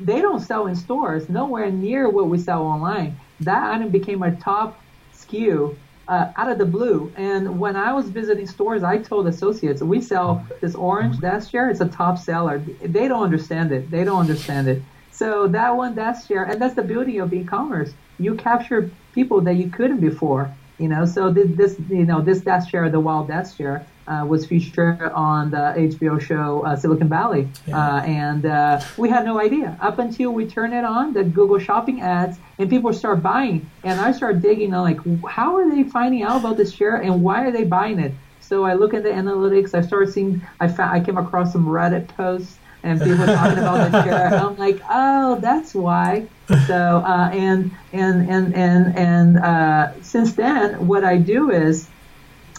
they 0.00 0.20
don't 0.20 0.40
sell 0.40 0.66
in 0.66 0.76
stores, 0.76 1.28
nowhere 1.28 1.70
near 1.70 2.10
what 2.10 2.26
we 2.28 2.38
sell 2.38 2.62
online. 2.64 3.18
That 3.40 3.62
item 3.74 3.88
became 3.90 4.22
a 4.22 4.34
top 4.36 4.78
SKU 5.14 5.76
uh, 6.08 6.32
out 6.36 6.50
of 6.50 6.58
the 6.58 6.66
blue. 6.66 7.12
And 7.16 7.58
when 7.58 7.76
I 7.76 7.92
was 7.92 8.08
visiting 8.08 8.46
stores, 8.46 8.82
I 8.82 8.98
told 8.98 9.26
associates, 9.26 9.82
we 9.82 10.00
sell 10.00 10.46
this 10.60 10.74
orange 10.74 11.18
desk 11.20 11.50
chair, 11.50 11.70
it's 11.70 11.80
a 11.80 11.88
top 11.88 12.18
seller. 12.18 12.58
They 12.82 13.08
don't 13.08 13.22
understand 13.22 13.72
it. 13.72 13.90
They 13.90 14.04
don't 14.04 14.20
understand 14.20 14.68
it. 14.68 14.82
So 15.10 15.48
that 15.48 15.76
one 15.76 15.94
desk 15.94 16.28
chair, 16.28 16.44
and 16.44 16.60
that's 16.60 16.74
the 16.74 16.82
beauty 16.82 17.18
of 17.18 17.32
e-commerce. 17.32 17.92
You 18.18 18.34
capture 18.34 18.90
people 19.12 19.40
that 19.42 19.54
you 19.54 19.70
couldn't 19.70 20.00
before. 20.00 20.54
You 20.78 20.88
know, 20.88 21.06
so 21.06 21.30
this, 21.30 21.48
this 21.56 21.76
you 21.88 22.04
know, 22.04 22.20
this 22.20 22.40
desk 22.40 22.70
chair, 22.70 22.88
the 22.90 22.98
wild 23.00 23.28
desk 23.28 23.56
chair, 23.58 23.86
uh, 24.08 24.24
was 24.28 24.44
featured 24.44 25.00
on 25.00 25.50
the 25.50 25.56
HBO 25.76 26.20
show 26.20 26.62
uh, 26.66 26.76
Silicon 26.76 27.08
Valley, 27.08 27.48
Yeah. 27.66 27.78
uh, 27.78 28.00
and 28.02 28.44
uh, 28.44 28.80
we 28.98 29.08
had 29.08 29.24
no 29.24 29.40
idea 29.40 29.78
up 29.80 29.98
until 29.98 30.32
we 30.32 30.46
turned 30.46 30.74
it 30.74 30.84
on 30.84 31.12
the 31.14 31.24
Google 31.24 31.58
Shopping 31.58 32.00
ads, 32.02 32.38
and 32.58 32.68
people 32.68 32.92
start 32.92 33.22
buying, 33.22 33.70
and 33.82 34.00
I 34.00 34.12
start 34.12 34.42
digging 34.42 34.74
on 34.74 34.82
like 34.82 35.00
how 35.26 35.56
are 35.56 35.70
they 35.70 35.84
finding 35.84 36.22
out 36.22 36.40
about 36.40 36.56
this 36.56 36.72
chair 36.72 36.96
and 36.96 37.22
why 37.22 37.44
are 37.46 37.50
they 37.52 37.64
buying 37.64 37.98
it? 37.98 38.12
So 38.40 38.64
I 38.64 38.74
look 38.74 38.92
at 38.92 39.02
the 39.04 39.08
analytics. 39.08 39.72
I 39.74 39.80
started 39.80 40.12
seeing. 40.12 40.42
I 40.60 40.68
found, 40.68 40.90
I 40.90 41.00
came 41.02 41.16
across 41.16 41.52
some 41.52 41.64
Reddit 41.66 42.08
posts 42.08 42.58
and 42.84 43.00
people 43.00 43.26
talking 43.26 43.58
about 43.58 43.90
the 43.90 44.02
chair. 44.04 44.26
And 44.26 44.34
I'm 44.36 44.56
like, 44.56 44.80
oh, 44.88 45.40
that's 45.40 45.74
why. 45.74 46.26
So 46.68 47.02
uh, 47.04 47.30
and 47.32 47.72
and 47.92 48.30
and 48.30 48.54
and 48.54 48.96
and 48.96 49.38
uh, 49.38 50.00
since 50.02 50.34
then, 50.34 50.86
what 50.86 51.02
I 51.02 51.16
do 51.16 51.50
is 51.50 51.88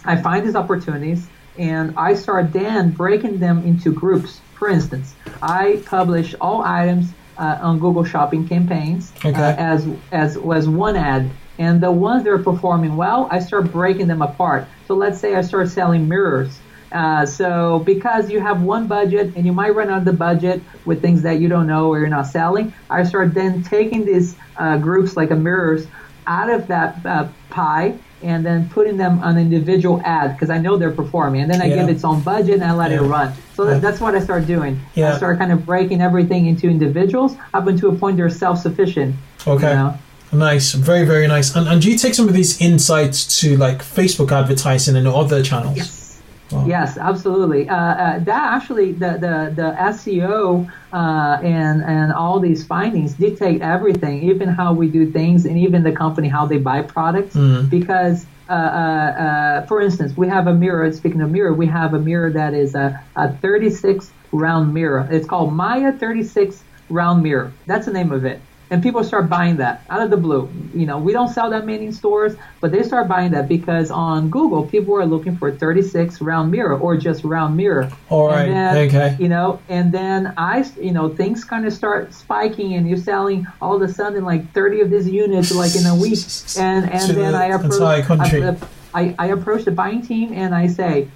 I 0.04 0.18
find 0.22 0.46
these 0.46 0.56
opportunities 0.56 1.28
and 1.58 1.94
I 1.98 2.16
start 2.16 2.52
then 2.52 2.92
breaking 2.92 3.40
them 3.40 3.64
into 3.66 3.94
groups. 3.94 4.42
For 4.60 4.68
instance, 4.70 5.14
I 5.42 5.82
publish 5.86 6.34
all 6.42 6.62
items 6.64 7.12
uh, 7.38 7.60
on 7.62 7.80
Google 7.80 8.04
Shopping 8.04 8.48
campaigns 8.48 9.12
Okay. 9.24 9.34
uh, 9.34 9.56
as 9.58 9.88
as 10.12 10.38
was 10.38 10.68
one 10.68 10.96
ad, 10.96 11.30
and 11.60 11.82
the 11.82 11.92
ones 11.92 12.24
that 12.24 12.32
are 12.32 12.40
performing 12.40 12.96
well, 12.98 13.28
I 13.30 13.40
start 13.40 13.72
breaking 13.72 14.08
them 14.08 14.22
apart. 14.22 14.68
So 14.88 14.96
let's 14.96 15.20
say 15.20 15.36
I 15.36 15.42
start 15.42 15.70
selling 15.70 16.08
mirrors. 16.10 16.58
Uh, 16.96 17.26
so 17.26 17.80
because 17.80 18.32
you 18.32 18.40
have 18.40 18.62
one 18.62 18.88
budget 18.88 19.26
and 19.36 19.46
you 19.46 19.52
might 19.52 19.76
run 19.76 19.90
out 19.90 19.98
of 20.00 20.06
the 20.06 20.14
budget 20.14 20.62
with 20.86 21.02
things 21.02 21.22
that 21.22 21.40
you 21.42 21.50
don't 21.50 21.68
know 21.68 21.90
or 21.90 22.00
you're 22.00 22.08
not 22.08 22.26
selling, 22.26 22.74
I 22.90 23.04
start 23.04 23.34
then 23.34 23.62
taking 23.64 24.06
these 24.06 24.38
uh, 24.56 24.78
groups 24.78 25.18
like 25.18 25.30
a 25.32 25.36
mirrors 25.36 25.88
out 26.26 26.50
of 26.50 26.68
that 26.68 27.06
uh, 27.06 27.28
pie 27.50 27.98
and 28.24 28.46
then 28.46 28.70
putting 28.70 28.96
them 28.96 29.20
on 29.20 29.38
individual 29.38 30.02
ad 30.06 30.28
because 30.36 30.50
I 30.50 30.58
know 30.58 30.78
they're 30.78 30.98
performing. 31.04 31.42
And 31.42 31.52
then 31.52 31.62
I 31.62 31.66
Yeah. 31.66 31.76
give 31.76 31.90
it 31.90 31.92
its 31.98 32.06
own 32.06 32.22
budget 32.22 32.56
and 32.56 32.64
I 32.64 32.74
let 32.74 32.92
it 32.94 33.02
run. 33.02 33.34
So 33.56 33.68
Yeah. 33.70 33.80
that's 33.80 34.00
what 34.00 34.16
I 34.16 34.22
start 34.22 34.48
doing. 34.48 34.80
Yeah. 34.96 35.14
I 35.14 35.18
start 35.18 35.38
kind 35.38 35.52
of 35.52 35.66
breaking 35.66 36.00
everything 36.02 36.48
into 36.48 36.70
individuals 36.70 37.36
up 37.54 37.68
until 37.68 37.90
a 37.92 37.96
point 37.96 38.16
they're 38.18 38.30
self-sufficient. 38.30 39.16
Okay. 39.46 39.70
You 39.70 39.76
know? 39.76 39.94
Nice, 40.32 40.72
very 40.74 41.06
very 41.06 41.28
nice. 41.28 41.56
And, 41.56 41.68
and 41.68 41.82
do 41.82 41.92
you 41.92 41.98
take 41.98 42.14
some 42.14 42.28
of 42.30 42.34
these 42.34 42.60
insights 42.62 43.40
to 43.42 43.58
like 43.58 43.80
Facebook 43.84 44.32
advertising 44.32 44.96
and 44.96 45.08
other 45.08 45.44
channels? 45.44 45.78
Yes. 45.78 46.05
Wow. 46.52 46.66
Yes, 46.68 46.98
absolutely. 46.98 47.68
Uh, 47.70 47.76
uh, 47.76 48.20
that 48.24 48.54
actually, 48.56 48.94
the 48.94 49.14
the, 49.20 49.54
the 49.56 49.76
SEO 49.80 50.68
uh, 50.94 51.40
and 51.44 51.84
and 51.84 52.14
all 52.14 52.40
these 52.40 52.66
findings 52.66 53.16
dictate 53.16 53.62
everything, 53.62 54.24
even 54.24 54.50
how 54.50 54.74
we 54.74 54.89
do 54.89 55.12
things, 55.12 55.46
and 55.46 55.58
even 55.58 55.84
the 55.84 55.91
company 55.91 56.30
how 56.30 56.46
they 56.46 56.58
buy 56.60 56.84
products. 56.84 57.39
Because, 57.70 58.28
uh, 58.50 58.54
uh, 58.54 59.12
uh, 59.26 59.66
for 59.68 59.82
instance, 59.82 60.14
we 60.16 60.28
have 60.30 60.48
a 60.48 60.54
mirror. 60.54 60.91
Speaking 60.91 61.22
of 61.22 61.32
mirror, 61.32 61.54
we 61.54 61.68
have 61.68 61.93
a 61.96 62.00
mirror 62.00 62.32
that 62.34 62.54
is 62.54 62.76
a, 62.76 62.93
a 63.18 63.38
36 63.39 64.14
round 64.32 64.74
mirror. 64.74 65.10
It's 65.12 65.28
called 65.28 65.54
Maya 65.56 65.93
36 66.00 66.64
round 66.89 67.24
mirror. 67.24 67.60
That's 67.66 67.88
the 67.88 67.93
name 67.93 68.12
of 68.12 68.24
it. 68.26 68.45
And 68.72 68.82
people 68.82 69.03
start 69.03 69.30
buying 69.30 69.57
that 69.57 69.84
out 69.89 70.01
of 70.01 70.09
the 70.09 70.18
blue. 70.18 70.49
You 70.74 70.86
know, 70.86 70.97
we 70.97 71.13
don't 71.13 71.28
sell 71.30 71.49
that 71.51 71.66
many 71.66 71.86
in 71.86 71.93
stores, 71.93 72.36
but 72.61 72.72
they 72.72 72.82
start 72.84 73.07
buying 73.07 73.32
that 73.32 73.47
because 73.47 73.91
on 73.91 74.30
Google, 74.30 74.66
people 74.66 74.95
are 74.95 75.05
looking 75.05 75.38
for 75.38 75.51
36 75.51 76.20
round 76.22 76.51
mirror 76.51 76.78
or 76.78 76.97
just 76.97 77.24
round 77.24 77.55
mirror. 77.55 77.91
All 78.09 78.28
right. 78.28 78.47
Then, 78.47 78.78
okay. 78.88 79.18
You 79.20 79.30
know, 79.30 79.59
and 79.70 79.91
then 79.91 80.34
I, 80.38 80.66
you 80.82 80.91
know, 80.91 81.09
things 81.09 81.43
kind 81.43 81.66
of 81.66 81.74
start 81.74 82.13
spiking, 82.13 82.74
and 82.74 82.88
you're 82.88 82.97
selling 82.97 83.45
all 83.61 83.76
of 83.76 83.82
a 83.82 83.93
sudden 83.93 84.24
like 84.26 84.51
30 84.53 84.82
of 84.82 84.89
these 84.89 85.07
units 85.07 85.53
like 85.53 85.76
in 85.76 85.86
a 85.86 85.95
week, 85.95 86.20
and 86.57 86.89
and 86.89 87.07
To 87.07 87.13
then 87.13 87.32
the 87.34 87.38
I 87.38 87.45
approach, 87.47 87.74
entire 87.74 88.01
country. 88.01 88.43
I, 88.43 88.57
I, 88.93 89.16
I 89.20 89.26
approach 89.28 89.66
the 89.66 89.72
buying 89.72 90.01
team 90.01 90.32
and 90.34 90.55
I 90.55 90.68
say, 90.68 91.09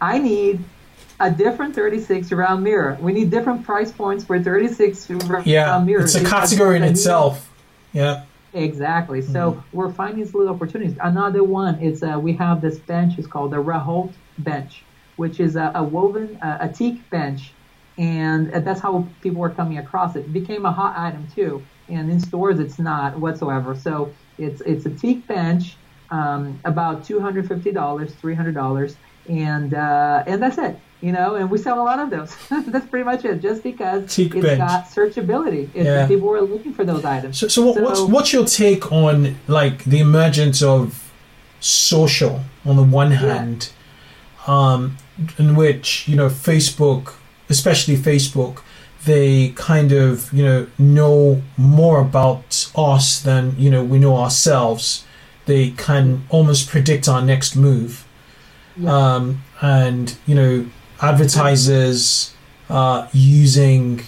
I 0.00 0.18
need 0.18 0.62
a 1.20 1.30
different 1.30 1.74
36 1.74 2.32
round 2.32 2.62
mirror. 2.64 2.98
We 3.00 3.12
need 3.12 3.30
different 3.30 3.64
price 3.64 3.92
points 3.92 4.24
for 4.24 4.42
36 4.42 5.10
round 5.10 5.46
Yeah. 5.46 5.78
mirrors. 5.78 6.14
It's 6.14 6.24
a 6.24 6.28
category 6.28 6.76
in 6.76 6.82
itself. 6.82 7.50
Yeah. 7.92 8.22
Exactly. 8.52 9.20
So 9.20 9.62
we're 9.72 9.90
finding 9.90 10.22
these 10.24 10.32
little 10.34 10.54
opportunities. 10.54 10.96
Another 11.02 11.42
one 11.42 11.74
is 11.80 12.02
uh, 12.02 12.18
we 12.20 12.32
have 12.34 12.60
this 12.60 12.78
bench. 12.78 13.18
It's 13.18 13.26
called 13.26 13.50
the 13.50 13.56
Raholt 13.62 14.12
bench, 14.38 14.84
which 15.16 15.40
is 15.40 15.56
a, 15.56 15.72
a 15.74 15.82
woven, 15.82 16.38
uh, 16.40 16.58
a 16.60 16.68
teak 16.68 17.08
bench, 17.10 17.52
and 17.98 18.52
uh, 18.52 18.60
that's 18.60 18.80
how 18.80 19.06
people 19.22 19.40
were 19.40 19.50
coming 19.50 19.78
across 19.78 20.14
it. 20.14 20.20
It 20.20 20.32
became 20.32 20.66
a 20.66 20.72
hot 20.72 20.96
item 20.96 21.26
too, 21.34 21.62
and 21.88 22.08
in 22.10 22.20
stores 22.20 22.60
it's 22.60 22.78
not 22.78 23.18
whatsoever. 23.18 23.74
So 23.74 24.12
it's 24.38 24.60
it's 24.60 24.86
a 24.86 24.90
teak 24.90 25.26
bench, 25.26 25.76
um, 26.10 26.60
about 26.64 27.04
two 27.04 27.18
hundred 27.18 27.48
fifty 27.48 27.72
dollars, 27.72 28.14
three 28.14 28.34
hundred 28.36 28.54
dollars, 28.54 28.96
and 29.28 29.74
uh, 29.74 30.22
and 30.28 30.40
that's 30.40 30.58
it. 30.58 30.78
You 31.04 31.12
know, 31.12 31.34
and 31.34 31.50
we 31.50 31.58
sell 31.58 31.82
a 31.82 31.84
lot 31.84 31.98
of 31.98 32.08
those. 32.08 32.34
that's 32.72 32.86
pretty 32.86 33.04
much 33.04 33.26
it. 33.26 33.42
Just 33.42 33.62
because 33.62 34.14
Teak 34.14 34.34
it's 34.36 34.56
got 34.56 34.86
searchability. 34.86 35.68
It's, 35.74 35.84
Yeah. 35.84 36.06
People 36.08 36.28
were 36.28 36.40
looking 36.40 36.72
for 36.72 36.82
those 36.82 37.04
items. 37.04 37.36
So, 37.38 37.46
so, 37.48 37.60
what, 37.66 37.82
what's 37.82 37.98
So- 37.98 38.06
what's 38.06 38.32
your 38.32 38.46
take 38.46 38.90
on 38.90 39.36
like 39.46 39.84
the 39.84 39.98
emergence 40.00 40.62
of 40.62 41.12
social 41.60 42.40
on 42.64 42.76
the 42.76 42.82
one 42.82 43.10
hand, 43.10 43.70
um, 44.46 44.96
in 45.38 45.54
which 45.54 46.08
you 46.08 46.16
know 46.16 46.28
Facebook, 46.30 47.12
especially 47.50 47.96
Facebook, 47.96 48.62
they 49.04 49.50
kind 49.50 49.92
of 49.92 50.32
you 50.32 50.42
know 50.42 50.66
know 50.78 51.42
more 51.58 52.00
about 52.00 52.70
us 52.74 53.20
than 53.20 53.54
you 53.58 53.68
know 53.70 53.84
we 53.84 53.98
know 53.98 54.16
ourselves. 54.16 55.04
They 55.44 55.72
can 55.72 56.24
almost 56.30 56.70
predict 56.70 57.10
our 57.10 57.20
next 57.20 57.56
move, 57.56 58.06
um, 58.86 59.42
and 59.60 60.16
you 60.24 60.34
know 60.34 60.66
advertisers 61.00 62.34
uh, 62.68 63.08
using 63.12 64.02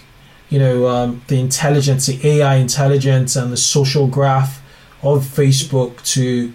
you 0.48 0.58
know 0.58 0.88
um, 0.88 1.22
the 1.28 1.40
intelligence, 1.40 2.06
the 2.06 2.26
AI 2.26 2.56
intelligence, 2.56 3.36
and 3.36 3.52
the 3.52 3.56
social 3.56 4.06
graph 4.06 4.62
of 5.02 5.24
Facebook 5.24 6.02
to 6.14 6.52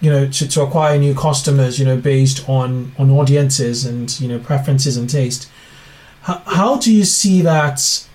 you 0.00 0.10
know 0.10 0.26
to, 0.28 0.48
to 0.48 0.62
acquire 0.62 0.98
new 0.98 1.14
customers. 1.14 1.78
You 1.78 1.84
know 1.84 1.96
based 1.96 2.48
on 2.48 2.92
on 2.98 3.10
audiences 3.10 3.84
and 3.84 4.18
you 4.20 4.28
know 4.28 4.38
preferences 4.38 4.96
and 4.96 5.08
taste. 5.08 5.50
How, 6.22 6.42
how 6.46 6.76
do 6.76 6.94
you 6.94 7.04
see 7.04 7.40
that 7.42 8.06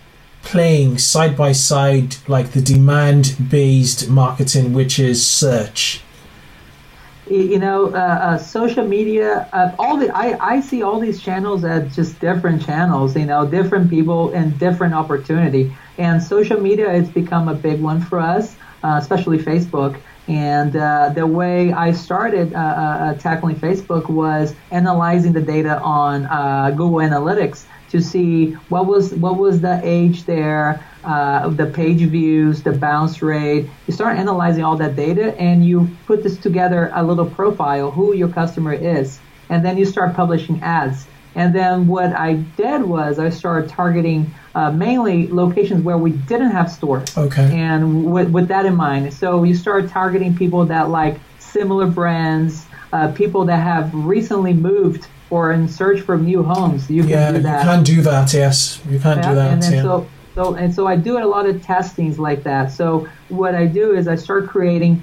playing 0.44 1.00
side 1.00 1.36
by 1.36 1.52
side, 1.52 2.18
like 2.28 2.52
the 2.52 2.62
demand 2.62 3.36
based 3.50 4.10
marketing, 4.10 4.74
which 4.74 5.00
is 5.00 5.26
search? 5.26 6.02
You 7.28 7.60
know, 7.60 7.88
uh, 7.94 7.98
uh, 7.98 8.38
social 8.38 8.88
media, 8.88 9.50
uh, 9.54 9.72
all 9.80 9.98
the 9.98 10.16
I, 10.16 10.38
I 10.40 10.60
see 10.62 10.82
all 10.84 11.00
these 11.00 11.22
channels 11.22 11.64
as 11.66 11.96
just 11.96 12.20
different 12.20 12.64
channels, 12.66 13.16
you 13.16 13.26
know, 13.26 13.50
different 13.50 13.90
people 13.90 14.32
and 14.32 14.58
different 14.60 14.94
opportunity. 14.94 15.76
And 15.98 16.22
social 16.22 16.60
media 16.60 16.90
has 16.90 17.10
become 17.12 17.48
a 17.48 17.56
big 17.56 17.82
one 17.82 18.02
for 18.02 18.20
us, 18.20 18.58
uh, 18.84 18.98
especially 19.02 19.40
Facebook. 19.40 20.02
And 20.28 20.76
uh, 20.76 21.12
the 21.16 21.26
way 21.28 21.72
I 21.72 21.92
started 21.92 22.54
uh, 22.54 22.58
uh, 22.58 23.14
tackling 23.18 23.58
Facebook 23.60 24.10
was 24.10 24.56
analyzing 24.72 25.34
the 25.34 25.42
data 25.42 25.80
on 25.82 26.26
uh, 26.26 26.72
Google 26.72 27.00
Analytics 27.00 27.66
to 27.90 28.02
see 28.02 28.52
what 28.70 28.88
was 28.88 29.14
what 29.16 29.38
was 29.38 29.62
the 29.62 29.80
age 29.84 30.26
there, 30.26 30.88
uh, 31.06 31.50
the 31.50 31.66
page 31.68 32.02
views, 32.02 32.64
the 32.64 32.72
bounce 32.72 33.22
rate. 33.22 33.70
You 33.88 33.94
start 33.94 34.18
analyzing 34.18 34.64
all 34.64 34.78
that 34.78 34.96
data, 34.96 35.36
and 35.40 35.66
you 35.66 35.88
put 36.08 36.24
this 36.24 36.38
together 36.38 36.92
a 36.94 37.04
little 37.04 37.26
profile 37.26 37.92
who 37.92 38.14
your 38.16 38.30
customer 38.30 38.74
is, 38.74 39.20
and 39.50 39.64
then 39.64 39.78
you 39.78 39.86
start 39.86 40.16
publishing 40.16 40.62
ads. 40.62 41.08
And 41.36 41.54
then 41.54 41.86
what 41.88 42.14
I 42.14 42.36
did 42.56 42.84
was 42.84 43.20
I 43.20 43.30
started 43.30 43.70
targeting 43.70 44.34
uh, 44.56 44.72
mainly 44.72 45.28
locations 45.28 45.84
where 45.84 45.98
we 45.98 46.12
didn't 46.12 46.52
have 46.52 46.72
stores. 46.72 47.18
Okay. 47.18 47.54
And 47.60 48.06
with, 48.06 48.30
with 48.30 48.48
that 48.48 48.66
in 48.66 48.76
mind, 48.76 49.14
so 49.14 49.44
you 49.44 49.54
start 49.54 49.90
targeting 49.90 50.36
people 50.36 50.66
that 50.66 50.90
like 50.90 51.20
similar 51.40 51.88
brands, 51.88 52.66
uh, 52.94 53.12
people 53.12 53.44
that 53.46 53.58
have 53.58 53.94
recently 53.94 54.54
moved 54.54 55.08
or 55.30 55.52
in 55.52 55.68
search 55.68 56.00
for 56.02 56.18
new 56.18 56.42
homes. 56.44 56.90
You 56.90 57.02
can 57.02 57.10
Yeah, 57.10 57.32
do 57.32 57.38
you 57.38 57.44
that. 57.44 57.64
can't 57.64 57.86
do 57.86 58.02
that. 58.04 58.34
Yes, 58.34 58.80
you 58.90 59.00
can't 59.00 59.22
do 59.22 59.36
that. 59.36 59.52
and 59.52 59.62
then 59.62 59.74
yeah. 59.74 59.82
so 59.82 60.08
so 60.36 60.56
and 60.56 60.74
so 60.76 60.86
I 60.86 60.98
do 60.98 61.18
a 61.18 61.26
lot 61.26 61.48
of 61.48 61.64
testings 61.64 62.20
like 62.20 62.44
that. 62.44 62.72
So 62.72 63.08
what 63.30 63.56
I 63.56 63.66
do 63.66 63.96
is 63.96 64.08
I 64.08 64.16
start 64.16 64.48
creating. 64.50 65.02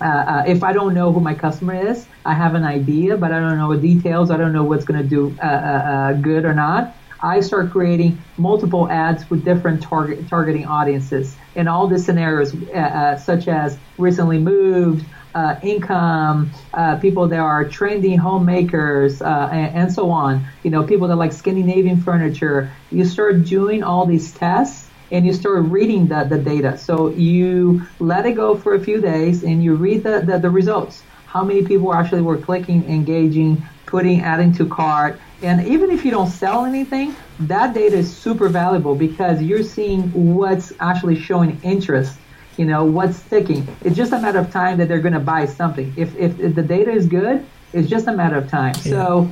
Uh, 0.00 0.04
uh, 0.04 0.44
if 0.46 0.62
I 0.62 0.72
don't 0.72 0.94
know 0.94 1.10
who 1.12 1.18
my 1.18 1.34
customer 1.34 1.74
is, 1.74 2.06
I 2.24 2.32
have 2.32 2.54
an 2.54 2.62
idea, 2.62 3.16
but 3.16 3.32
I 3.32 3.40
don't 3.40 3.58
know 3.58 3.74
the 3.74 3.80
details. 3.80 4.30
I 4.30 4.36
don't 4.36 4.52
know 4.52 4.62
what's 4.62 4.84
going 4.84 5.02
to 5.02 5.08
do 5.08 5.36
uh, 5.42 5.44
uh, 5.44 5.48
uh, 5.48 6.12
good 6.12 6.44
or 6.44 6.54
not. 6.54 6.94
I 7.20 7.40
start 7.40 7.72
creating 7.72 8.16
multiple 8.36 8.88
ads 8.88 9.28
with 9.28 9.44
different 9.44 9.82
target 9.82 10.28
targeting 10.28 10.66
audiences 10.66 11.36
in 11.56 11.66
all 11.66 11.88
the 11.88 11.98
scenarios, 11.98 12.54
uh, 12.54 12.78
uh, 12.78 13.16
such 13.16 13.48
as 13.48 13.76
recently 13.96 14.38
moved, 14.38 15.04
uh, 15.38 15.60
income, 15.62 16.50
uh, 16.74 16.96
people 16.96 17.28
that 17.28 17.38
are 17.38 17.64
trendy 17.64 18.18
homemakers, 18.18 19.22
uh, 19.22 19.48
and, 19.52 19.76
and 19.76 19.92
so 19.92 20.10
on. 20.10 20.44
You 20.64 20.70
know, 20.70 20.82
people 20.82 21.06
that 21.08 21.16
like 21.16 21.32
Scandinavian 21.32 22.00
furniture. 22.00 22.72
You 22.90 23.04
start 23.04 23.44
doing 23.44 23.84
all 23.84 24.04
these 24.04 24.32
tests 24.32 24.88
and 25.12 25.24
you 25.24 25.32
start 25.32 25.64
reading 25.66 26.08
the, 26.08 26.24
the 26.24 26.38
data. 26.38 26.76
So 26.76 27.10
you 27.10 27.86
let 28.00 28.26
it 28.26 28.32
go 28.32 28.56
for 28.56 28.74
a 28.74 28.80
few 28.80 29.00
days 29.00 29.44
and 29.44 29.62
you 29.62 29.74
read 29.74 30.02
the, 30.02 30.22
the, 30.26 30.38
the 30.38 30.50
results. 30.50 31.02
How 31.26 31.44
many 31.44 31.64
people 31.64 31.94
actually 31.94 32.22
were 32.22 32.38
clicking, 32.38 32.84
engaging, 32.90 33.62
putting, 33.86 34.20
adding 34.20 34.52
to 34.54 34.66
cart. 34.66 35.20
And 35.42 35.66
even 35.68 35.90
if 35.90 36.04
you 36.04 36.10
don't 36.10 36.30
sell 36.30 36.64
anything, 36.64 37.14
that 37.40 37.74
data 37.74 37.96
is 37.96 38.14
super 38.14 38.48
valuable 38.48 38.96
because 38.96 39.40
you're 39.40 39.62
seeing 39.62 40.02
what's 40.34 40.72
actually 40.80 41.16
showing 41.16 41.60
interest 41.62 42.18
you 42.58 42.64
know 42.64 42.84
what's 42.84 43.16
sticking 43.16 43.66
it's 43.84 43.96
just 43.96 44.12
a 44.12 44.18
matter 44.20 44.38
of 44.38 44.50
time 44.50 44.76
that 44.78 44.88
they're 44.88 45.00
going 45.00 45.14
to 45.14 45.20
buy 45.20 45.46
something 45.46 45.92
if, 45.96 46.14
if, 46.16 46.38
if 46.40 46.54
the 46.54 46.62
data 46.62 46.90
is 46.90 47.06
good 47.06 47.44
it's 47.72 47.88
just 47.88 48.06
a 48.08 48.12
matter 48.12 48.36
of 48.36 48.48
time 48.48 48.74
so 48.74 49.30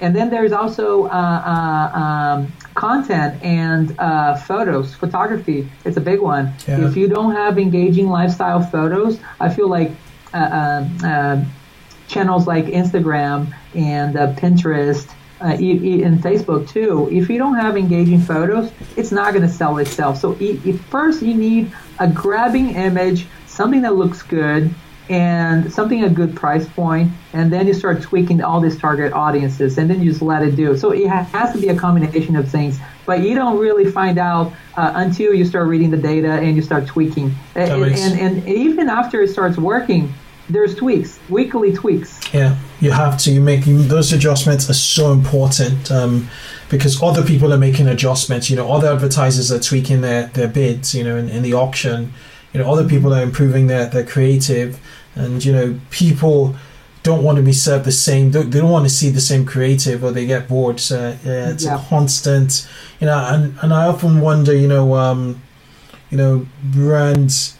and 0.00 0.14
then 0.14 0.28
there's 0.28 0.52
also 0.52 1.04
uh, 1.06 1.08
uh, 1.08 1.98
um, 1.98 2.52
content 2.74 3.42
and 3.42 3.98
uh, 3.98 4.36
photos 4.36 4.94
photography 4.94 5.68
it's 5.86 5.96
a 5.96 6.00
big 6.00 6.20
one 6.20 6.52
Yeah. 6.68 6.86
if 6.86 6.96
you 6.96 7.08
don't 7.08 7.32
have 7.34 7.58
engaging 7.58 8.08
lifestyle 8.08 8.60
photos 8.62 9.18
i 9.40 9.48
feel 9.48 9.68
like 9.68 9.90
uh, 10.34 10.36
uh, 10.36 11.06
uh, 11.06 11.44
channels 12.08 12.46
like 12.46 12.66
instagram 12.66 13.52
and 13.74 14.16
uh, 14.16 14.32
pinterest 14.34 15.10
uh, 15.40 15.54
e- 15.60 15.80
e- 15.98 16.02
and 16.02 16.18
Facebook 16.22 16.66
too. 16.66 17.10
If 17.12 17.28
you 17.28 17.36
don't 17.36 17.56
have 17.56 17.76
engaging 17.76 18.22
photos, 18.22 18.72
it's 18.96 19.12
not 19.12 19.34
going 19.34 19.42
to 19.46 19.52
sell 19.52 19.76
itself. 19.76 20.16
So 20.16 20.32
first, 20.88 21.20
you 21.20 21.34
need 21.34 21.70
a 21.98 22.08
grabbing 22.08 22.70
image, 22.70 23.26
something 23.46 23.82
that 23.82 23.94
looks 23.94 24.22
good, 24.22 24.74
and 25.08 25.72
something 25.72 26.02
a 26.02 26.10
good 26.10 26.34
price 26.34 26.68
point, 26.68 27.12
and 27.32 27.52
then 27.52 27.66
you 27.66 27.74
start 27.74 28.02
tweaking 28.02 28.42
all 28.42 28.60
these 28.60 28.78
target 28.78 29.12
audiences, 29.12 29.78
and 29.78 29.88
then 29.88 30.02
you 30.02 30.10
just 30.10 30.22
let 30.22 30.42
it 30.42 30.56
do. 30.56 30.76
So 30.76 30.90
it 30.90 31.06
has 31.06 31.52
to 31.52 31.60
be 31.60 31.68
a 31.68 31.76
combination 31.76 32.34
of 32.34 32.50
things, 32.50 32.80
but 33.04 33.20
you 33.20 33.34
don't 33.34 33.58
really 33.58 33.90
find 33.90 34.18
out 34.18 34.52
uh, 34.76 34.92
until 34.96 35.32
you 35.32 35.44
start 35.44 35.68
reading 35.68 35.90
the 35.90 35.96
data 35.96 36.32
and 36.32 36.56
you 36.56 36.62
start 36.62 36.86
tweaking. 36.86 37.34
And, 37.54 37.70
and, 37.94 38.18
and 38.18 38.48
even 38.48 38.88
after 38.88 39.22
it 39.22 39.28
starts 39.28 39.56
working, 39.56 40.12
there's 40.48 40.74
tweaks, 40.74 41.18
weekly 41.28 41.72
tweaks. 41.72 42.20
Yeah, 42.32 42.56
you 42.80 42.92
have 42.92 43.18
to. 43.18 43.32
You 43.32 43.40
make 43.40 43.64
those 43.64 44.12
adjustments 44.12 44.68
are 44.70 44.74
so 44.74 45.12
important 45.12 45.90
um, 45.90 46.28
because 46.68 47.02
other 47.02 47.24
people 47.24 47.52
are 47.52 47.58
making 47.58 47.88
adjustments. 47.88 48.48
You 48.50 48.56
know, 48.56 48.70
other 48.72 48.88
advertisers 48.92 49.50
are 49.50 49.58
tweaking 49.60 50.00
their, 50.02 50.26
their 50.28 50.48
bids. 50.48 50.94
You 50.94 51.04
know, 51.04 51.16
in, 51.16 51.28
in 51.28 51.42
the 51.42 51.54
auction, 51.54 52.12
you 52.52 52.60
know, 52.60 52.70
other 52.72 52.88
people 52.88 53.12
are 53.14 53.22
improving 53.22 53.66
their, 53.66 53.86
their 53.86 54.04
creative, 54.04 54.78
and 55.14 55.44
you 55.44 55.52
know, 55.52 55.80
people 55.90 56.54
don't 57.02 57.22
want 57.22 57.36
to 57.36 57.42
be 57.42 57.52
served 57.52 57.84
the 57.84 57.92
same. 57.92 58.30
They 58.30 58.42
they 58.42 58.60
don't 58.60 58.70
want 58.70 58.84
to 58.84 58.90
see 58.94 59.10
the 59.10 59.20
same 59.20 59.44
creative, 59.44 60.04
or 60.04 60.12
they 60.12 60.26
get 60.26 60.48
bored. 60.48 60.78
So 60.80 61.16
yeah, 61.24 61.50
it's 61.50 61.64
Yeah. 61.64 61.80
a 61.80 61.88
constant. 61.88 62.68
You 63.00 63.06
know, 63.06 63.18
and 63.18 63.56
and 63.62 63.72
I 63.74 63.86
often 63.86 64.20
wonder. 64.20 64.54
You 64.54 64.68
know, 64.68 64.94
um, 64.94 65.42
you 66.10 66.16
know, 66.16 66.46
brands. 66.62 67.55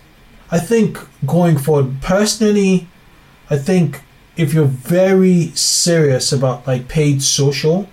I 0.51 0.59
think 0.59 0.99
going 1.27 1.59
forward, 1.59 2.01
personally, 2.03 2.89
I 3.51 3.57
think 3.57 4.03
if 4.37 4.53
you're 4.53 4.65
very 4.65 5.49
serious 5.55 6.33
about 6.33 6.67
like 6.67 6.89
paid 6.89 7.23
social, 7.23 7.89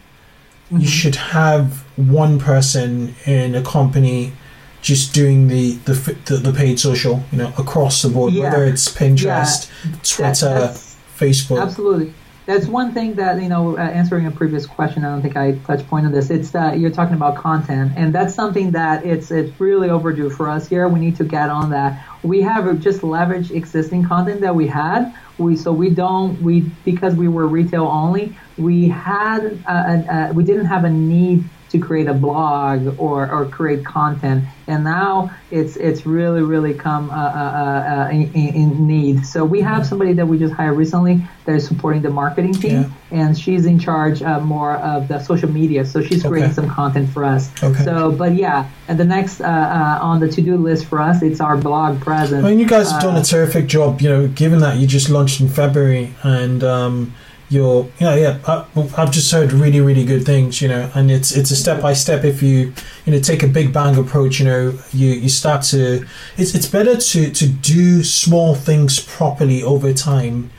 you 0.70 0.78
mm-hmm. 0.78 0.86
should 0.86 1.16
have 1.16 1.86
one 1.96 2.40
person 2.40 3.16
in 3.26 3.56
a 3.56 3.64
company 3.64 4.34
just 4.82 5.14
doing 5.14 5.48
the 5.48 5.74
the, 5.86 5.94
the, 6.26 6.38
the 6.38 6.54
paid 6.54 6.80
social, 6.80 7.24
you 7.32 7.38
know, 7.38 7.54
across 7.58 8.02
the 8.02 8.10
board, 8.10 8.34
Yeah. 8.34 8.44
whether 8.44 8.66
it's 8.66 8.90
Pinterest, 8.90 9.70
That- 9.84 10.04
Twitter, 10.04 10.74
Facebook. 11.18 11.62
Absolutely. 11.62 12.14
That's 12.46 12.68
one 12.68 12.94
thing 12.94 13.16
that 13.16 13.42
you 13.42 13.48
know. 13.48 13.78
Uh, 13.78 13.82
answering 13.82 14.26
a 14.26 14.32
previous 14.32 14.66
question, 14.66 15.06
I 15.06 15.10
don't 15.10 15.22
think 15.22 15.38
I 15.38 15.54
touched 15.60 15.88
point 15.88 16.06
on 16.06 16.12
this. 16.12 16.30
It's 16.30 16.52
that 16.52 16.80
you're 16.80 16.92
talking 16.92 17.16
about 17.16 17.38
content, 17.38 17.94
and 17.96 18.14
that's 18.14 18.36
something 18.36 18.72
that 18.72 19.06
it's 19.06 19.32
it's 19.32 19.58
really 19.60 19.90
overdue 19.90 20.30
for 20.30 20.50
us 20.50 20.68
here. 20.68 20.88
We 20.90 21.00
need 21.00 21.16
to 21.18 21.24
get 21.24 21.50
on 21.50 21.70
that. 21.70 22.06
We 22.22 22.42
have 22.42 22.80
just 22.80 23.02
leveraged 23.02 23.52
existing 23.52 24.06
content 24.06 24.42
that 24.42 24.56
we 24.56 24.68
had. 24.68 25.14
We 25.38 25.56
so 25.56 25.72
we 25.72 25.90
don't 25.90 26.42
we 26.42 26.62
because 26.84 27.16
we 27.16 27.30
were 27.30 27.48
retail 27.48 27.86
only. 27.86 28.36
We 28.58 28.90
had 28.90 29.64
uh, 29.66 29.72
uh, 29.72 30.32
we 30.34 30.44
didn't 30.44 30.66
have 30.66 30.84
a 30.84 30.90
need 30.90 31.46
to 31.74 31.80
create 31.80 32.08
a 32.08 32.14
blog 32.14 32.78
or, 33.00 33.30
or 33.30 33.46
create 33.58 33.84
content. 33.84 34.46
And 34.68 34.84
now 34.86 35.32
it's 35.52 35.76
it's 35.76 36.06
really 36.06 36.44
really 36.54 36.74
come 36.74 37.10
uh, 37.10 37.14
uh, 37.14 38.08
uh, 38.08 38.10
in, 38.18 38.32
in 38.34 38.88
need. 38.88 39.26
So 39.26 39.44
we 39.44 39.60
have 39.62 39.86
somebody 39.86 40.14
that 40.14 40.26
we 40.32 40.38
just 40.40 40.54
hired 40.54 40.78
recently 40.78 41.16
that 41.46 41.56
is 41.56 41.68
supporting 41.68 42.02
the 42.02 42.10
marketing 42.10 42.54
team, 42.54 42.82
Yeah. 42.84 43.20
and 43.20 43.38
she's 43.38 43.66
in 43.66 43.78
charge 43.78 44.22
uh, 44.22 44.40
more 44.40 44.76
of 44.94 45.00
the 45.10 45.20
social 45.20 45.52
media. 45.52 45.84
So 45.84 46.02
she's 46.02 46.22
creating 46.24 46.52
Okay. 46.52 46.62
some 46.62 46.70
content 46.70 47.10
for 47.10 47.26
us. 47.26 47.52
Okay. 47.62 47.84
So, 47.84 48.12
but 48.22 48.32
yeah, 48.46 48.70
and 48.88 48.98
the 48.98 49.10
next 49.18 49.42
uh, 49.42 49.46
uh, 49.48 50.10
on 50.10 50.22
the 50.22 50.30
to 50.36 50.42
do 50.42 50.56
list 50.56 50.86
for 50.86 51.00
us, 51.10 51.22
it's 51.22 51.42
our 51.42 51.58
blog 51.58 52.00
presence. 52.00 52.46
I 52.46 52.50
mean, 52.50 52.60
you 52.60 52.70
guys 52.76 52.88
have 52.92 53.02
done 53.02 53.18
Uh, 53.18 53.22
a 53.22 53.24
terrific 53.34 53.66
job. 53.68 54.00
You 54.02 54.10
know, 54.14 54.28
given 54.44 54.60
that 54.60 54.78
you 54.78 54.88
just 54.88 55.10
launched 55.10 55.42
in 55.42 55.50
February, 55.50 56.14
and 56.24 56.64
um, 56.64 56.96
you're, 57.50 57.88
yeah, 58.00 58.16
yeah. 58.16 58.40
I, 58.48 58.66
I've 58.98 59.12
just 59.12 59.32
heard 59.32 59.52
really, 59.54 59.80
really 59.82 60.06
good 60.06 60.26
things. 60.26 60.62
You 60.62 60.70
know, 60.70 60.90
and 60.96 61.12
it's 61.12 61.36
it's 61.36 61.52
a 61.52 61.56
step 61.56 61.82
by 61.82 61.94
step. 61.94 62.24
If 62.24 62.42
you, 62.42 62.74
you 63.06 63.12
know, 63.14 63.20
take 63.20 63.44
a 63.44 63.48
big 63.48 63.72
bang 63.74 63.98
approach, 63.98 64.40
you 64.40 64.46
know, 64.46 64.78
you 64.92 65.10
you 65.10 65.30
start 65.30 65.64
to. 65.66 66.06
It's 66.38 66.56
it's 66.56 66.68
better 66.68 66.96
to 66.98 67.32
to 67.32 67.48
do 67.48 68.04
small 68.04 68.56
things 68.56 69.00
properly 69.00 69.62
over 69.64 69.94
time 69.94 70.50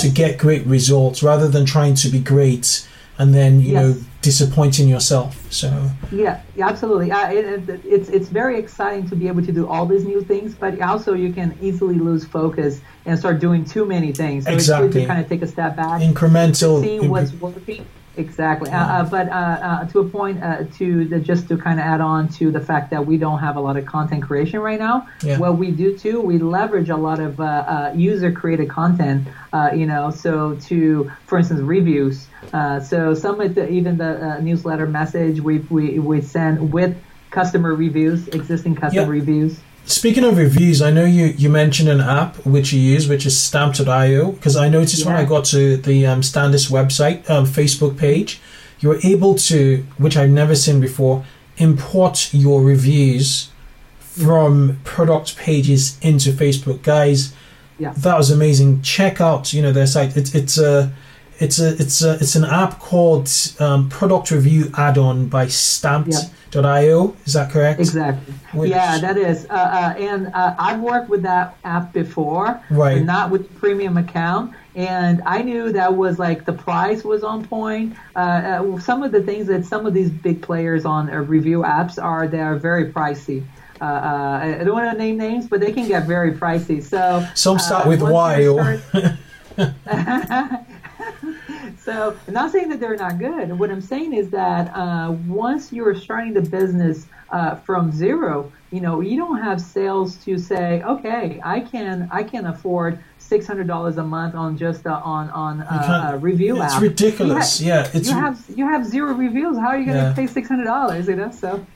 to 0.00 0.08
get 0.10 0.38
great 0.38 0.66
results 0.66 1.22
rather 1.22 1.48
than 1.48 1.64
trying 1.64 1.94
to 1.94 2.10
be 2.10 2.18
great 2.18 2.86
and 3.16 3.32
then 3.34 3.58
you 3.62 3.72
Yes. 3.72 3.82
know 3.82 4.04
disappointing 4.22 4.88
yourself. 4.88 5.50
So 5.50 5.90
Yeah, 6.10 6.40
yeah, 6.56 6.68
absolutely. 6.68 7.12
Uh, 7.12 7.30
it, 7.30 7.68
it, 7.68 7.80
it's 7.84 8.08
it's 8.08 8.28
very 8.28 8.58
exciting 8.58 9.08
to 9.10 9.16
be 9.16 9.28
able 9.28 9.44
to 9.44 9.52
do 9.52 9.66
all 9.68 9.86
these 9.86 10.04
new 10.04 10.22
things, 10.22 10.54
but 10.54 10.80
also 10.80 11.14
you 11.14 11.32
can 11.32 11.56
easily 11.60 11.94
lose 11.94 12.24
focus 12.24 12.80
and 13.06 13.18
start 13.18 13.38
doing 13.40 13.64
too 13.64 13.84
many 13.84 14.12
things. 14.12 14.44
So 14.44 14.50
it's 14.50 14.62
Exactly. 14.64 14.88
good 14.88 15.00
to 15.00 15.06
kind 15.06 15.20
of 15.22 15.28
take 15.28 15.42
a 15.42 15.46
step 15.46 15.76
back, 15.76 16.00
incremental. 16.00 16.82
see 16.82 17.00
what's 17.00 17.32
working. 17.34 17.86
Exactly, 18.18 18.70
uh, 18.70 18.76
uh, 18.76 19.04
but 19.08 19.28
uh, 19.28 19.32
uh, 19.32 19.84
to 19.90 20.00
a 20.00 20.04
point, 20.04 20.42
uh, 20.42 20.64
to 20.78 21.04
the, 21.04 21.20
just 21.20 21.48
to 21.48 21.56
kind 21.56 21.78
of 21.78 21.86
add 21.86 22.00
on 22.00 22.28
to 22.30 22.50
the 22.50 22.60
fact 22.60 22.90
that 22.90 23.06
we 23.06 23.16
don't 23.16 23.38
have 23.38 23.56
a 23.56 23.60
lot 23.60 23.76
of 23.76 23.86
content 23.86 24.24
creation 24.24 24.58
right 24.58 24.78
now. 24.78 25.06
Yeah. 25.22 25.38
What 25.38 25.56
we 25.56 25.70
do 25.70 25.96
too, 25.96 26.20
we 26.20 26.38
leverage 26.38 26.88
a 26.90 26.96
lot 26.96 27.20
of 27.20 27.38
uh, 27.38 27.44
uh, 27.44 27.92
user-created 27.94 28.68
content. 28.68 29.28
Uh, 29.52 29.70
you 29.72 29.86
know, 29.86 30.10
so 30.10 30.56
to, 30.68 31.10
for 31.26 31.38
instance, 31.38 31.60
reviews. 31.60 32.26
Uh, 32.52 32.80
so 32.80 33.14
some 33.14 33.40
of 33.40 33.54
the 33.54 33.68
even 33.70 33.98
the 33.98 34.12
uh, 34.36 34.40
newsletter 34.40 34.86
message 34.86 35.40
we 35.40 35.58
we 35.70 35.98
we 35.98 36.20
send 36.20 36.72
with 36.72 36.96
customer 37.30 37.74
reviews, 37.74 38.26
existing 38.28 38.74
customer 38.74 39.02
Yeah. 39.14 39.20
reviews. 39.20 39.60
Speaking 39.88 40.22
of 40.24 40.36
reviews, 40.36 40.82
I 40.82 40.90
know 40.90 41.06
you, 41.06 41.26
you 41.38 41.48
mentioned 41.48 41.88
an 41.88 42.00
app 42.02 42.36
which 42.44 42.74
you 42.74 42.80
use, 42.80 43.08
which 43.08 43.24
is 43.24 43.38
Stamp.io, 43.40 44.32
because 44.32 44.54
I 44.54 44.68
noticed 44.68 45.06
when 45.06 45.16
I 45.16 45.24
got 45.24 45.46
to 45.46 45.78
the 45.78 46.04
um, 46.04 46.20
Scandis 46.20 46.70
website, 46.70 47.28
um, 47.30 47.46
Facebook 47.46 47.96
page, 47.96 48.38
you 48.80 48.90
were 48.90 48.98
able 49.02 49.34
to, 49.36 49.86
which 49.96 50.14
I've 50.14 50.28
never 50.28 50.54
seen 50.54 50.78
before, 50.78 51.24
import 51.56 52.34
your 52.34 52.60
reviews 52.62 53.50
from 53.98 54.78
product 54.84 55.38
pages 55.38 55.96
into 56.02 56.32
Facebook. 56.32 56.82
Guys, 56.82 57.32
Yeah. 57.78 57.94
that 57.96 58.18
was 58.18 58.30
amazing. 58.30 58.82
Check 58.82 59.22
out, 59.22 59.54
you 59.54 59.62
know, 59.62 59.72
their 59.72 59.86
site. 59.86 60.14
It's 60.18 60.34
it's 60.34 60.58
a 60.58 60.92
it's 61.40 61.58
a 61.60 61.68
it's 61.80 62.02
a 62.02 62.14
it's 62.14 62.34
an 62.36 62.44
app 62.44 62.78
called 62.80 63.30
um, 63.60 63.88
Product 63.88 64.30
Review 64.30 64.70
Add-on 64.76 65.28
by 65.28 65.46
Stamped.io. 65.46 67.16
Is 67.26 67.32
that 67.34 67.50
correct? 67.50 67.80
Exactly. 67.80 68.34
Which- 68.52 68.70
yeah, 68.70 68.98
that 68.98 69.16
is. 69.16 69.46
Uh, 69.50 69.52
uh, 69.54 69.94
and 69.98 70.28
uh, 70.34 70.54
I've 70.58 70.80
worked 70.80 71.08
with 71.08 71.22
that 71.22 71.56
app 71.64 71.92
before, 71.92 72.60
Right. 72.70 72.96
but 72.98 73.04
not 73.04 73.30
with 73.30 73.48
the 73.48 73.54
premium 73.60 73.96
account. 73.96 74.54
And 74.74 75.22
I 75.26 75.42
knew 75.42 75.72
that 75.72 75.94
was 75.96 76.18
like 76.18 76.44
the 76.44 76.52
price 76.52 77.02
was 77.04 77.22
on 77.24 77.44
point. 77.46 77.96
Uh, 78.14 78.18
uh, 78.20 78.78
some 78.80 79.02
of 79.02 79.10
the 79.12 79.22
things 79.22 79.46
that 79.48 79.64
some 79.64 79.86
of 79.86 79.94
these 79.94 80.10
big 80.10 80.40
players 80.40 80.84
on 80.84 81.10
uh, 81.10 81.16
review 81.18 81.60
apps 81.62 82.00
are, 82.02 82.28
they 82.28 82.40
are 82.40 82.56
very 82.56 82.92
pricey. 82.92 83.44
Uh, 83.80 83.84
uh, 83.84 84.56
I 84.60 84.64
don't 84.64 84.74
want 84.74 84.90
to 84.90 84.98
name 84.98 85.16
names, 85.18 85.46
but 85.48 85.60
they 85.60 85.72
can 85.72 85.86
get 85.88 86.06
very 86.06 86.32
pricey. 86.32 86.82
So 86.82 87.26
Some 87.34 87.58
start 87.58 87.86
uh, 87.86 87.88
with 87.88 88.02
Y 88.02 88.44
start- 88.44 89.14
so 91.78 92.16
I'm 92.26 92.34
not 92.34 92.52
saying 92.52 92.68
that 92.70 92.80
they're 92.80 92.96
not 92.96 93.18
good. 93.18 93.58
What 93.58 93.70
I'm 93.70 93.80
saying 93.80 94.12
is 94.12 94.30
that 94.30 94.74
uh, 94.74 95.12
once 95.26 95.72
you're 95.72 95.94
starting 95.94 96.34
the 96.34 96.42
business 96.42 97.06
uh, 97.30 97.56
from 97.56 97.92
zero, 97.92 98.50
you 98.70 98.80
know, 98.80 99.00
you 99.00 99.16
don't 99.16 99.40
have 99.42 99.60
sales 99.60 100.16
to 100.24 100.38
say, 100.38 100.82
okay, 100.82 101.40
I 101.44 101.60
can 101.60 102.08
I 102.12 102.22
can 102.22 102.46
afford 102.46 102.98
six 103.18 103.46
hundred 103.46 103.66
dollars 103.66 103.98
a 103.98 104.04
month 104.04 104.34
on 104.34 104.56
just 104.56 104.86
uh, 104.86 105.00
on 105.04 105.30
on 105.30 105.60
uh, 105.62 106.10
a 106.14 106.18
review 106.18 106.62
it's 106.62 106.74
app. 106.74 106.82
ridiculous. 106.82 107.60
You 107.60 107.72
ha- 107.72 107.76
yeah, 107.82 107.90
it's 107.94 108.08
you 108.08 108.14
have 108.14 108.44
you 108.54 108.66
have 108.68 108.86
zero 108.86 109.12
reviews. 109.12 109.58
How 109.58 109.68
are 109.68 109.78
you 109.78 109.86
going 109.86 109.98
to 109.98 110.04
Yeah. 110.04 110.12
pay 110.14 110.26
six 110.26 110.48
hundred 110.48 110.64
dollars? 110.64 111.08
You 111.08 111.16
know, 111.16 111.30
so 111.30 111.66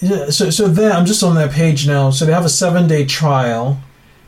yeah, 0.00 0.30
so 0.30 0.50
so 0.50 0.68
there. 0.68 0.92
I'm 0.92 1.06
just 1.06 1.22
on 1.22 1.34
their 1.34 1.48
page 1.48 1.86
now. 1.86 2.10
So 2.10 2.24
they 2.24 2.32
have 2.32 2.44
a 2.44 2.48
seven 2.48 2.88
day 2.88 3.04
trial, 3.04 3.78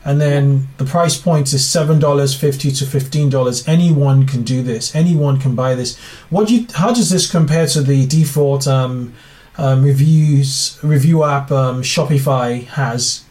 and 0.05 0.21
then 0.21 0.67
the 0.77 0.85
price 0.85 1.17
point 1.17 1.51
is 1.51 1.67
seven 1.67 1.99
dollars 1.99 2.33
fifty 2.33 2.71
to 2.71 2.85
fifteen 2.85 3.29
dollars. 3.29 3.67
Anyone 3.67 4.25
can 4.27 4.43
do 4.43 4.61
this. 4.61 4.95
Anyone 4.95 5.39
can 5.39 5.55
buy 5.55 5.75
this. 5.75 5.97
What 6.29 6.47
do 6.47 6.55
you? 6.55 6.67
How 6.75 6.93
does 6.93 7.09
this 7.09 7.29
compare 7.29 7.67
to 7.67 7.81
the 7.81 8.05
default 8.05 8.67
um, 8.67 9.13
um, 9.57 9.83
reviews 9.83 10.79
review 10.83 11.23
app 11.23 11.51
um, 11.51 11.81
Shopify 11.81 12.65
has? 12.67 13.25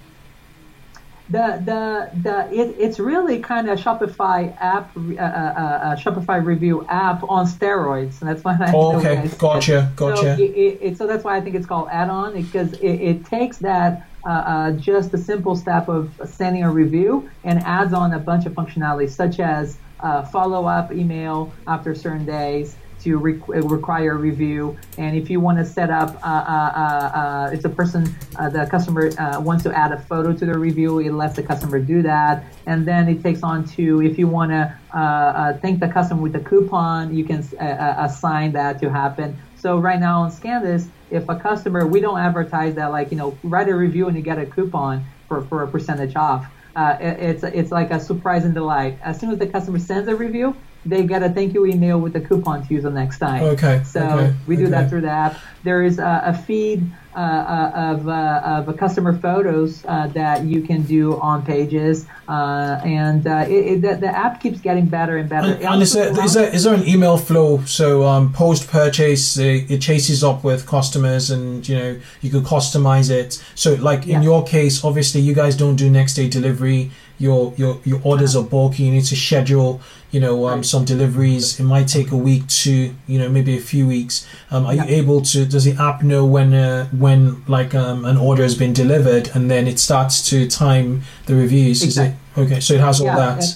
the 1.30 1.62
the 1.64 2.20
the 2.22 2.52
it, 2.52 2.76
it's 2.78 2.98
really 2.98 3.38
kind 3.38 3.70
of 3.70 3.78
Shopify 3.78 4.54
app 4.60 4.94
uh, 4.96 5.00
uh, 5.00 5.24
uh, 5.24 5.96
Shopify 5.96 6.44
review 6.44 6.84
app 6.88 7.22
on 7.28 7.46
steroids, 7.46 8.20
and 8.20 8.28
that's 8.28 8.44
why 8.44 8.56
I 8.60 8.72
Oh, 8.74 8.96
okay, 8.98 9.30
gotcha, 9.38 9.90
gotcha. 9.96 10.36
So, 10.36 10.42
it, 10.42 10.78
it, 10.82 10.98
so 10.98 11.06
that's 11.06 11.24
why 11.24 11.36
I 11.36 11.40
think 11.40 11.56
it's 11.56 11.66
called 11.66 11.88
add-on 11.90 12.34
because 12.34 12.74
it, 12.74 12.94
it 13.00 13.24
takes 13.24 13.58
that 13.58 14.06
uh, 14.24 14.28
uh, 14.28 14.72
just 14.72 15.12
a 15.14 15.18
simple 15.18 15.54
step 15.54 15.88
of 15.88 16.10
sending 16.24 16.64
a 16.64 16.70
review 16.70 17.28
and 17.44 17.58
adds 17.60 17.92
on 17.92 18.12
a 18.12 18.18
bunch 18.18 18.46
of 18.46 18.52
functionality 18.52 19.08
such 19.08 19.40
as 19.40 19.76
uh, 20.00 20.22
follow-up 20.24 20.92
email 20.92 21.52
after 21.66 21.94
certain 21.94 22.26
days 22.26 22.76
to 23.00 23.18
re- 23.18 23.40
require 23.48 24.12
a 24.12 24.16
review. 24.16 24.78
And 24.96 25.14
if 25.14 25.28
you 25.28 25.38
want 25.38 25.58
to 25.58 25.64
set 25.64 25.90
up, 25.90 26.16
uh, 26.22 26.26
uh, 26.26 26.72
uh, 26.74 27.18
uh, 27.18 27.50
if 27.52 27.60
the 27.60 27.68
person, 27.68 28.14
uh, 28.38 28.48
the 28.48 28.66
customer 28.66 29.10
uh, 29.18 29.40
wants 29.40 29.62
to 29.64 29.76
add 29.76 29.92
a 29.92 29.98
photo 29.98 30.32
to 30.32 30.46
the 30.46 30.58
review, 30.58 31.00
it 31.00 31.12
lets 31.12 31.36
the 31.36 31.42
customer 31.42 31.78
do 31.80 32.00
that. 32.02 32.44
And 32.64 32.86
then 32.86 33.08
it 33.08 33.22
takes 33.22 33.42
on 33.42 33.66
to, 33.76 34.02
if 34.02 34.18
you 34.18 34.26
want 34.26 34.52
to 34.52 34.78
uh, 34.94 34.98
uh, 34.98 35.58
thank 35.58 35.80
the 35.80 35.88
customer 35.88 36.22
with 36.22 36.34
a 36.36 36.40
coupon, 36.40 37.14
you 37.14 37.24
can 37.24 37.46
uh, 37.60 37.64
uh, 37.64 38.06
assign 38.06 38.52
that 38.52 38.80
to 38.80 38.90
happen. 38.90 39.36
So 39.58 39.78
right 39.78 40.00
now 40.00 40.22
on 40.22 40.30
Scandis, 40.30 40.88
if 41.14 41.28
a 41.28 41.36
customer, 41.36 41.86
we 41.86 42.00
don't 42.00 42.18
advertise 42.18 42.74
that 42.74 42.90
like, 42.90 43.10
you 43.10 43.16
know, 43.16 43.38
write 43.44 43.68
a 43.68 43.74
review 43.74 44.08
and 44.08 44.16
you 44.16 44.22
get 44.22 44.38
a 44.38 44.46
coupon 44.46 45.04
for, 45.28 45.42
for 45.42 45.62
a 45.62 45.68
percentage 45.68 46.16
off. 46.16 46.46
Uh, 46.74 46.96
it, 47.00 47.20
it's, 47.20 47.44
it's 47.44 47.70
like 47.70 47.92
a 47.92 48.00
surprise 48.00 48.44
and 48.44 48.52
delight. 48.52 48.98
As 49.02 49.20
soon 49.20 49.30
as 49.30 49.38
the 49.38 49.46
customer 49.46 49.78
sends 49.78 50.08
a 50.08 50.16
review, 50.16 50.56
they 50.86 51.04
get 51.04 51.22
a 51.22 51.30
thank 51.30 51.54
you 51.54 51.66
email 51.66 51.98
with 52.00 52.14
a 52.16 52.20
coupon 52.20 52.66
to 52.66 52.74
use 52.74 52.82
the 52.82 52.90
next 52.90 53.18
time. 53.18 53.42
Okay, 53.42 53.82
So 53.84 54.00
okay, 54.02 54.34
we 54.46 54.56
do 54.56 54.64
okay. 54.64 54.70
that 54.72 54.90
through 54.90 55.02
the 55.02 55.10
app. 55.10 55.38
There 55.62 55.82
is 55.82 55.98
a, 55.98 56.22
a 56.26 56.34
feed 56.34 56.84
uh, 57.16 57.18
uh, 57.18 57.94
of, 57.94 58.08
uh, 58.08 58.42
of 58.44 58.68
a 58.68 58.74
customer 58.74 59.16
photos 59.16 59.84
uh, 59.84 60.08
that 60.08 60.42
you 60.44 60.62
can 60.62 60.82
do 60.82 61.18
on 61.20 61.44
pages, 61.46 62.06
uh, 62.28 62.80
and 62.84 63.26
uh, 63.26 63.44
it, 63.48 63.52
it, 63.52 63.82
the, 63.82 63.94
the 63.96 64.08
app 64.08 64.40
keeps 64.42 64.60
getting 64.60 64.86
better 64.86 65.16
and 65.16 65.28
better. 65.28 65.52
And, 65.54 65.62
and 65.62 65.82
is 65.82 65.92
there, 65.92 66.08
is 66.24 66.34
there 66.34 66.52
is 66.52 66.64
there 66.64 66.74
an 66.74 66.86
email 66.86 67.16
flow? 67.16 67.60
So 67.66 68.02
um, 68.02 68.32
post 68.32 68.68
purchase, 68.68 69.38
it, 69.38 69.70
it 69.70 69.80
chases 69.80 70.24
up 70.24 70.42
with 70.42 70.66
customers, 70.66 71.30
and 71.30 71.66
you 71.68 71.76
know 71.78 72.00
you 72.20 72.30
could 72.30 72.44
customize 72.44 73.10
it. 73.10 73.42
So 73.54 73.74
like 73.74 74.02
in 74.04 74.22
Yeah. 74.22 74.22
your 74.22 74.44
case, 74.44 74.84
obviously 74.84 75.20
you 75.20 75.34
guys 75.34 75.56
don't 75.56 75.76
do 75.76 75.88
next 75.88 76.14
day 76.14 76.28
delivery. 76.28 76.90
Your 77.24 77.54
your 77.56 77.74
your 77.90 78.00
orders 78.04 78.36
are 78.36 78.42
bulky. 78.54 78.82
You 78.86 78.92
need 78.92 79.06
to 79.06 79.16
schedule. 79.16 79.80
You 80.12 80.20
know 80.24 80.46
um, 80.50 80.62
some 80.62 80.84
deliveries. 80.84 81.58
It 81.60 81.64
might 81.74 81.88
take 81.88 82.08
a 82.12 82.20
week 82.30 82.44
to 82.62 82.70
you 83.12 83.18
know 83.20 83.28
maybe 83.36 83.56
a 83.56 83.60
few 83.72 83.84
weeks. 83.96 84.14
Um, 84.50 84.66
are 84.66 84.74
Yeah. 84.74 84.84
you 84.86 84.96
able 85.02 85.20
to? 85.32 85.38
Does 85.46 85.64
the 85.64 85.74
app 85.88 86.02
know 86.02 86.22
when 86.36 86.52
uh, 86.52 86.84
when 87.04 87.42
like 87.56 87.74
um, 87.74 88.04
an 88.04 88.16
order 88.28 88.42
has 88.42 88.56
been 88.64 88.74
delivered, 88.74 89.24
and 89.34 89.50
then 89.52 89.66
it 89.72 89.78
starts 89.78 90.14
to 90.30 90.36
time 90.64 90.88
the 91.26 91.34
reviews? 91.34 91.78
Is 91.82 91.96
it 91.96 92.00
Exactly. 92.02 92.42
okay? 92.44 92.60
So 92.60 92.74
it 92.74 92.80
has 92.88 93.00
all 93.00 93.06
Yeah, 93.06 93.16
that. 93.24 93.38
and- 93.42 93.54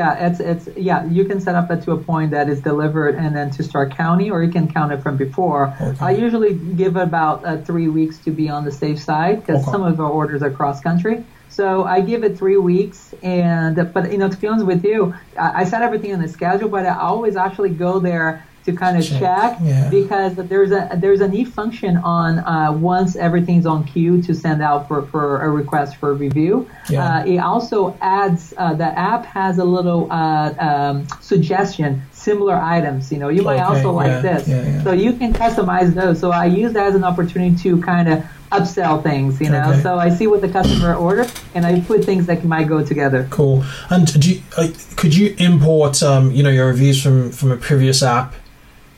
Yeah, 0.00 0.26
it's 0.26 0.40
it's 0.52 0.64
yeah. 0.88 1.00
You 1.16 1.24
can 1.30 1.38
set 1.46 1.54
up 1.60 1.68
it 1.74 1.80
to 1.86 1.90
a 1.92 2.00
point 2.10 2.30
that 2.36 2.46
is 2.48 2.60
delivered 2.70 3.14
and 3.22 3.30
then 3.36 3.48
to 3.56 3.62
start 3.70 3.88
counting, 4.02 4.30
or 4.34 4.38
you 4.46 4.52
can 4.58 4.66
count 4.78 4.90
it 4.94 5.00
from 5.04 5.16
before. 5.26 5.62
Okay. 5.80 6.04
I 6.08 6.10
usually 6.26 6.54
give 6.82 6.94
about 7.08 7.36
uh, 7.44 7.50
three 7.68 7.88
weeks 7.98 8.16
to 8.26 8.30
be 8.40 8.46
on 8.56 8.60
the 8.68 8.72
safe 8.84 8.98
side 9.10 9.36
because 9.40 9.60
Okay. 9.62 9.72
some 9.74 9.82
of 9.90 9.94
our 10.02 10.12
orders 10.20 10.40
are 10.46 10.52
cross 10.60 10.78
country. 10.88 11.16
So 11.52 11.84
I 11.84 12.00
give 12.00 12.24
it 12.24 12.38
three 12.38 12.56
weeks, 12.56 13.14
and 13.22 13.92
but 13.92 14.10
you 14.10 14.18
know 14.18 14.28
to 14.28 14.36
be 14.36 14.46
honest 14.46 14.66
with 14.66 14.84
you, 14.84 15.14
I, 15.38 15.60
I 15.60 15.64
set 15.64 15.82
everything 15.82 16.14
on 16.14 16.20
the 16.22 16.28
schedule, 16.28 16.68
but 16.68 16.86
I 16.86 16.98
always 16.98 17.36
actually 17.36 17.70
go 17.70 18.00
there 18.00 18.46
to 18.64 18.72
kind 18.72 18.96
of 18.96 19.04
Check, 19.04 19.18
check, 19.18 19.58
yeah. 19.62 19.90
because 19.90 20.36
there's 20.36 20.70
a 20.70 20.88
there's 20.96 21.20
a 21.20 21.28
neat 21.28 21.48
function 21.48 21.96
on 21.98 22.38
uh, 22.38 22.72
once 22.72 23.16
everything's 23.16 23.66
on 23.66 23.84
queue 23.84 24.22
to 24.22 24.34
send 24.34 24.62
out 24.62 24.86
for, 24.86 25.04
for 25.06 25.42
a 25.42 25.50
request 25.50 25.96
for 25.96 26.14
review. 26.14 26.70
Yeah. 26.88 27.04
Uh, 27.04 27.26
it 27.26 27.38
also 27.38 27.96
adds 28.00 28.54
uh, 28.56 28.74
the 28.74 28.96
app 28.98 29.26
has 29.26 29.58
a 29.58 29.64
little 29.64 30.10
uh, 30.12 30.54
um, 30.58 31.08
suggestion 31.20 32.02
similar 32.12 32.54
items. 32.54 33.10
You 33.10 33.18
know, 33.18 33.28
you 33.28 33.42
might 33.42 33.54
Okay, 33.54 33.64
also 33.64 33.90
like 33.92 34.06
yeah, 34.24 34.38
this, 34.38 34.84
so 34.84 34.92
you 34.92 35.12
can 35.14 35.32
customize 35.32 35.92
those. 35.92 36.20
So 36.20 36.30
I 36.30 36.46
use 36.46 36.72
that 36.74 36.86
as 36.86 36.94
an 36.94 37.04
opportunity 37.04 37.56
to 37.64 37.82
kind 37.82 38.08
of 38.08 38.24
upsell 38.52 39.02
things. 39.02 39.40
You 39.40 39.50
know, 39.50 39.70
Okay. 39.70 39.82
so 39.82 39.98
I 39.98 40.08
see 40.10 40.26
what 40.26 40.40
the 40.40 40.48
customer 40.48 40.94
ordered 40.94 41.30
and 41.54 41.64
I 41.66 41.80
put 41.80 42.04
things 42.04 42.26
that 42.26 42.44
might 42.44 42.68
go 42.68 42.84
together. 42.84 43.26
Cool. 43.30 43.64
And 43.90 44.06
do 44.20 44.26
you, 44.30 44.42
uh, 44.56 44.68
could 44.96 45.14
you 45.14 45.34
import, 45.38 46.02
um, 46.02 46.30
you 46.30 46.42
know, 46.42 46.50
your 46.58 46.66
reviews 46.68 47.02
from 47.02 47.30
from 47.32 47.50
a 47.52 47.56
previous 47.56 48.02
app 48.02 48.34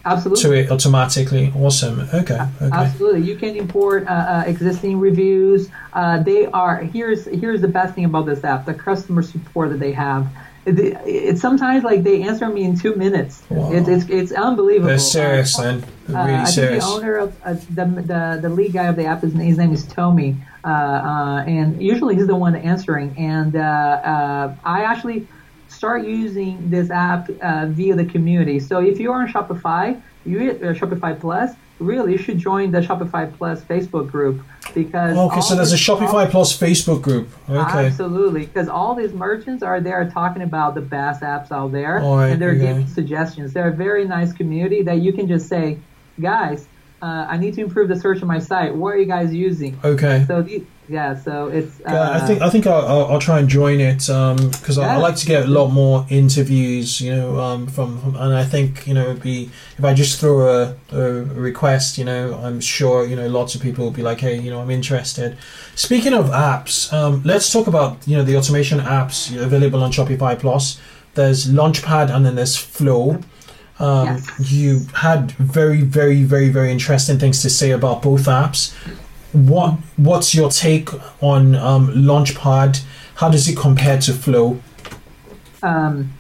Absolutely. 0.04 0.42
to 0.42 0.52
it 0.52 0.70
automatically? 0.70 1.52
Awesome. 1.56 2.00
Okay. 2.12 2.40
Okay. 2.62 2.70
Absolutely, 2.72 3.22
you 3.22 3.36
can 3.36 3.56
import 3.56 4.06
uh, 4.06 4.10
uh, 4.10 4.44
existing 4.46 5.00
reviews. 5.00 5.70
Uh, 5.92 6.22
they 6.22 6.46
are 6.46 6.76
here's 6.94 7.24
here's 7.26 7.60
the 7.60 7.72
best 7.78 7.94
thing 7.94 8.04
about 8.04 8.26
this 8.26 8.42
app: 8.44 8.66
the 8.66 8.74
customer 8.74 9.22
support 9.22 9.70
that 9.70 9.80
they 9.80 9.92
have. 9.92 10.26
It, 10.66 10.78
it's 11.04 11.40
sometimes 11.40 11.84
like 11.84 12.02
they 12.02 12.22
answer 12.22 12.48
me 12.48 12.64
in 12.64 12.78
two 12.78 12.94
minutes. 12.94 13.42
Wow. 13.50 13.72
It's, 13.72 13.88
it's 13.88 14.06
it's 14.08 14.32
unbelievable. 14.32 14.88
They're 14.88 14.98
serious 14.98 15.58
Uh, 15.58 15.62
then. 15.62 15.84
They're 16.06 16.16
uh, 16.16 16.26
really 16.26 16.38
I 16.38 16.44
think 16.44 16.54
serious. 16.54 16.84
the 16.84 16.90
owner 16.90 17.16
of 17.16 17.36
uh, 17.44 17.52
the, 17.78 17.84
the 18.10 18.38
the 18.42 18.48
lead 18.48 18.72
guy 18.72 18.86
of 18.86 18.96
the 18.96 19.04
app, 19.04 19.24
is 19.24 19.32
his 19.34 19.58
name 19.58 19.72
is 19.72 19.84
Tommy, 19.84 20.36
uh, 20.64 20.68
uh, 20.68 21.44
and 21.46 21.82
usually 21.82 22.14
he's 22.14 22.26
the 22.26 22.36
one 22.36 22.56
answering. 22.56 23.14
And 23.18 23.56
uh, 23.56 23.60
uh, 23.60 24.54
I 24.64 24.84
actually 24.84 25.26
start 25.68 26.04
using 26.06 26.70
this 26.70 26.90
app 26.90 27.28
uh, 27.42 27.66
via 27.68 27.94
the 27.94 28.04
community. 28.04 28.58
So 28.60 28.80
if 28.80 28.98
you're 29.00 29.14
on 29.14 29.28
Shopify, 29.28 30.00
you 30.24 30.50
uh, 30.50 30.72
Shopify 30.72 31.18
Plus, 31.18 31.50
really 31.78 32.12
you 32.12 32.18
should 32.18 32.38
join 32.38 32.70
the 32.70 32.80
Shopify 32.80 33.32
Plus 33.36 33.62
Facebook 33.62 34.10
group 34.10 34.40
because 34.74 35.16
Okay, 35.16 35.40
so 35.40 35.54
there's 35.54 35.72
a 35.72 35.76
Shopify 35.76 36.28
Plus 36.30 36.56
Facebook 36.56 37.02
group. 37.02 37.28
Okay. 37.48 37.86
Absolutely, 37.86 38.46
because 38.46 38.68
all 38.68 38.94
these 38.94 39.12
merchants 39.12 39.62
are 39.62 39.80
there 39.80 40.08
talking 40.10 40.42
about 40.42 40.74
the 40.74 40.80
best 40.80 41.22
apps 41.22 41.50
out 41.52 41.72
there, 41.72 41.96
right, 41.96 42.28
and 42.28 42.40
they're 42.40 42.50
okay. 42.50 42.66
giving 42.66 42.86
suggestions. 42.86 43.52
They're 43.52 43.68
a 43.68 43.76
very 43.76 44.04
nice 44.04 44.32
community 44.32 44.82
that 44.82 45.00
you 45.00 45.12
can 45.12 45.28
just 45.28 45.48
say, 45.48 45.78
guys, 46.20 46.66
uh, 47.04 47.26
I 47.28 47.36
need 47.36 47.52
to 47.54 47.60
improve 47.60 47.88
the 47.88 47.96
search 47.96 48.22
on 48.22 48.28
my 48.28 48.38
site. 48.38 48.74
What 48.74 48.94
are 48.94 48.96
you 48.96 49.04
guys 49.04 49.34
using? 49.34 49.78
Okay. 49.84 50.24
So 50.26 50.40
the, 50.40 50.64
yeah, 50.88 51.14
so 51.14 51.48
it's. 51.48 51.80
Uh, 51.80 51.92
Yeah, 51.92 52.10
I 52.12 52.20
think 52.26 52.40
I 52.40 52.48
think 52.48 52.66
I'll, 52.66 52.86
I'll, 52.86 53.06
I'll 53.12 53.20
try 53.20 53.38
and 53.40 53.46
join 53.46 53.78
it 53.78 53.98
because 53.98 54.78
I, 54.78 54.94
I 54.94 54.96
like 54.96 55.16
to 55.16 55.26
get 55.26 55.44
a 55.44 55.46
lot 55.46 55.68
more 55.68 56.06
interviews, 56.08 57.02
you 57.02 57.14
know, 57.14 57.38
um, 57.38 57.66
from, 57.66 58.00
from 58.00 58.16
and 58.16 58.32
I 58.34 58.44
think 58.44 58.86
you 58.86 58.94
know 58.94 59.10
it'd 59.10 59.22
be 59.22 59.50
if 59.76 59.84
I 59.84 59.92
just 59.92 60.18
throw 60.18 60.48
a, 60.48 60.76
a 60.92 61.24
request, 61.50 61.98
you 61.98 62.06
know, 62.06 62.40
I'm 62.42 62.58
sure 62.60 63.06
you 63.06 63.16
know 63.16 63.28
lots 63.28 63.54
of 63.54 63.60
people 63.60 63.84
will 63.84 63.92
be 63.92 64.02
like, 64.02 64.20
hey, 64.20 64.40
you 64.40 64.50
know, 64.50 64.60
I'm 64.62 64.70
interested. 64.70 65.36
Speaking 65.74 66.14
of 66.14 66.30
apps, 66.30 66.90
um, 66.90 67.22
let's 67.22 67.52
talk 67.52 67.66
about 67.66 68.08
you 68.08 68.16
know 68.16 68.24
the 68.24 68.36
automation 68.38 68.78
apps 68.78 69.18
available 69.38 69.82
on 69.82 69.92
Shopify 69.92 70.38
Plus. 70.38 70.80
There's 71.14 71.48
Launchpad 71.48 72.08
and 72.14 72.24
then 72.24 72.34
there's 72.34 72.56
Flow. 72.56 73.20
Um, 73.78 74.06
Yes. 74.06 74.52
You 74.52 74.80
had 74.94 75.32
very, 75.32 75.82
very, 75.82 76.22
very, 76.22 76.48
very 76.48 76.70
interesting 76.70 77.18
things 77.18 77.42
to 77.42 77.50
say 77.50 77.70
about 77.70 78.02
both 78.02 78.26
apps. 78.26 78.72
What 79.32 79.78
What's 79.96 80.34
your 80.34 80.48
take 80.48 80.90
on 81.20 81.56
um, 81.56 81.88
Launchpad? 81.88 82.82
How 83.16 83.28
does 83.28 83.48
it 83.48 83.56
compare 83.56 83.98
to 84.00 84.12
Flow? 84.12 84.60
Um, 85.62 86.12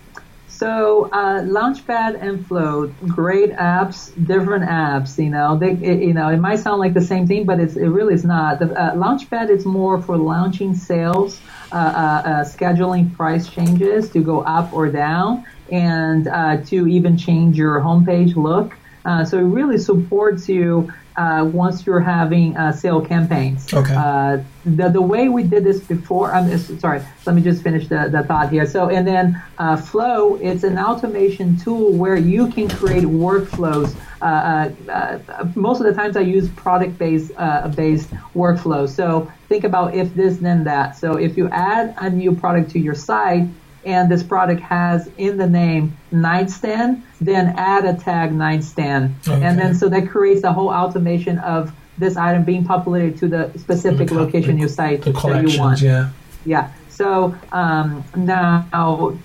so 0.48 1.10
uh, 1.12 1.42
Launchpad 1.42 2.22
and 2.22 2.46
Flow, 2.46 2.86
great 3.08 3.52
apps, 3.52 4.12
different 4.26 4.64
apps. 4.64 5.22
You 5.22 5.30
know, 5.30 5.58
they 5.58 5.72
it, 5.72 6.00
you 6.00 6.14
know 6.14 6.28
it 6.28 6.38
might 6.38 6.60
sound 6.60 6.80
like 6.80 6.94
the 6.94 7.00
same 7.00 7.26
thing, 7.26 7.44
but 7.44 7.60
it's, 7.60 7.76
it 7.76 7.88
really 7.88 8.14
is 8.14 8.24
not. 8.24 8.60
The 8.60 8.72
uh, 8.80 8.94
Launchpad 8.94 9.50
is 9.50 9.66
more 9.66 10.00
for 10.00 10.16
launching 10.16 10.74
sales, 10.74 11.40
uh, 11.72 11.76
uh, 11.76 11.78
uh, 11.78 12.44
scheduling 12.44 13.12
price 13.14 13.48
changes 13.48 14.08
to 14.10 14.20
go 14.20 14.42
up 14.42 14.72
or 14.72 14.88
down, 14.88 15.44
and 15.74 16.28
uh, 16.28 16.56
to 16.70 16.86
even 16.86 17.16
change 17.16 17.52
your 17.56 17.80
homepage 17.80 18.32
look. 18.36 18.68
Uh, 19.04 19.24
so 19.24 19.38
it 19.38 19.42
really 19.42 19.78
supports 19.90 20.48
you 20.48 20.90
uh, 21.16 21.48
once 21.52 21.86
you're 21.86 22.00
having 22.00 22.56
uh, 22.56 22.72
sale 22.72 23.00
campaigns. 23.00 23.72
Okay. 23.72 23.94
Uh, 23.94 24.38
the, 24.64 24.88
the 24.88 25.00
way 25.00 25.28
we 25.28 25.42
did 25.42 25.62
this 25.62 25.80
before, 25.80 26.32
I'm 26.34 26.46
sorry, 26.78 27.00
let 27.26 27.36
me 27.36 27.42
just 27.42 27.62
finish 27.62 27.86
the, 27.88 28.08
the 28.10 28.22
thought 28.24 28.50
here. 28.50 28.66
So, 28.66 28.88
and 28.88 29.06
then 29.06 29.42
uh, 29.58 29.76
Flow, 29.76 30.36
it's 30.36 30.64
an 30.64 30.78
automation 30.78 31.56
tool 31.56 31.92
where 31.92 32.16
you 32.16 32.50
can 32.50 32.68
create 32.68 33.04
workflows. 33.04 33.94
Uh, 34.22 34.24
uh, 34.24 34.90
uh, 34.90 35.48
most 35.54 35.80
of 35.80 35.86
the 35.86 35.94
times 35.94 36.16
I 36.16 36.20
use 36.20 36.48
product 36.50 36.98
based 36.98 37.30
uh, 37.36 37.68
based 37.68 38.10
workflows. 38.34 38.90
So 38.90 39.30
think 39.50 39.64
about 39.64 39.94
if 39.94 40.14
this, 40.14 40.38
then 40.38 40.64
that. 40.64 40.96
So 40.96 41.08
if 41.26 41.36
you 41.36 41.48
add 41.50 41.94
a 41.98 42.08
new 42.08 42.32
product 42.34 42.70
to 42.72 42.78
your 42.78 42.94
site, 42.94 43.46
and 43.86 44.10
this 44.10 44.22
product 44.22 44.60
has 44.60 45.08
in 45.18 45.36
the 45.36 45.46
name 45.46 45.96
nightstand, 46.10 47.02
then 47.20 47.54
add 47.56 47.84
a 47.84 47.94
tag 47.94 48.32
nightstand. 48.32 49.14
Okay. 49.26 49.42
And 49.42 49.58
then 49.58 49.74
so 49.74 49.88
that 49.88 50.08
creates 50.08 50.44
a 50.44 50.52
whole 50.52 50.68
automation 50.70 51.38
of 51.38 51.72
this 51.98 52.16
item 52.16 52.44
being 52.44 52.64
populated 52.64 53.16
to 53.18 53.28
the 53.28 53.50
specific 53.56 54.08
The 54.08 54.14
location 54.14 54.48
the- 54.48 54.52
in 54.52 54.58
your 54.58 54.68
site 54.68 55.02
The 55.02 55.12
that 55.12 55.48
you 55.48 55.58
want. 55.60 55.80
yeah. 55.80 56.10
Yeah. 56.44 56.70
So 56.88 57.34
um, 57.50 58.04
now, 58.16 58.66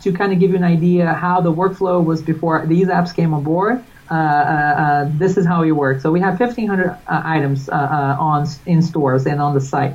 to 0.02 0.12
kind 0.12 0.34
of 0.34 0.40
give 0.40 0.52
you 0.52 0.58
an 0.58 0.64
idea 0.64 1.14
how 1.14 1.40
the 1.42 1.54
workflow 1.54 2.04
was 2.04 2.22
before 2.22 2.66
these 2.66 2.88
apps 2.88 3.14
came 3.16 3.34
on 3.34 3.44
board, 3.44 3.84
uh, 4.10 4.14
uh, 4.14 4.18
uh, 4.18 5.10
this 5.18 5.38
is 5.38 5.46
how 5.46 5.62
it 5.62 5.72
works. 5.72 6.02
So 6.02 6.12
we 6.12 6.20
have 6.20 6.40
1,500 6.40 6.90
uh, 6.90 6.96
items 7.24 7.70
uh, 7.70 7.74
uh, 7.74 8.18
on 8.20 8.48
in 8.66 8.82
stores 8.82 9.28
and 9.28 9.40
on 9.40 9.54
the 9.54 9.62
site. 9.62 9.94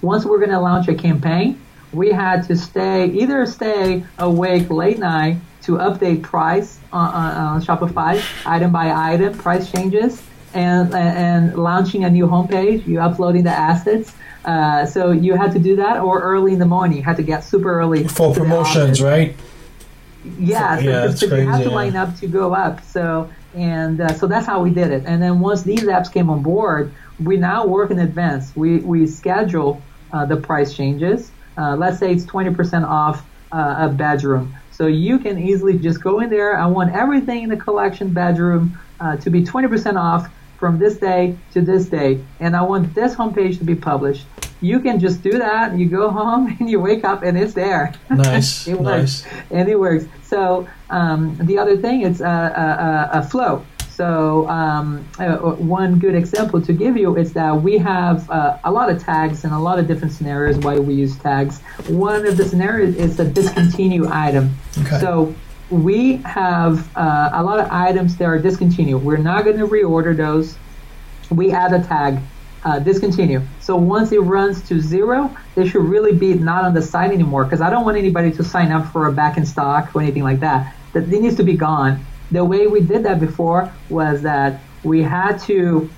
Once 0.00 0.24
we're 0.24 0.38
going 0.38 0.50
to 0.50 0.60
launch 0.60 0.88
a 0.88 0.94
campaign, 0.94 1.60
we 1.96 2.10
had 2.12 2.42
to 2.44 2.56
stay 2.56 3.06
either 3.06 3.46
stay 3.46 4.04
awake 4.18 4.70
late 4.70 4.98
night 4.98 5.38
to 5.62 5.72
update 5.72 6.22
price 6.22 6.78
on, 6.92 7.12
on, 7.12 7.34
on 7.34 7.62
Shopify, 7.62 8.22
item 8.46 8.70
by 8.70 8.92
item, 8.92 9.36
price 9.36 9.70
changes, 9.70 10.22
and 10.54 10.94
and 10.94 11.56
launching 11.56 12.04
a 12.04 12.10
new 12.10 12.26
homepage. 12.26 12.86
You 12.86 13.00
uploading 13.00 13.44
the 13.44 13.50
assets. 13.50 14.14
Uh, 14.44 14.86
so 14.86 15.10
you 15.10 15.34
had 15.34 15.50
to 15.52 15.58
do 15.58 15.74
that, 15.76 15.98
or 15.98 16.20
early 16.20 16.52
in 16.52 16.60
the 16.60 16.66
morning. 16.66 16.98
You 16.98 17.02
had 17.02 17.16
to 17.16 17.24
get 17.24 17.42
super 17.42 17.80
early 17.80 18.06
For 18.06 18.32
promotions, 18.32 19.02
right? 19.02 19.34
Yeah, 20.38 20.76
so, 20.76 20.82
Yeah, 20.82 21.02
so 21.04 21.10
it's 21.10 21.22
you 21.22 21.30
have 21.30 21.46
crazy, 21.46 21.64
to 21.64 21.70
yeah. 21.70 21.74
line 21.74 21.96
up 21.96 22.16
to 22.18 22.26
go 22.28 22.54
up. 22.54 22.84
So 22.84 23.28
and 23.54 24.00
uh, 24.00 24.12
so 24.12 24.26
that's 24.26 24.46
how 24.46 24.62
we 24.62 24.70
did 24.70 24.90
it. 24.92 25.04
And 25.06 25.20
then 25.20 25.40
once 25.40 25.62
these 25.62 25.84
apps 25.84 26.12
came 26.12 26.30
on 26.30 26.42
board, 26.42 26.92
we 27.18 27.36
now 27.38 27.66
work 27.66 27.90
in 27.90 27.98
advance. 27.98 28.54
We 28.54 28.78
we 28.78 29.06
schedule 29.06 29.82
uh, 30.12 30.26
the 30.26 30.36
price 30.36 30.74
changes. 30.74 31.32
Uh, 31.56 31.76
let's 31.76 31.98
say 31.98 32.12
it's 32.12 32.24
20% 32.24 32.86
off 32.86 33.24
uh, 33.52 33.76
a 33.78 33.88
bedroom. 33.88 34.54
So 34.70 34.86
you 34.86 35.18
can 35.18 35.38
easily 35.38 35.78
just 35.78 36.02
go 36.02 36.20
in 36.20 36.28
there. 36.28 36.58
I 36.58 36.66
want 36.66 36.94
everything 36.94 37.44
in 37.44 37.48
the 37.48 37.56
collection 37.56 38.10
bedroom 38.10 38.78
uh, 39.00 39.16
to 39.16 39.30
be 39.30 39.42
20% 39.42 39.96
off 39.96 40.30
from 40.58 40.78
this 40.78 40.96
day 40.96 41.36
to 41.52 41.60
this 41.60 41.86
day, 41.86 42.22
and 42.40 42.56
I 42.56 42.62
want 42.62 42.94
this 42.94 43.14
homepage 43.14 43.58
to 43.58 43.64
be 43.64 43.74
published. 43.74 44.26
You 44.60 44.80
can 44.80 44.98
just 44.98 45.22
do 45.22 45.32
that. 45.32 45.76
You 45.78 45.86
go 45.86 46.10
home 46.20 46.56
and 46.58 46.68
you 46.68 46.80
wake 46.80 47.04
up 47.04 47.22
and 47.22 47.36
it's 47.38 47.54
there. 47.54 47.94
Nice, 48.10 48.66
it 48.66 48.80
nice. 48.80 49.24
works, 49.24 49.26
and 49.50 49.68
it 49.68 49.78
works. 49.78 50.06
So 50.24 50.68
um, 50.90 51.36
the 51.42 51.58
other 51.58 51.76
thing 51.76 52.02
is 52.02 52.20
a, 52.20 52.24
a, 52.24 53.18
a, 53.18 53.20
a 53.20 53.22
flow. 53.22 53.64
So 53.96 54.46
um, 54.50 55.08
uh, 55.18 55.38
one 55.38 55.98
good 55.98 56.14
example 56.14 56.60
to 56.60 56.72
give 56.74 56.98
you 56.98 57.16
is 57.16 57.32
that 57.32 57.62
we 57.62 57.78
have 57.78 58.28
uh, 58.28 58.58
a 58.62 58.70
lot 58.70 58.90
of 58.90 59.02
tags 59.02 59.44
and 59.44 59.54
a 59.54 59.58
lot 59.58 59.78
of 59.78 59.88
different 59.88 60.12
scenarios 60.12 60.58
why 60.58 60.78
we 60.78 60.92
use 60.92 61.16
tags. 61.16 61.62
One 61.88 62.26
of 62.26 62.36
the 62.36 62.44
scenarios 62.44 62.94
is 62.96 63.18
a 63.20 63.24
discontinue 63.24 64.06
item. 64.10 64.54
Okay. 64.80 65.00
So 65.00 65.34
we 65.70 66.16
have 66.18 66.94
uh, 66.94 67.30
a 67.32 67.42
lot 67.42 67.58
of 67.58 67.70
items 67.70 68.18
that 68.18 68.26
are 68.26 68.38
discontinued. 68.38 69.02
We're 69.02 69.16
not 69.16 69.44
going 69.44 69.56
to 69.56 69.66
reorder 69.66 70.14
those. 70.14 70.58
We 71.30 71.52
add 71.52 71.72
a 71.72 71.82
tag, 71.82 72.20
uh, 72.66 72.80
discontinue. 72.80 73.40
So 73.60 73.76
once 73.76 74.12
it 74.12 74.20
runs 74.20 74.60
to 74.68 74.78
zero, 74.78 75.34
they 75.54 75.66
should 75.66 75.84
really 75.84 76.12
be 76.12 76.34
not 76.34 76.66
on 76.66 76.74
the 76.74 76.82
site 76.82 77.12
anymore 77.12 77.44
because 77.44 77.62
I 77.62 77.70
don't 77.70 77.86
want 77.86 77.96
anybody 77.96 78.30
to 78.32 78.44
sign 78.44 78.72
up 78.72 78.92
for 78.92 79.08
a 79.08 79.12
back 79.12 79.38
in 79.38 79.46
stock 79.46 79.96
or 79.96 80.02
anything 80.02 80.22
like 80.22 80.40
that. 80.40 80.74
That 80.92 81.04
it 81.04 81.20
needs 81.22 81.36
to 81.36 81.44
be 81.44 81.56
gone. 81.56 82.04
The 82.30 82.44
way 82.44 82.66
we 82.66 82.80
did 82.80 83.04
that 83.04 83.20
before 83.20 83.72
was 83.88 84.22
that 84.22 84.60
we 84.82 85.02
had 85.02 85.38
to 85.42 85.90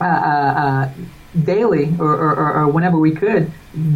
uh, 0.00 0.04
uh, 0.04 0.08
uh, 0.08 0.90
daily 1.44 1.94
or, 1.98 2.14
or, 2.14 2.52
or 2.60 2.68
whenever 2.68 2.98
we 2.98 3.12
could 3.12 3.50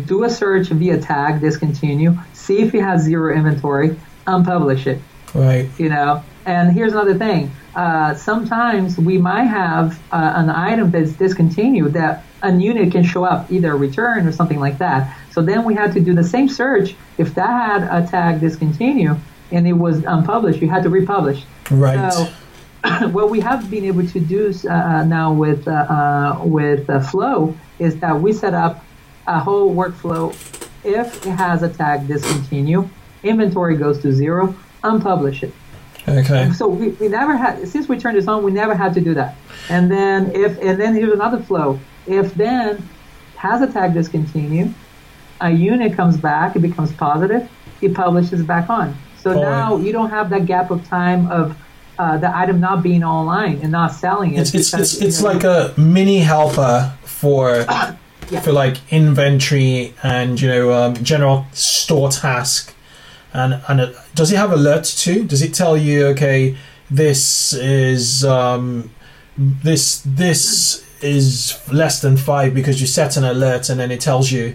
do 0.06 0.24
a 0.24 0.30
search 0.30 0.68
via 0.68 1.00
tag, 1.00 1.40
discontinue, 1.40 2.16
see 2.32 2.60
if 2.60 2.74
it 2.74 2.82
has 2.82 3.02
zero 3.02 3.34
inventory, 3.34 3.96
unpublish 4.26 4.86
it. 4.86 5.00
Right. 5.34 5.68
You 5.78 5.88
know, 5.88 6.22
and 6.44 6.72
here's 6.72 6.92
another 6.92 7.16
thing. 7.16 7.50
Uh, 7.74 8.14
sometimes 8.14 8.98
we 8.98 9.18
might 9.18 9.44
have 9.44 10.00
uh, 10.12 10.32
an 10.36 10.50
item 10.50 10.90
that's 10.90 11.12
discontinued 11.12 11.92
that 11.92 12.24
a 12.42 12.52
unit 12.52 12.90
can 12.92 13.04
show 13.04 13.24
up, 13.24 13.50
either 13.50 13.76
return 13.76 14.26
or 14.26 14.32
something 14.32 14.58
like 14.58 14.78
that. 14.78 15.16
So 15.30 15.42
then 15.42 15.64
we 15.64 15.74
had 15.74 15.92
to 15.92 16.00
do 16.00 16.14
the 16.14 16.24
same 16.24 16.48
search. 16.48 16.94
If 17.18 17.34
that 17.34 17.48
had 17.48 17.82
a 18.04 18.06
tag 18.06 18.40
discontinue 18.40 19.16
and 19.52 19.66
it 19.66 19.72
was 19.72 20.04
unpublished, 20.04 20.60
you 20.60 20.68
had 20.68 20.82
to 20.82 20.90
republish. 20.90 21.42
Right. 21.70 22.12
So, 22.12 22.28
what 23.08 23.30
we 23.30 23.40
have 23.40 23.70
been 23.70 23.84
able 23.84 24.06
to 24.06 24.20
do 24.20 24.52
uh, 24.68 25.04
now 25.04 25.32
with 25.32 25.68
uh, 25.68 25.70
uh, 25.70 26.42
with 26.44 26.88
uh, 26.88 27.00
Flow 27.00 27.54
is 27.78 27.98
that 28.00 28.18
we 28.20 28.32
set 28.32 28.54
up 28.54 28.84
a 29.26 29.38
whole 29.38 29.74
workflow. 29.74 30.32
If 30.82 31.26
it 31.26 31.32
has 31.32 31.62
a 31.62 31.68
tag 31.68 32.08
discontinue, 32.08 32.88
inventory 33.22 33.76
goes 33.76 33.98
to 34.00 34.12
zero, 34.12 34.54
unpublish 34.82 35.42
it. 35.42 35.52
Okay. 36.08 36.50
So 36.52 36.68
we, 36.68 36.88
we 36.90 37.08
never 37.08 37.36
had 37.36 37.68
since 37.68 37.88
we 37.88 37.98
turned 37.98 38.16
this 38.16 38.28
on, 38.28 38.42
we 38.42 38.50
never 38.50 38.74
had 38.74 38.94
to 38.94 39.00
do 39.00 39.14
that. 39.14 39.36
And 39.68 39.90
then 39.90 40.34
if 40.34 40.58
and 40.60 40.80
then 40.80 40.94
here's 40.94 41.12
another 41.12 41.40
flow. 41.40 41.78
If 42.06 42.34
then 42.34 42.88
has 43.36 43.60
a 43.60 43.70
tag 43.70 43.94
discontinue, 43.94 44.72
a 45.40 45.50
unit 45.50 45.94
comes 45.94 46.16
back, 46.16 46.56
it 46.56 46.60
becomes 46.60 46.92
positive, 46.92 47.48
it 47.80 47.94
publishes 47.94 48.42
back 48.42 48.70
on. 48.70 48.96
So 49.22 49.30
Oh, 49.32 49.42
now 49.42 49.76
you 49.76 49.92
don't 49.92 50.10
have 50.10 50.30
that 50.30 50.46
gap 50.46 50.70
of 50.70 50.84
time 50.86 51.30
of 51.30 51.56
uh, 51.98 52.16
the 52.16 52.34
item 52.34 52.60
not 52.60 52.82
being 52.82 53.04
online 53.04 53.60
and 53.62 53.70
not 53.72 53.92
selling 53.92 54.34
it. 54.34 54.40
It's 54.40 54.54
it's 54.54 54.70
because, 54.70 54.94
it's, 54.94 55.02
it's 55.02 55.22
like 55.22 55.44
a 55.44 55.74
mini 55.76 56.20
helper 56.20 56.92
for 57.04 57.66
Yeah. 58.30 58.40
for 58.42 58.52
like 58.52 58.76
inventory 58.92 59.92
and 60.04 60.40
you 60.40 60.46
know 60.48 60.72
um, 60.72 60.94
general 60.94 61.46
store 61.52 62.10
task. 62.10 62.72
And 63.34 63.60
and 63.68 63.80
it, 63.80 63.96
does 64.14 64.30
it 64.32 64.36
have 64.36 64.50
alerts 64.50 64.96
too? 65.02 65.24
Does 65.24 65.42
it 65.42 65.52
tell 65.52 65.76
you 65.76 66.06
okay 66.08 66.56
this 66.90 67.52
is 67.52 68.24
um, 68.24 68.90
this 69.36 70.02
this 70.06 70.84
is 71.02 71.58
less 71.72 72.00
than 72.00 72.16
five 72.16 72.54
because 72.54 72.80
you 72.80 72.86
set 72.86 73.16
an 73.16 73.24
alert 73.24 73.68
and 73.68 73.80
then 73.80 73.90
it 73.90 74.00
tells 74.00 74.30
you 74.30 74.54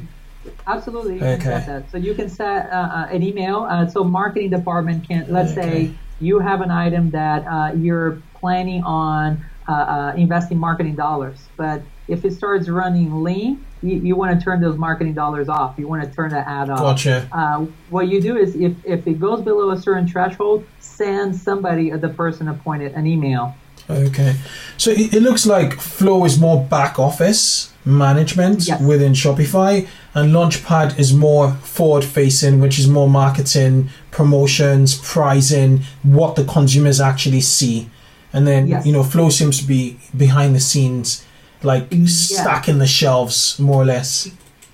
Absolutely, 0.67 1.21
Okay. 1.21 1.83
So 1.91 1.97
you 1.97 2.13
can 2.15 2.29
set 2.29 2.71
uh, 2.71 2.75
uh, 2.75 3.07
an 3.11 3.21
email. 3.23 3.67
Uh, 3.69 3.87
so 3.87 4.03
marketing 4.03 4.49
department 4.49 5.07
can, 5.07 5.25
let's 5.29 5.51
Okay. 5.51 5.61
say 5.61 5.91
you 6.19 6.39
have 6.39 6.61
an 6.61 6.71
item 6.71 7.11
that 7.11 7.45
uh, 7.45 7.73
you're 7.75 8.21
planning 8.33 8.83
on 8.83 9.43
uh, 9.67 9.71
uh, 9.71 10.13
investing 10.15 10.57
marketing 10.57 10.95
dollars, 10.95 11.37
but 11.57 11.81
if 12.07 12.23
it 12.23 12.33
starts 12.33 12.69
running 12.69 13.23
lean, 13.23 13.65
you, 13.81 13.97
you 13.97 14.15
want 14.15 14.37
to 14.37 14.43
turn 14.43 14.61
those 14.61 14.77
marketing 14.77 15.13
dollars 15.13 15.49
off. 15.49 15.75
You 15.77 15.87
want 15.87 16.03
to 16.03 16.09
turn 16.15 16.29
the 16.29 16.47
ad 16.47 16.69
off. 16.69 16.79
Gotcha. 16.79 17.27
Uh, 17.31 17.65
what 17.89 18.07
you 18.07 18.21
do 18.21 18.37
is 18.37 18.55
if, 18.55 18.73
if 18.85 19.07
it 19.07 19.19
goes 19.19 19.41
below 19.41 19.71
a 19.71 19.79
certain 19.79 20.07
threshold, 20.07 20.65
send 20.79 21.35
somebody, 21.35 21.89
the 21.91 22.09
person 22.09 22.47
appointed, 22.47 22.93
an 22.93 23.07
email. 23.07 23.55
Okay. 23.89 24.35
So 24.77 24.91
it, 24.91 25.13
it 25.13 25.21
looks 25.21 25.45
like 25.45 25.73
Flow 25.79 26.25
is 26.25 26.39
more 26.39 26.63
back 26.63 26.97
office 26.99 27.71
management 27.85 28.67
within 28.81 29.13
Shopify, 29.13 29.87
and 30.13 30.31
Launchpad 30.33 30.97
is 30.97 31.13
more 31.13 31.53
forward 31.53 32.03
facing, 32.03 32.59
which 32.59 32.79
is 32.79 32.87
more 32.87 33.07
marketing, 33.09 33.89
promotions, 34.11 34.95
pricing, 35.03 35.81
what 36.03 36.35
the 36.35 36.43
consumers 36.45 36.99
actually 36.99 37.41
see. 37.41 37.89
And 38.33 38.47
then, 38.47 38.67
Yes. 38.67 38.85
you 38.85 38.91
know, 38.91 39.03
Flow 39.03 39.29
seems 39.29 39.59
to 39.59 39.65
be 39.67 39.97
behind 40.17 40.55
the 40.55 40.59
scenes, 40.59 41.23
like 41.63 41.87
Yeah. 41.91 42.05
stacking 42.07 42.79
the 42.79 42.87
shelves, 42.87 43.57
more 43.59 43.81
or 43.83 43.85
less. 43.85 44.29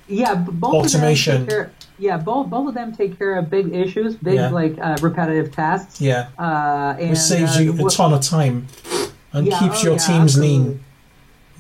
Yeah, 0.08 0.36
both 0.36 0.74
Automation. 0.74 1.34
Of 1.34 1.40
them 1.40 1.48
take 1.48 1.56
care, 1.56 1.72
yeah, 2.00 2.18
both 2.18 2.50
both 2.50 2.68
of 2.70 2.74
them 2.74 2.92
take 2.96 3.18
care 3.18 3.38
of 3.38 3.50
big 3.50 3.74
issues, 3.74 4.16
big 4.16 4.36
Yeah. 4.36 4.50
like 4.50 4.76
uh, 4.82 4.98
repetitive 5.02 5.56
tasks. 5.56 6.02
Yeah. 6.02 6.28
Uh, 6.40 6.96
and 7.00 7.12
It 7.12 7.18
saves 7.18 7.58
uh, 7.58 7.62
you 7.62 7.88
a 7.88 7.90
ton 7.90 8.14
of 8.14 8.22
time 8.22 8.68
and 9.34 9.48
keeps 9.48 9.80
oh, 9.82 9.84
your 9.88 9.98
teams 9.98 10.36
absolutely. 10.36 10.58
lean. 10.58 10.80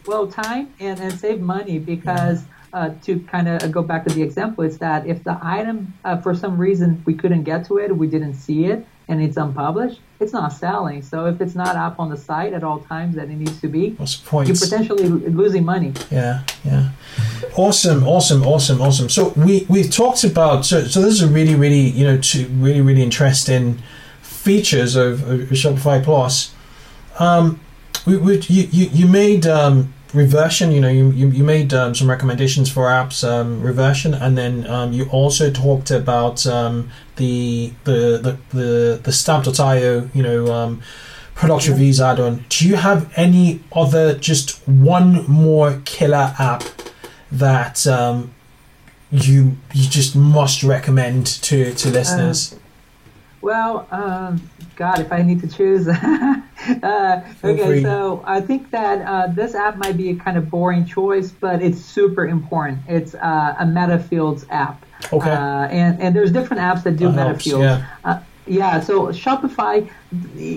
Well, 0.05 0.27
time 0.27 0.73
and, 0.79 0.99
and 0.99 1.13
save 1.19 1.41
money 1.41 1.77
because 1.79 2.43
uh, 2.73 2.91
to 3.03 3.19
kind 3.21 3.47
of 3.47 3.71
go 3.71 3.81
back 3.83 4.05
to 4.05 4.13
the 4.13 4.23
example, 4.23 4.63
is 4.63 4.77
that 4.79 5.05
if 5.05 5.23
the 5.23 5.37
item, 5.41 5.93
uh, 6.05 6.17
for 6.17 6.33
some 6.33 6.57
reason, 6.57 7.01
we 7.05 7.13
couldn't 7.13 7.43
get 7.43 7.65
to 7.65 7.77
it, 7.77 7.95
we 7.95 8.07
didn't 8.07 8.35
see 8.35 8.65
it, 8.65 8.85
and 9.07 9.21
it's 9.21 9.35
unpublished, 9.37 9.99
it's 10.19 10.31
not 10.31 10.53
selling. 10.53 11.01
So 11.01 11.25
if 11.25 11.41
it's 11.41 11.53
not 11.55 11.75
up 11.75 11.99
on 11.99 12.09
the 12.09 12.17
site 12.17 12.53
at 12.53 12.63
all 12.63 12.79
times 12.79 13.15
that 13.15 13.29
it 13.29 13.35
needs 13.35 13.59
to 13.61 13.67
be, 13.67 13.91
What's 13.91 14.17
the 14.17 14.27
point? 14.27 14.47
you're 14.47 14.57
potentially 14.57 15.07
losing 15.07 15.65
money. 15.65 15.93
Yeah, 16.09 16.43
yeah. 16.63 16.91
Awesome, 17.57 18.07
awesome, 18.07 18.43
awesome, 18.43 18.81
awesome. 18.81 19.09
So 19.09 19.29
we 19.35 19.65
we've 19.67 19.91
talked 19.91 20.23
about 20.23 20.65
so 20.65 20.85
so 20.85 21.01
this 21.01 21.13
is 21.15 21.23
a 21.23 21.27
really 21.27 21.55
really 21.55 21.89
you 21.89 22.05
know 22.05 22.17
two 22.17 22.47
really 22.47 22.79
really 22.81 23.03
interesting 23.03 23.81
features 24.21 24.95
of, 24.95 25.29
of 25.29 25.39
Shopify 25.49 26.01
Plus. 26.01 26.55
Um, 27.19 27.59
we, 28.05 28.17
we 28.17 28.39
you, 28.39 28.67
you 28.71 28.89
you 28.91 29.07
made 29.07 29.45
um 29.45 29.93
reversion. 30.13 30.71
You 30.71 30.81
know 30.81 30.89
you 30.89 31.11
you, 31.11 31.29
you 31.29 31.43
made 31.43 31.73
um, 31.73 31.95
some 31.95 32.09
recommendations 32.09 32.71
for 32.71 32.85
apps 32.85 33.27
um, 33.27 33.61
reversion, 33.61 34.13
and 34.13 34.37
then 34.37 34.67
um, 34.67 34.93
you 34.93 35.05
also 35.05 35.51
talked 35.51 35.91
about 35.91 36.45
um, 36.45 36.89
the 37.15 37.73
the 37.83 38.37
the 38.51 38.57
the, 38.57 38.99
the 39.03 39.11
stamp.io. 39.11 40.09
You 40.13 40.23
know. 40.23 40.53
Um, 40.53 40.81
product 41.33 41.67
reviews 41.69 41.99
add-on 41.99 42.45
do 42.49 42.67
you 42.67 42.75
have 42.75 43.11
any 43.15 43.63
other 43.71 44.13
just 44.13 44.59
one 44.67 45.25
more 45.27 45.81
killer 45.85 46.35
app 46.37 46.61
that 47.31 47.87
um, 47.87 48.31
you 49.09 49.57
you 49.73 49.89
just 49.89 50.15
must 50.15 50.61
recommend 50.61 51.25
to 51.25 51.73
to 51.73 51.89
listeners 51.89 52.55
Well, 53.41 53.87
um, 53.91 54.41
God, 54.75 54.99
if 54.99 55.11
I 55.11 55.21
need 55.21 55.41
to 55.41 55.47
choose. 55.47 55.87
uh, 56.83 57.21
okay, 57.43 57.65
free. 57.65 57.83
so 57.83 58.23
I 58.25 58.41
think 58.41 58.71
that 58.71 59.05
uh, 59.05 59.27
this 59.27 59.55
app 59.55 59.77
might 59.77 59.97
be 59.97 60.09
a 60.09 60.15
kind 60.15 60.37
of 60.37 60.49
boring 60.49 60.85
choice, 60.85 61.31
but 61.31 61.61
it's 61.61 61.79
super 61.79 62.27
important. 62.27 62.79
It's 62.87 63.15
uh, 63.15 63.55
a 63.59 63.65
MetaFields 63.65 64.45
app. 64.49 64.85
Okay. 65.11 65.29
Uh, 65.29 65.67
and, 65.67 66.01
and 66.01 66.15
there's 66.15 66.31
different 66.31 66.61
apps 66.61 66.83
that 66.83 66.97
do 66.97 67.11
That 67.11 67.27
helps, 67.27 67.47
MetaFields. 67.47 67.61
yeah. 67.61 67.87
Uh, 68.03 68.19
yeah, 68.47 68.79
so 68.79 69.07
Shopify, 69.07 69.89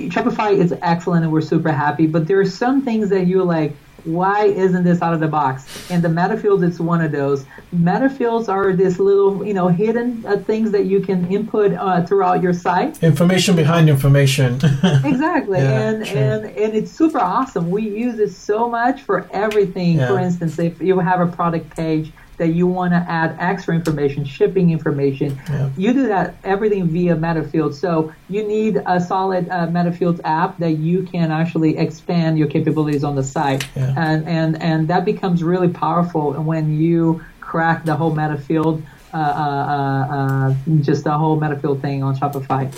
Shopify 0.08 0.56
is 0.56 0.74
excellent 0.82 1.24
and 1.24 1.32
we're 1.32 1.42
super 1.42 1.70
happy, 1.70 2.06
but 2.06 2.26
there 2.26 2.40
are 2.40 2.46
some 2.46 2.82
things 2.82 3.10
that 3.10 3.26
you're 3.26 3.44
like, 3.44 3.76
why 4.04 4.44
isn't 4.44 4.84
this 4.84 5.00
out 5.02 5.14
of 5.14 5.20
the 5.20 5.28
box? 5.28 5.90
And 5.90 6.02
the 6.02 6.08
MetaFields 6.08 6.66
it's 6.66 6.78
one 6.78 7.00
of 7.00 7.12
those. 7.12 7.44
MetaFields 7.74 8.48
are 8.48 8.72
this 8.72 8.98
little, 8.98 9.44
you 9.44 9.54
know, 9.54 9.68
hidden 9.68 10.24
uh, 10.26 10.36
things 10.38 10.70
that 10.72 10.84
you 10.86 11.00
can 11.00 11.30
input 11.32 11.72
uh, 11.72 12.04
throughout 12.06 12.42
your 12.42 12.52
site. 12.52 13.02
information 13.02 13.56
behind 13.56 13.88
information 13.88 14.54
Exactly, 15.04 15.58
Yeah, 15.58 15.80
and 15.88 16.06
true. 16.06 16.18
and 16.20 16.44
and 16.44 16.74
it's 16.74 16.90
super 16.90 17.18
awesome. 17.18 17.70
We 17.70 17.82
use 17.88 18.18
it 18.18 18.30
so 18.32 18.68
much 18.68 19.02
for 19.02 19.28
everything. 19.32 19.96
Yeah. 19.98 20.08
For 20.08 20.18
instance, 20.18 20.58
if 20.58 20.80
you 20.80 20.98
have 20.98 21.20
a 21.20 21.26
product 21.26 21.74
page 21.76 22.12
that 22.38 22.48
you 22.48 22.66
want 22.66 22.92
to 22.92 23.04
add 23.08 23.36
extra 23.38 23.74
information, 23.74 24.24
shipping 24.24 24.70
information, 24.70 25.38
Yeah. 25.48 25.68
you 25.76 25.92
do 25.92 26.06
that 26.08 26.34
everything 26.44 26.88
via 26.88 27.16
Metafield. 27.16 27.74
So 27.74 28.12
you 28.28 28.46
need 28.46 28.82
a 28.86 29.00
solid 29.00 29.48
uh, 29.48 29.66
Metafield 29.68 30.20
app 30.24 30.58
that 30.58 30.72
you 30.72 31.02
can 31.04 31.30
actually 31.30 31.76
expand 31.78 32.38
your 32.38 32.48
capabilities 32.48 33.04
on 33.04 33.14
the 33.16 33.22
site, 33.22 33.66
Yeah. 33.76 33.94
and 33.96 34.26
and 34.28 34.60
and 34.62 34.88
that 34.88 35.04
becomes 35.04 35.42
really 35.42 35.68
powerful 35.68 36.32
when 36.34 36.78
you 36.78 37.22
crack 37.40 37.84
the 37.84 37.94
whole 37.94 38.12
Metafield. 38.14 38.82
Uh, 39.12 39.16
uh, 39.16 39.20
uh, 39.20 40.14
uh, 40.16 40.54
just 40.80 41.04
the 41.04 41.12
whole 41.16 41.38
Metafield 41.38 41.80
thing 41.80 42.02
on 42.02 42.16
Shopify. 42.16 42.68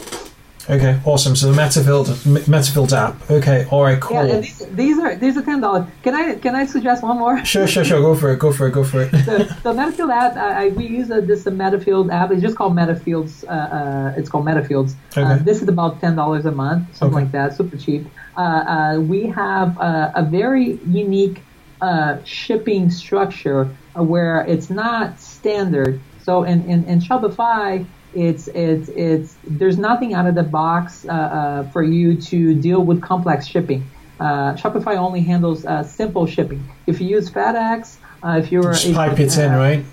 Okay 0.69 0.99
awesome 1.05 1.37
so 1.37 1.51
the 1.53 1.57
metafield 1.57 2.07
metafield 2.47 2.93
app 2.93 3.15
okay 3.31 3.67
all 3.71 3.83
right 3.85 4.01
cool 4.01 4.17
Yeah, 4.17 4.35
and 4.35 4.45
these, 4.45 4.59
these 4.71 4.99
are 4.99 5.15
these 5.17 5.37
are 5.37 5.43
ten 5.43 5.61
dollars. 5.61 5.87
Can 6.03 6.15
I 6.15 6.35
can 6.35 6.55
I 6.57 6.67
suggest 6.67 7.03
one 7.03 7.19
more? 7.19 7.45
sure 7.45 7.67
sure 7.67 7.85
sure 7.85 8.01
go 8.01 8.15
for 8.15 8.33
it 8.33 8.39
go 8.39 8.51
for 8.53 8.67
it 8.69 8.73
go 8.73 8.83
for 8.85 9.03
it 9.03 9.11
the, 9.13 9.39
the 9.63 9.73
Metafield 9.73 10.13
app, 10.13 10.37
I, 10.37 10.65
I, 10.65 10.69
we 10.69 10.87
use 10.87 11.11
a, 11.11 11.21
this 11.21 11.47
a 11.47 11.51
Metafield 11.51 12.13
app. 12.13 12.31
It's 12.33 12.43
just 12.43 12.57
called 12.57 12.75
Metafields. 12.75 13.45
Uh, 13.45 13.51
uh, 13.51 14.15
it's 14.19 14.29
called 14.29 14.45
Metafields. 14.45 14.93
Uh, 15.17 15.21
Okay. 15.21 15.43
this 15.45 15.63
is 15.63 15.69
about 15.69 16.01
ten 16.01 16.15
dollars 16.17 16.45
a 16.47 16.53
month, 16.53 16.97
something 16.97 17.17
Okay. 17.17 17.25
like 17.25 17.33
that. 17.33 17.57
Super 17.57 17.77
cheap. 17.77 18.07
Uh, 18.37 18.41
uh, 18.41 19.01
we 19.01 19.27
have 19.29 19.79
uh, 19.79 20.13
a 20.15 20.23
very 20.25 20.79
unique 20.87 21.39
uh, 21.81 22.17
shipping 22.25 22.91
structure 22.91 23.69
uh, 23.99 24.03
where 24.03 24.41
it's 24.47 24.69
not 24.71 25.21
standard. 25.21 26.01
So 26.23 26.43
in, 26.43 26.59
in, 26.69 26.85
in 26.85 26.99
Shopify, 27.01 27.87
it's 28.17 28.49
it's 28.49 28.89
it's 28.89 29.37
there's 29.45 29.79
nothing 29.79 30.15
out 30.15 30.27
of 30.27 30.35
the 30.35 30.43
box 30.43 31.05
uh, 31.05 31.13
uh, 31.13 31.71
for 31.71 31.83
you 31.83 32.17
to 32.23 32.55
deal 32.55 32.83
with 32.83 33.03
complex 33.03 33.47
shipping. 33.47 33.89
Uh, 34.19 34.55
Shopify 34.55 34.97
only 34.97 35.21
handles 35.21 35.67
uh, 35.67 35.83
simple 35.83 36.27
shipping. 36.27 36.67
If 36.87 37.01
you 37.01 37.09
use 37.09 37.31
FedEx, 37.31 37.97
uh, 38.23 38.41
if 38.43 38.51
you're 38.51 38.73
just 38.73 38.95
pipe 38.95 39.21
it 39.21 39.37
in 39.37 39.53
right 39.53 39.85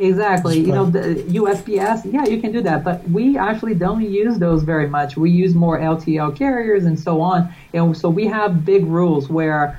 Exactly. 0.00 0.58
You 0.58 0.72
know, 0.72 0.86
the 0.86 1.22
USPS, 1.28 2.10
yeah, 2.10 2.24
you 2.24 2.40
can 2.40 2.52
do 2.52 2.62
that, 2.62 2.82
but 2.82 3.06
we 3.10 3.36
actually 3.36 3.74
don't 3.74 4.00
use 4.00 4.38
those 4.38 4.62
very 4.62 4.88
much. 4.88 5.18
We 5.18 5.30
use 5.30 5.54
more 5.54 5.78
LTL 5.78 6.34
carriers 6.36 6.86
and 6.86 6.98
so 6.98 7.20
on. 7.20 7.52
And 7.74 7.94
so 7.94 8.08
we 8.08 8.26
have 8.26 8.64
big 8.64 8.86
rules 8.86 9.28
where 9.28 9.78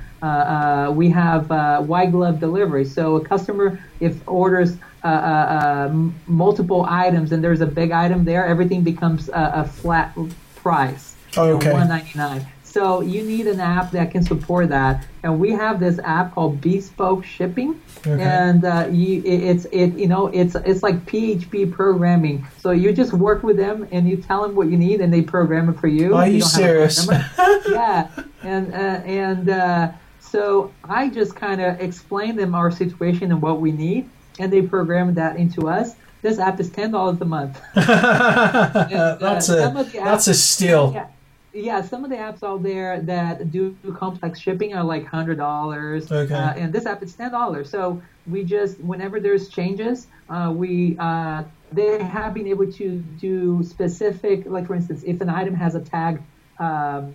we 0.92 1.10
have 1.10 1.50
uh, 1.50 1.80
white 1.82 2.12
glove 2.12 2.40
delivery. 2.40 2.84
So 2.84 3.16
a 3.16 3.24
customer, 3.24 3.82
if 4.00 4.26
orders 4.28 4.76
uh, 5.04 5.06
uh, 5.06 5.10
uh, 5.10 5.92
multiple 6.26 6.86
items 6.88 7.32
and 7.32 7.42
there's 7.42 7.60
a 7.60 7.66
big 7.66 7.90
item 7.90 8.24
there, 8.24 8.46
everything 8.46 8.82
becomes 8.82 9.28
a, 9.28 9.52
a 9.56 9.64
flat 9.64 10.16
price. 10.56 11.16
Oh, 11.36 11.56
okay. 11.56 11.72
One 11.72 11.88
ninety 11.88 12.16
nine. 12.18 12.46
So 12.62 13.02
you 13.02 13.22
need 13.22 13.46
an 13.48 13.60
app 13.60 13.90
that 13.90 14.12
can 14.12 14.22
support 14.22 14.70
that, 14.70 15.06
and 15.22 15.38
we 15.38 15.50
have 15.50 15.78
this 15.78 15.98
app 16.04 16.34
called 16.34 16.60
Bespoke 16.62 17.22
Shipping, 17.22 17.78
Okay. 18.06 18.22
and 18.22 18.64
uh, 18.64 18.88
you, 18.90 19.20
it, 19.24 19.42
it's 19.42 19.64
it 19.66 19.92
you 19.98 20.06
know 20.06 20.28
it's 20.28 20.54
it's 20.54 20.82
like 20.82 21.04
PHP 21.04 21.70
programming. 21.70 22.46
So 22.60 22.70
you 22.70 22.92
just 22.94 23.12
work 23.12 23.42
with 23.42 23.58
them 23.58 23.86
and 23.92 24.08
you 24.08 24.16
tell 24.16 24.40
them 24.42 24.54
what 24.54 24.68
you 24.68 24.78
need, 24.78 25.02
and 25.02 25.12
they 25.12 25.20
program 25.20 25.68
it 25.68 25.78
for 25.80 25.86
you. 25.88 26.14
Are 26.14 26.26
You 26.26 26.36
you 26.36 26.40
don't 26.40 26.50
have 26.50 26.90
to 26.90 26.90
serious? 26.90 27.08
yeah, 27.68 28.08
and 28.42 28.72
uh, 28.72 28.76
and 28.76 29.50
uh, 29.50 29.92
so 30.32 30.72
I 30.82 31.10
just 31.10 31.36
kind 31.36 31.60
of 31.60 31.78
explain 31.78 32.36
them 32.36 32.54
our 32.54 32.70
situation 32.70 33.30
and 33.32 33.42
what 33.42 33.60
we 33.60 33.70
need, 33.70 34.08
and 34.38 34.50
they 34.50 34.62
program 34.62 35.12
that 35.14 35.36
into 35.36 35.68
us. 35.68 35.94
This 36.22 36.38
app 36.38 36.58
is 36.58 36.70
ten 36.70 36.90
dollars 36.90 37.20
a 37.20 37.26
month. 37.26 37.60
that's 37.74 39.50
a 39.50 39.60
some 39.60 39.76
of 39.76 39.92
the 39.92 39.98
that's 39.98 40.28
a 40.28 40.34
steal. 40.34 40.92
Yeah, 40.94 41.08
yeah. 41.52 41.82
Some 41.82 42.02
of 42.02 42.08
the 42.08 42.16
apps 42.16 42.42
out 42.42 42.62
there 42.62 43.02
that 43.02 43.52
do 43.52 43.76
complex 43.98 44.38
shipping 44.38 44.72
are 44.72 44.82
like 44.82 45.04
hundred 45.04 45.36
dollars. 45.36 46.10
Okay. 46.10 46.32
Uh, 46.32 46.54
and 46.54 46.72
this 46.72 46.86
app 46.86 47.02
is 47.02 47.14
ten 47.14 47.30
dollars. 47.30 47.68
So 47.68 48.00
we 48.26 48.42
just 48.42 48.80
whenever 48.80 49.20
there's 49.20 49.50
changes, 49.50 50.06
uh, 50.30 50.50
we 50.56 50.96
uh, 50.98 51.44
they 51.72 52.02
have 52.02 52.32
been 52.32 52.46
able 52.46 52.72
to 52.72 52.96
do 53.20 53.62
specific. 53.64 54.46
Like 54.46 54.66
for 54.66 54.76
instance, 54.76 55.02
if 55.06 55.20
an 55.20 55.28
item 55.28 55.54
has 55.54 55.74
a 55.74 55.80
tag. 55.80 56.22
Um, 56.58 57.14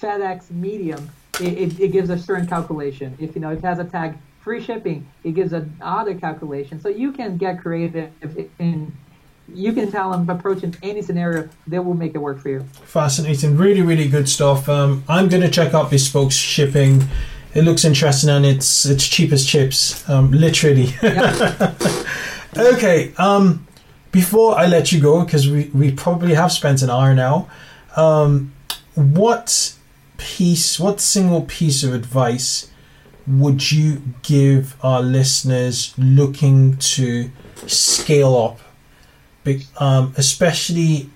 FedEx 0.00 0.50
medium, 0.50 1.08
it, 1.40 1.58
it, 1.58 1.80
it 1.80 1.88
gives 1.88 2.10
a 2.10 2.18
certain 2.18 2.46
calculation. 2.46 3.16
If 3.18 3.34
you 3.34 3.40
know, 3.40 3.50
it 3.50 3.62
has 3.62 3.78
a 3.78 3.84
tag 3.84 4.16
free 4.40 4.62
shipping, 4.62 5.06
it 5.24 5.32
gives 5.32 5.52
an 5.52 5.76
other 5.80 6.14
calculation. 6.14 6.80
So 6.80 6.88
you 6.88 7.12
can 7.12 7.36
get 7.36 7.60
creative 7.60 8.10
and 8.58 8.92
you 9.52 9.72
can 9.72 9.90
tell 9.90 10.10
them 10.10 10.28
approach 10.28 10.62
in 10.62 10.74
any 10.82 11.02
scenario, 11.02 11.48
they 11.66 11.78
will 11.78 11.94
make 11.94 12.14
it 12.14 12.18
work 12.18 12.40
for 12.40 12.48
you. 12.48 12.60
Fascinating, 12.84 13.56
really, 13.56 13.82
really 13.82 14.08
good 14.08 14.28
stuff. 14.28 14.68
Um, 14.68 15.04
I'm 15.08 15.28
going 15.28 15.42
to 15.42 15.50
check 15.50 15.74
out 15.74 15.90
Bespoke 15.90 16.32
Shipping. 16.32 17.04
It 17.54 17.62
looks 17.62 17.84
interesting 17.84 18.30
and 18.30 18.44
it's 18.44 18.84
it's 18.84 19.06
cheap 19.06 19.32
as 19.32 19.46
chips, 19.46 20.08
um, 20.08 20.30
literally. 20.30 20.88
Yeah. 21.02 21.74
okay, 22.56 23.12
um, 23.18 23.66
before 24.12 24.56
I 24.56 24.66
let 24.66 24.92
you 24.92 25.00
go, 25.00 25.24
because 25.24 25.50
we, 25.50 25.70
we 25.74 25.90
probably 25.90 26.34
have 26.34 26.52
spent 26.52 26.82
an 26.82 26.90
hour 26.90 27.14
now, 27.14 27.48
um, 27.96 28.52
what 28.94 29.74
piece, 30.24 30.80
what 30.80 31.00
single 31.00 31.42
piece 31.42 31.84
of 31.84 31.92
advice 31.92 32.70
would 33.26 33.70
you 33.70 34.00
give 34.22 34.74
our 34.82 35.02
listeners 35.02 35.94
looking 35.98 36.78
to 36.78 37.30
scale 37.66 38.34
up, 38.36 38.58
um, 39.78 40.14
especially 40.16 41.10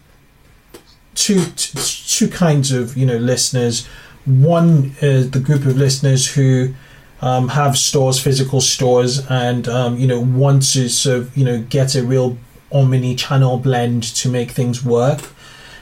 two, 1.14 1.42
two 1.56 1.78
two 2.18 2.28
kinds 2.28 2.70
of 2.70 2.96
you 2.96 3.06
know 3.06 3.16
listeners. 3.16 3.86
One 4.26 4.94
is 5.00 5.30
the 5.30 5.40
group 5.40 5.64
of 5.64 5.78
listeners 5.78 6.34
who 6.34 6.74
um, 7.22 7.48
have 7.48 7.78
stores, 7.78 8.20
physical 8.20 8.60
stores, 8.60 9.26
and 9.30 9.66
um, 9.68 9.96
you 9.96 10.06
know 10.06 10.20
want 10.20 10.62
to 10.74 10.88
sort 10.90 11.16
of 11.16 11.36
you 11.36 11.46
know 11.46 11.62
get 11.62 11.94
a 11.94 12.02
real 12.02 12.36
omni-channel 12.70 13.58
blend 13.58 14.02
to 14.02 14.28
make 14.28 14.50
things 14.50 14.84
work, 14.84 15.20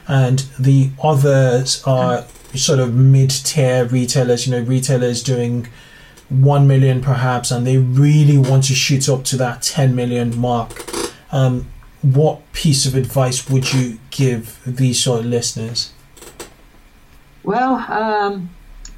and 0.06 0.40
the 0.60 0.90
others 1.02 1.82
are 1.84 2.24
sort 2.56 2.78
of 2.80 2.94
mid-tier 2.94 3.84
retailers. 3.86 4.46
You 4.46 4.52
know, 4.52 4.60
retailers 4.60 5.22
doing 5.22 5.68
one 6.28 6.66
million 6.66 7.00
perhaps, 7.00 7.50
and 7.50 7.66
they 7.66 7.78
really 7.78 8.38
want 8.38 8.64
to 8.64 8.74
shoot 8.74 9.08
up 9.08 9.24
to 9.24 9.36
that 9.36 9.62
ten 9.62 9.94
million 9.94 10.36
mark. 10.38 10.84
Um, 11.32 11.68
what 12.02 12.40
piece 12.52 12.86
of 12.86 12.94
advice 12.94 13.48
would 13.50 13.72
you 13.72 13.98
give 14.10 14.60
these 14.64 15.02
sort 15.02 15.20
of 15.20 15.26
listeners? 15.26 15.92
Well, 17.42 17.74
um, 17.90 18.50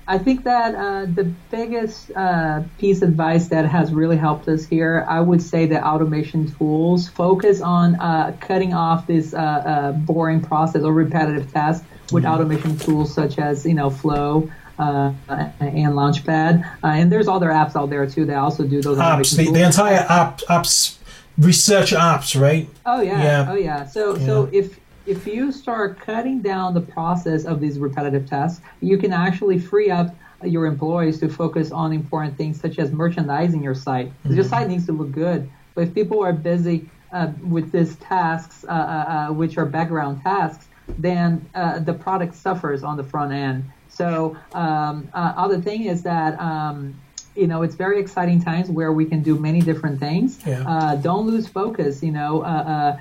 I 0.07 0.17
think 0.17 0.45
that 0.45 0.75
uh, 0.75 1.05
the 1.05 1.25
biggest 1.51 2.11
uh, 2.17 2.63
piece 2.79 3.03
of 3.03 3.11
advice 3.11 3.49
that 3.49 3.67
has 3.67 3.93
really 3.93 4.17
helped 4.17 4.49
us 4.49 4.65
here, 4.65 5.05
I 5.07 5.21
would 5.21 5.43
say 5.43 5.67
that 5.67 5.83
automation 5.85 6.51
tools 6.57 7.09
focus 7.09 7.61
on 7.61 7.97
uh, 7.97 8.35
cutting 8.41 8.73
off 8.73 9.07
this 9.07 9.35
uh, 9.35 9.37
uh, 9.37 9.93
boring 9.93 10.41
process 10.41 10.83
or 10.83 10.95
repetitive 10.95 11.53
tasks 11.53 11.85
with 12.13 12.25
automation 12.25 12.77
tools 12.79 13.13
such 13.13 13.39
as 13.39 13.65
you 13.65 13.75
know 13.75 13.91
Flow. 13.91 14.51
Uh, 14.79 15.13
and 15.29 15.95
Launchpad, 15.95 16.65
uh, 16.85 16.87
and 16.87 17.11
there's 17.11 17.27
other 17.27 17.49
apps 17.49 17.75
out 17.75 17.91
there 17.91 18.07
too 18.07 18.25
that 18.27 18.37
also 18.39 18.63
do 18.63 18.81
those 18.81 18.97
Apps, 18.99 19.37
the, 19.37 19.51
the 19.51 19.67
entire 19.67 20.07
app, 20.09 20.39
apps, 20.43 20.99
research 21.37 21.91
apps, 21.91 22.41
right? 22.41 22.69
Oh 22.87 23.01
yeah. 23.01 23.21
Yeah. 23.21 23.47
Oh 23.51 23.57
yeah. 23.57 23.87
So 23.87 24.17
so 24.19 24.49
if 24.53 24.79
if 25.05 25.27
you 25.27 25.51
start 25.51 25.99
cutting 25.99 26.43
down 26.43 26.75
the 26.75 26.81
process 26.81 27.45
of 27.45 27.59
these 27.61 27.77
repetitive 27.81 28.31
tasks, 28.31 28.61
you 28.81 28.99
can 28.99 29.13
actually 29.13 29.59
free 29.59 29.91
up 29.91 30.15
your 30.45 30.65
employees 30.67 31.19
to 31.19 31.29
focus 31.29 31.73
on 31.73 31.93
important 31.93 32.37
things 32.37 32.61
such 32.61 32.79
as 32.79 32.93
merchandising 32.93 33.61
your 33.65 33.75
site. 33.75 34.13
'Cause 34.23 34.37
Your 34.37 34.45
site 34.45 34.69
needs 34.69 34.87
to 34.87 34.93
look 34.93 35.11
good. 35.11 35.51
But 35.75 35.89
if 35.89 35.95
people 35.95 36.23
are 36.23 36.33
busy 36.33 36.89
uh, 37.13 37.33
with 37.43 37.73
these 37.73 37.97
tasks, 37.97 38.65
uh, 38.69 38.71
uh, 38.71 38.75
uh, 38.77 39.33
which 39.33 39.59
are 39.59 39.67
background 39.67 40.21
tasks, 40.23 40.68
then 40.99 41.49
uh, 41.55 41.79
the 41.81 41.95
product 41.95 42.35
suffers 42.35 42.83
on 42.83 42.97
the 42.97 43.05
front 43.05 43.33
end. 43.33 43.65
So 43.89 44.37
um, 44.55 45.09
uh, 45.13 45.35
other 45.37 45.61
thing 45.61 45.85
is 45.85 46.03
that. 46.03 46.39
Um, 46.41 47.01
you 47.37 47.47
know, 47.47 47.63
it's 47.63 47.77
very 47.77 48.01
exciting 48.01 48.43
times 48.43 48.69
where 48.69 48.93
we 48.93 49.05
can 49.05 49.23
do 49.23 49.39
many 49.39 49.61
different 49.61 50.01
things. 50.01 50.41
Yeah. 50.45 50.65
Uh, 50.67 50.97
don't 50.97 51.25
lose 51.25 51.47
focus. 51.47 52.03
You 52.03 52.11
know, 52.11 52.43
uh, 52.43 52.47
uh, 52.47 53.01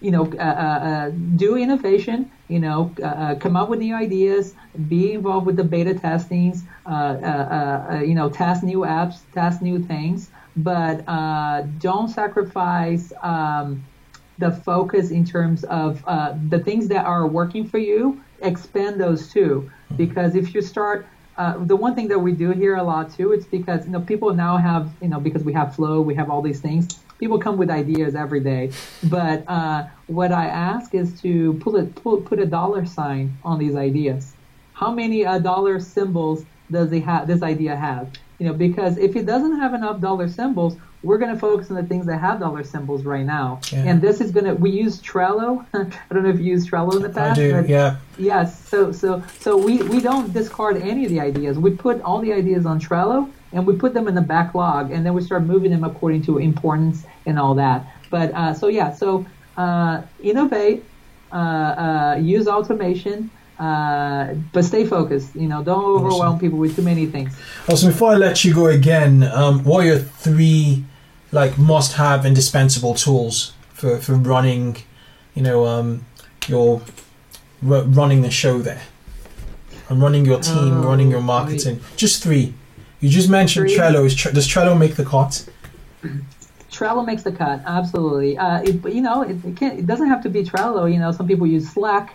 you 0.00 0.12
know, 0.12 0.30
uh, 0.34 1.10
do 1.34 1.56
innovation. 1.56 2.30
You 2.46 2.60
know, 2.60 2.92
come 3.40 3.56
up 3.56 3.68
with 3.68 3.80
new 3.80 3.96
ideas. 3.96 4.54
Be 4.88 5.14
involved 5.14 5.46
with 5.46 5.56
the 5.56 5.64
beta 5.64 5.94
testings. 5.94 6.62
Uh, 6.86 6.90
uh, 6.90 6.94
uh, 6.94 7.94
uh, 7.94 8.00
you 8.02 8.14
know, 8.14 8.30
test 8.30 8.62
new 8.62 8.78
apps, 8.78 9.18
test 9.34 9.60
new 9.60 9.82
things, 9.82 10.30
but 10.56 11.02
uh, 11.08 11.62
don't 11.80 12.08
sacrifice 12.08 13.12
um, 13.24 13.84
the 14.38 14.50
focus 14.50 15.10
in 15.10 15.24
terms 15.24 15.64
of 15.64 16.02
uh, 16.06 16.34
the 16.48 16.58
things 16.58 16.88
that 16.88 17.06
are 17.06 17.26
working 17.26 17.66
for 17.66 17.78
you. 17.78 18.20
Expand 18.42 19.00
those 19.00 19.32
too, 19.32 19.70
because 19.96 20.34
if 20.34 20.54
you 20.54 20.60
start 20.60 21.06
uh, 21.38 21.58
the 21.64 21.76
one 21.76 21.94
thing 21.94 22.08
that 22.08 22.18
we 22.18 22.32
do 22.32 22.50
here 22.50 22.76
a 22.76 22.82
lot 22.82 23.12
too, 23.12 23.32
it's 23.32 23.46
because 23.46 23.86
you 23.86 23.92
know 23.92 24.00
people 24.00 24.34
now 24.34 24.56
have 24.56 24.90
you 25.00 25.08
know 25.08 25.20
because 25.20 25.42
we 25.44 25.52
have 25.52 25.74
flow, 25.74 26.00
we 26.00 26.14
have 26.14 26.30
all 26.30 26.42
these 26.42 26.60
things. 26.60 26.98
People 27.18 27.38
come 27.38 27.56
with 27.56 27.70
ideas 27.70 28.14
every 28.14 28.40
day, 28.40 28.70
but 29.04 29.44
uh, 29.48 29.86
what 30.06 30.32
I 30.32 30.46
ask 30.48 30.94
is 30.94 31.18
to 31.22 31.54
put 31.54 31.74
a 31.80 31.84
put, 31.84 32.26
put 32.26 32.38
a 32.38 32.46
dollar 32.46 32.84
sign 32.84 33.36
on 33.42 33.58
these 33.58 33.74
ideas. 33.74 34.34
How 34.74 34.90
many 34.90 35.24
uh, 35.24 35.38
dollar 35.38 35.80
symbols 35.80 36.44
does 36.70 36.92
it 36.92 37.02
have? 37.04 37.26
This 37.26 37.42
idea 37.42 37.74
have? 37.74 38.12
You 38.38 38.46
know, 38.46 38.52
because 38.52 38.98
if 38.98 39.16
it 39.16 39.24
doesn't 39.24 39.58
have 39.58 39.72
enough 39.72 40.00
dollar 40.00 40.28
symbols, 40.28 40.76
we're 41.02 41.18
going 41.18 41.32
to 41.32 41.38
focus 41.38 41.70
on 41.70 41.76
the 41.76 41.82
things 41.84 42.06
that 42.06 42.18
have 42.18 42.40
dollar 42.40 42.64
symbols 42.64 43.04
right 43.04 43.24
now. 43.24 43.60
Yeah. 43.72 43.84
And 43.84 44.02
this 44.02 44.20
is 44.20 44.30
going 44.30 44.44
to. 44.44 44.54
We 44.54 44.70
use 44.70 45.00
Trello. 45.00 45.64
I 45.74 46.14
don't 46.14 46.22
know 46.24 46.30
if 46.30 46.38
you 46.38 46.44
use 46.44 46.66
Trello 46.66 46.94
in 46.96 47.02
the 47.02 47.08
past. 47.08 47.38
I 47.38 47.62
do, 47.62 47.64
yeah. 47.66 47.96
Yes, 48.18 48.68
so 48.68 48.92
so 48.92 49.22
so 49.40 49.56
we, 49.56 49.82
we 49.84 50.00
don't 50.00 50.32
discard 50.32 50.76
any 50.76 51.04
of 51.04 51.10
the 51.10 51.20
ideas. 51.20 51.58
We 51.58 51.70
put 51.70 52.00
all 52.02 52.20
the 52.20 52.32
ideas 52.32 52.66
on 52.66 52.80
Trello 52.80 53.30
and 53.52 53.66
we 53.66 53.76
put 53.76 53.94
them 53.94 54.08
in 54.08 54.14
the 54.14 54.20
backlog, 54.20 54.90
and 54.90 55.06
then 55.06 55.14
we 55.14 55.22
start 55.22 55.44
moving 55.44 55.70
them 55.70 55.84
according 55.84 56.22
to 56.22 56.38
importance 56.38 57.04
and 57.24 57.38
all 57.38 57.54
that. 57.54 57.86
But 58.10 58.32
uh, 58.34 58.52
so 58.54 58.68
yeah, 58.68 58.92
so 58.92 59.24
uh, 59.56 60.02
innovate, 60.22 60.84
uh, 61.32 61.36
uh, 61.36 62.18
use 62.20 62.48
automation, 62.48 63.30
uh, 63.58 64.34
but 64.52 64.64
stay 64.64 64.86
focused. 64.86 65.34
You 65.34 65.48
know, 65.48 65.62
don't 65.62 65.84
overwhelm 65.84 66.38
people 66.38 66.58
with 66.58 66.76
too 66.76 66.82
many 66.82 67.06
things. 67.06 67.36
Also, 67.68 67.88
before 67.88 68.12
I 68.12 68.16
let 68.16 68.44
you 68.44 68.54
go 68.54 68.66
again, 68.66 69.22
um, 69.24 69.64
what 69.64 69.84
are 69.84 69.88
your 69.88 69.98
three 69.98 70.84
like 71.32 71.58
must-have 71.58 72.24
indispensable 72.24 72.94
tools 72.94 73.52
for, 73.74 73.98
for 73.98 74.14
running, 74.14 74.76
you 75.34 75.42
know, 75.42 75.66
um, 75.66 76.04
your 76.46 76.80
r- 77.68 77.82
running 77.82 78.22
the 78.22 78.30
show 78.30 78.58
there, 78.58 78.82
and 79.88 80.00
running 80.00 80.24
your 80.24 80.40
team, 80.40 80.78
Oh, 80.78 80.82
running 80.88 81.10
your 81.10 81.20
marketing? 81.20 81.80
Just 81.96 82.22
three. 82.22 82.54
You 83.00 83.08
just 83.10 83.28
mentioned 83.28 83.68
Three? 83.68 83.76
Trello. 83.76 84.16
Tre- 84.16 84.32
does 84.32 84.48
Trello 84.48 84.78
make 84.78 84.96
the 84.96 85.04
cut? 85.04 85.46
Trello 86.70 87.04
makes 87.06 87.22
the 87.22 87.32
cut, 87.32 87.62
absolutely. 87.66 88.36
Uh, 88.36 88.62
it, 88.62 88.84
you 88.94 89.00
know, 89.00 89.22
it, 89.22 89.42
it, 89.44 89.56
can't, 89.56 89.78
it 89.78 89.86
doesn't 89.86 90.08
have 90.08 90.22
to 90.22 90.28
be 90.28 90.44
Trello. 90.44 90.92
You 90.92 90.98
know, 90.98 91.10
some 91.12 91.26
people 91.26 91.46
use 91.46 91.68
Slack, 91.70 92.14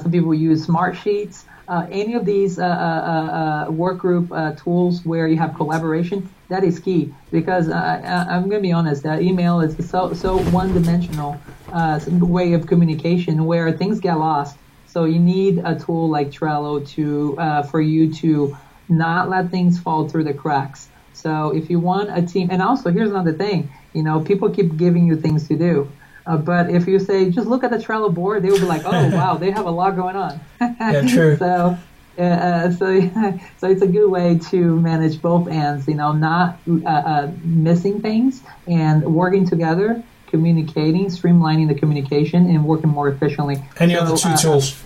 some 0.00 0.12
people 0.12 0.34
use 0.34 0.64
Smart 0.64 0.96
Sheets. 0.96 1.44
Uh, 1.68 1.86
any 1.90 2.14
of 2.14 2.24
these 2.24 2.58
uh, 2.58 2.64
uh, 2.64 2.68
uh, 2.68 3.68
uh, 3.68 3.72
work 3.72 3.98
group 3.98 4.30
uh, 4.32 4.52
tools 4.56 5.02
where 5.04 5.28
you 5.28 5.38
have 5.38 5.54
collaboration, 5.54 6.28
that 6.50 6.64
is 6.64 6.80
key 6.80 7.14
because 7.30 7.68
uh, 7.68 7.74
I, 7.74 8.34
I'm 8.36 8.48
going 8.50 8.62
to 8.62 8.68
be 8.68 8.72
honest, 8.72 9.04
that 9.04 9.22
email 9.22 9.60
is 9.60 9.90
so 9.90 10.12
so 10.14 10.38
one-dimensional 10.38 11.44
uh, 11.72 12.00
way 12.08 12.54
of 12.54 12.66
communication 12.66 13.44
where 13.46 13.72
things 13.72 14.00
get 14.00 14.14
lost. 14.18 14.58
So 14.86 15.04
you 15.04 15.20
need 15.20 15.60
a 15.64 15.78
tool 15.78 16.10
like 16.10 16.30
Trello 16.30 16.86
to 16.96 17.36
uh, 17.38 17.62
for 17.64 17.80
you 17.80 18.12
to 18.14 18.56
not 18.88 19.30
let 19.30 19.50
things 19.50 19.80
fall 19.80 20.08
through 20.08 20.24
the 20.24 20.34
cracks. 20.34 20.90
So 21.12 21.50
if 21.54 21.70
you 21.70 21.80
want 21.80 22.10
a 22.16 22.22
team, 22.26 22.48
and 22.50 22.62
also 22.62 22.90
here's 22.90 23.10
another 23.10 23.34
thing, 23.34 23.72
you 23.94 24.02
know, 24.02 24.22
people 24.22 24.50
keep 24.50 24.76
giving 24.76 25.06
you 25.06 25.16
things 25.20 25.48
to 25.48 25.56
do. 25.56 25.96
Uh, 26.30 26.36
but 26.36 26.70
if 26.70 26.86
you 26.86 27.00
say, 27.00 27.28
just 27.28 27.48
look 27.48 27.64
at 27.64 27.72
the 27.72 27.76
Trello 27.76 28.12
board, 28.14 28.44
they 28.44 28.50
will 28.50 28.60
be 28.60 28.64
like, 28.64 28.82
oh, 28.84 29.10
wow, 29.10 29.36
they 29.36 29.50
have 29.50 29.66
a 29.66 29.70
lot 29.70 29.96
going 29.96 30.14
on. 30.14 30.38
Yeah, 30.60 31.02
true. 31.08 31.36
so, 31.38 31.76
uh, 32.16 32.70
so, 32.70 33.00
so 33.58 33.68
it's 33.68 33.82
a 33.82 33.86
good 33.86 34.08
way 34.08 34.38
to 34.50 34.76
manage 34.80 35.20
both 35.20 35.48
ends, 35.48 35.88
you 35.88 35.94
know, 35.94 36.12
not 36.12 36.58
uh, 36.68 36.88
uh, 36.88 37.32
missing 37.42 38.00
things 38.00 38.42
and 38.68 39.02
working 39.02 39.44
together, 39.44 40.04
communicating, 40.28 41.06
streamlining 41.06 41.66
the 41.66 41.74
communication, 41.74 42.48
and 42.48 42.64
working 42.64 42.90
more 42.90 43.08
efficiently. 43.08 43.56
Any 43.80 43.94
So, 43.94 44.00
other 44.02 44.16
two 44.16 44.28
uh, 44.28 44.36
tools? 44.36 44.80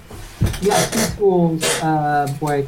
yeah, 0.63 0.83
two 0.87 1.17
tools. 1.17 1.63
Uh, 1.83 2.35
boy. 2.41 2.67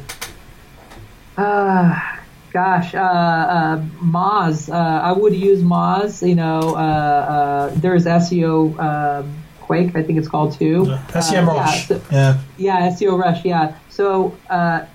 Uh, 1.35 2.16
gosh, 2.57 2.95
uh, 2.95 2.99
uh, 2.99 3.81
Moz. 4.01 4.67
Uh, 4.67 5.09
I 5.09 5.11
would 5.11 5.35
use 5.35 5.61
Moz. 5.61 6.27
You 6.27 6.33
know, 6.43 6.75
uh, 6.75 6.79
uh, 6.79 7.71
there's 7.75 8.05
SEO 8.05 8.53
um, 8.79 9.37
Quake. 9.61 9.95
I 9.95 10.01
think 10.01 10.17
it's 10.17 10.27
called 10.27 10.53
too. 10.57 10.77
Uh, 10.89 10.99
yeah, 11.31 11.45
Rush. 11.45 11.87
so- 11.87 12.01
Yeah. 12.11 12.37
yeah, 12.57 12.89
SEMrush. 12.89 13.43
Yeah. 13.43 13.75
So 13.89 14.35
uh, 14.49 14.85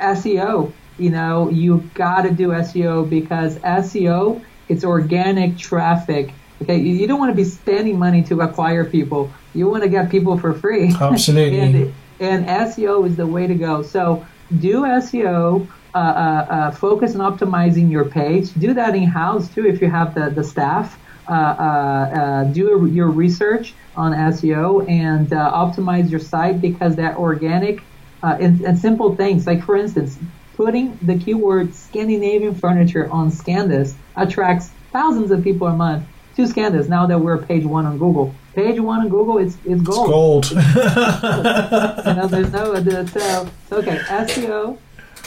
SEO, 0.00 0.72
you 0.98 1.10
know, 1.10 1.50
you 1.50 1.78
got 1.94 2.20
to 2.22 2.30
do 2.30 2.48
SEO 2.66 3.08
because 3.08 3.58
SEO 3.58 4.40
it's 4.68 4.84
organic 4.84 5.58
traffic. 5.58 6.32
Okay, 6.62 6.78
you, 6.78 6.92
you 6.94 7.06
don't 7.08 7.18
want 7.18 7.32
to 7.32 7.36
be 7.44 7.44
spending 7.44 7.98
money 7.98 8.22
to 8.30 8.40
acquire 8.40 8.84
people. 8.84 9.30
You 9.52 9.68
want 9.68 9.82
to 9.82 9.88
get 9.88 10.10
people 10.10 10.38
for 10.38 10.54
free. 10.54 10.94
Absolutely. 11.00 11.58
and, 11.58 11.94
and 12.20 12.46
SEO 12.70 13.04
is 13.08 13.16
the 13.16 13.26
way 13.26 13.46
to 13.48 13.54
go. 13.68 13.82
So 13.82 14.24
do 14.60 14.82
SEO. 14.82 15.66
Uh, 15.94 15.98
uh, 15.98 16.46
uh, 16.50 16.70
focus 16.72 17.14
on 17.14 17.20
optimizing 17.20 17.88
your 17.88 18.04
page. 18.04 18.52
Do 18.54 18.74
that 18.74 18.96
in 18.96 19.04
house 19.04 19.48
too 19.54 19.66
if 19.66 19.80
you 19.80 19.88
have 19.88 20.14
the, 20.14 20.28
the 20.28 20.42
staff. 20.42 20.98
Uh, 21.26 21.32
uh, 21.32 21.32
uh, 21.32 22.44
do 22.44 22.86
your 22.92 23.08
research 23.08 23.72
on 23.96 24.12
SEO 24.12 24.86
and 24.90 25.32
uh, 25.32 25.52
optimize 25.52 26.10
your 26.10 26.20
site 26.20 26.60
because 26.60 26.96
that 26.96 27.16
organic 27.16 27.80
uh, 28.22 28.36
and, 28.38 28.60
and 28.60 28.78
simple 28.78 29.16
things 29.16 29.46
like 29.46 29.62
for 29.62 29.74
instance 29.74 30.18
putting 30.54 30.98
the 31.00 31.16
keyword 31.18 31.74
Scandinavian 31.74 32.54
furniture 32.54 33.10
on 33.10 33.30
Scandis 33.30 33.94
attracts 34.16 34.70
thousands 34.92 35.30
of 35.30 35.42
people 35.42 35.66
a 35.66 35.74
month 35.74 36.04
to 36.36 36.42
Scandis 36.42 36.88
now 36.88 37.06
that 37.06 37.18
we're 37.18 37.38
page 37.38 37.64
one 37.64 37.86
on 37.86 37.96
Google. 37.96 38.34
Page 38.54 38.78
one 38.78 39.00
on 39.00 39.08
Google 39.08 39.38
it's 39.38 39.56
it's 39.64 39.80
gold. 39.80 40.10
Gold. 40.10 40.50
You 40.52 42.14
know, 42.14 42.26
there's 42.28 42.52
no 42.52 42.74
so, 43.06 43.48
so 43.70 43.76
okay, 43.78 43.96
SEO, 43.96 44.76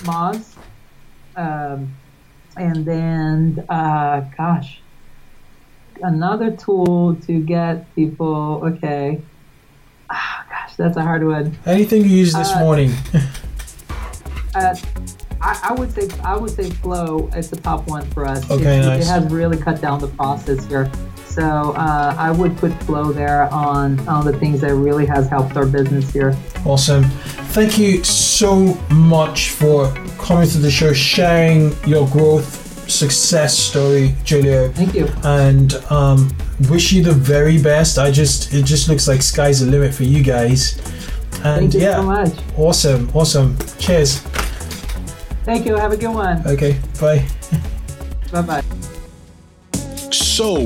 Moz, 0.03 0.56
um, 1.37 1.95
and 2.57 2.85
then 2.85 3.63
uh, 3.69 4.21
gosh, 4.35 4.81
another 6.01 6.51
tool 6.51 7.15
to 7.27 7.39
get 7.39 7.93
people 7.95 8.61
okay. 8.65 9.21
Ah, 10.09 10.45
gosh, 10.49 10.75
that's 10.75 10.97
a 10.97 11.01
hard 11.01 11.25
one. 11.25 11.57
Anything 11.65 12.03
you 12.03 12.09
used 12.09 12.35
this 12.37 12.51
Uh, 12.51 12.59
morning? 12.59 12.91
Uh, 14.55 14.75
I, 15.39 15.59
I 15.69 15.73
would 15.73 15.91
say 15.93 16.09
I 16.23 16.35
would 16.35 16.49
say 16.49 16.69
Flow 16.71 17.27
is 17.35 17.51
the 17.51 17.57
top 17.57 17.87
one 17.87 18.09
for 18.09 18.25
us. 18.25 18.49
Okay, 18.49 18.79
it, 18.79 18.85
nice. 18.85 19.03
it 19.03 19.07
has 19.07 19.31
really 19.31 19.57
cut 19.57 19.81
down 19.81 19.99
the 19.99 20.07
process 20.07 20.65
here. 20.65 20.89
So 21.37 21.73
uh, 21.73 22.15
I 22.17 22.31
would 22.31 22.57
put 22.57 22.73
Flow 22.85 23.11
there 23.11 23.43
on 23.53 23.99
on 24.07 24.25
the 24.25 24.35
things 24.39 24.59
that 24.61 24.73
really 24.73 25.05
has 25.05 25.29
helped 25.29 25.55
our 25.55 25.67
business 25.67 26.09
here. 26.09 26.35
Awesome. 26.65 27.03
Thank 27.53 27.77
you 27.77 28.03
so 28.03 28.73
much 28.89 29.51
for 29.51 29.93
coming 30.17 30.49
to 30.49 30.57
the 30.57 30.71
show, 30.71 30.93
sharing 30.93 31.75
your 31.85 32.07
growth 32.07 32.89
success 32.89 33.55
story, 33.55 34.15
Julio. 34.25 34.71
Thank 34.71 34.95
you. 34.95 35.07
And 35.23 35.75
um, 35.91 36.35
wish 36.71 36.91
you 36.91 37.03
the 37.03 37.13
very 37.13 37.61
best. 37.61 37.99
I 37.99 38.09
just 38.09 38.51
it 38.51 38.65
just 38.65 38.89
looks 38.89 39.07
like 39.07 39.21
sky's 39.21 39.59
the 39.59 39.67
limit 39.69 39.93
for 39.93 40.05
you 40.05 40.23
guys. 40.23 40.79
And 41.43 41.71
Thank 41.71 41.73
you 41.75 41.81
yeah, 41.81 41.97
so 41.97 42.03
much. 42.03 42.33
awesome, 42.57 43.11
awesome. 43.13 43.55
Cheers. 43.77 44.21
Thank 45.45 45.67
you. 45.67 45.75
Have 45.75 45.91
a 45.91 45.97
good 45.97 46.15
one. 46.15 46.41
Okay, 46.47 46.79
bye. 46.99 47.27
Bye 48.31 48.41
bye. 48.41 48.63
So 50.11 50.65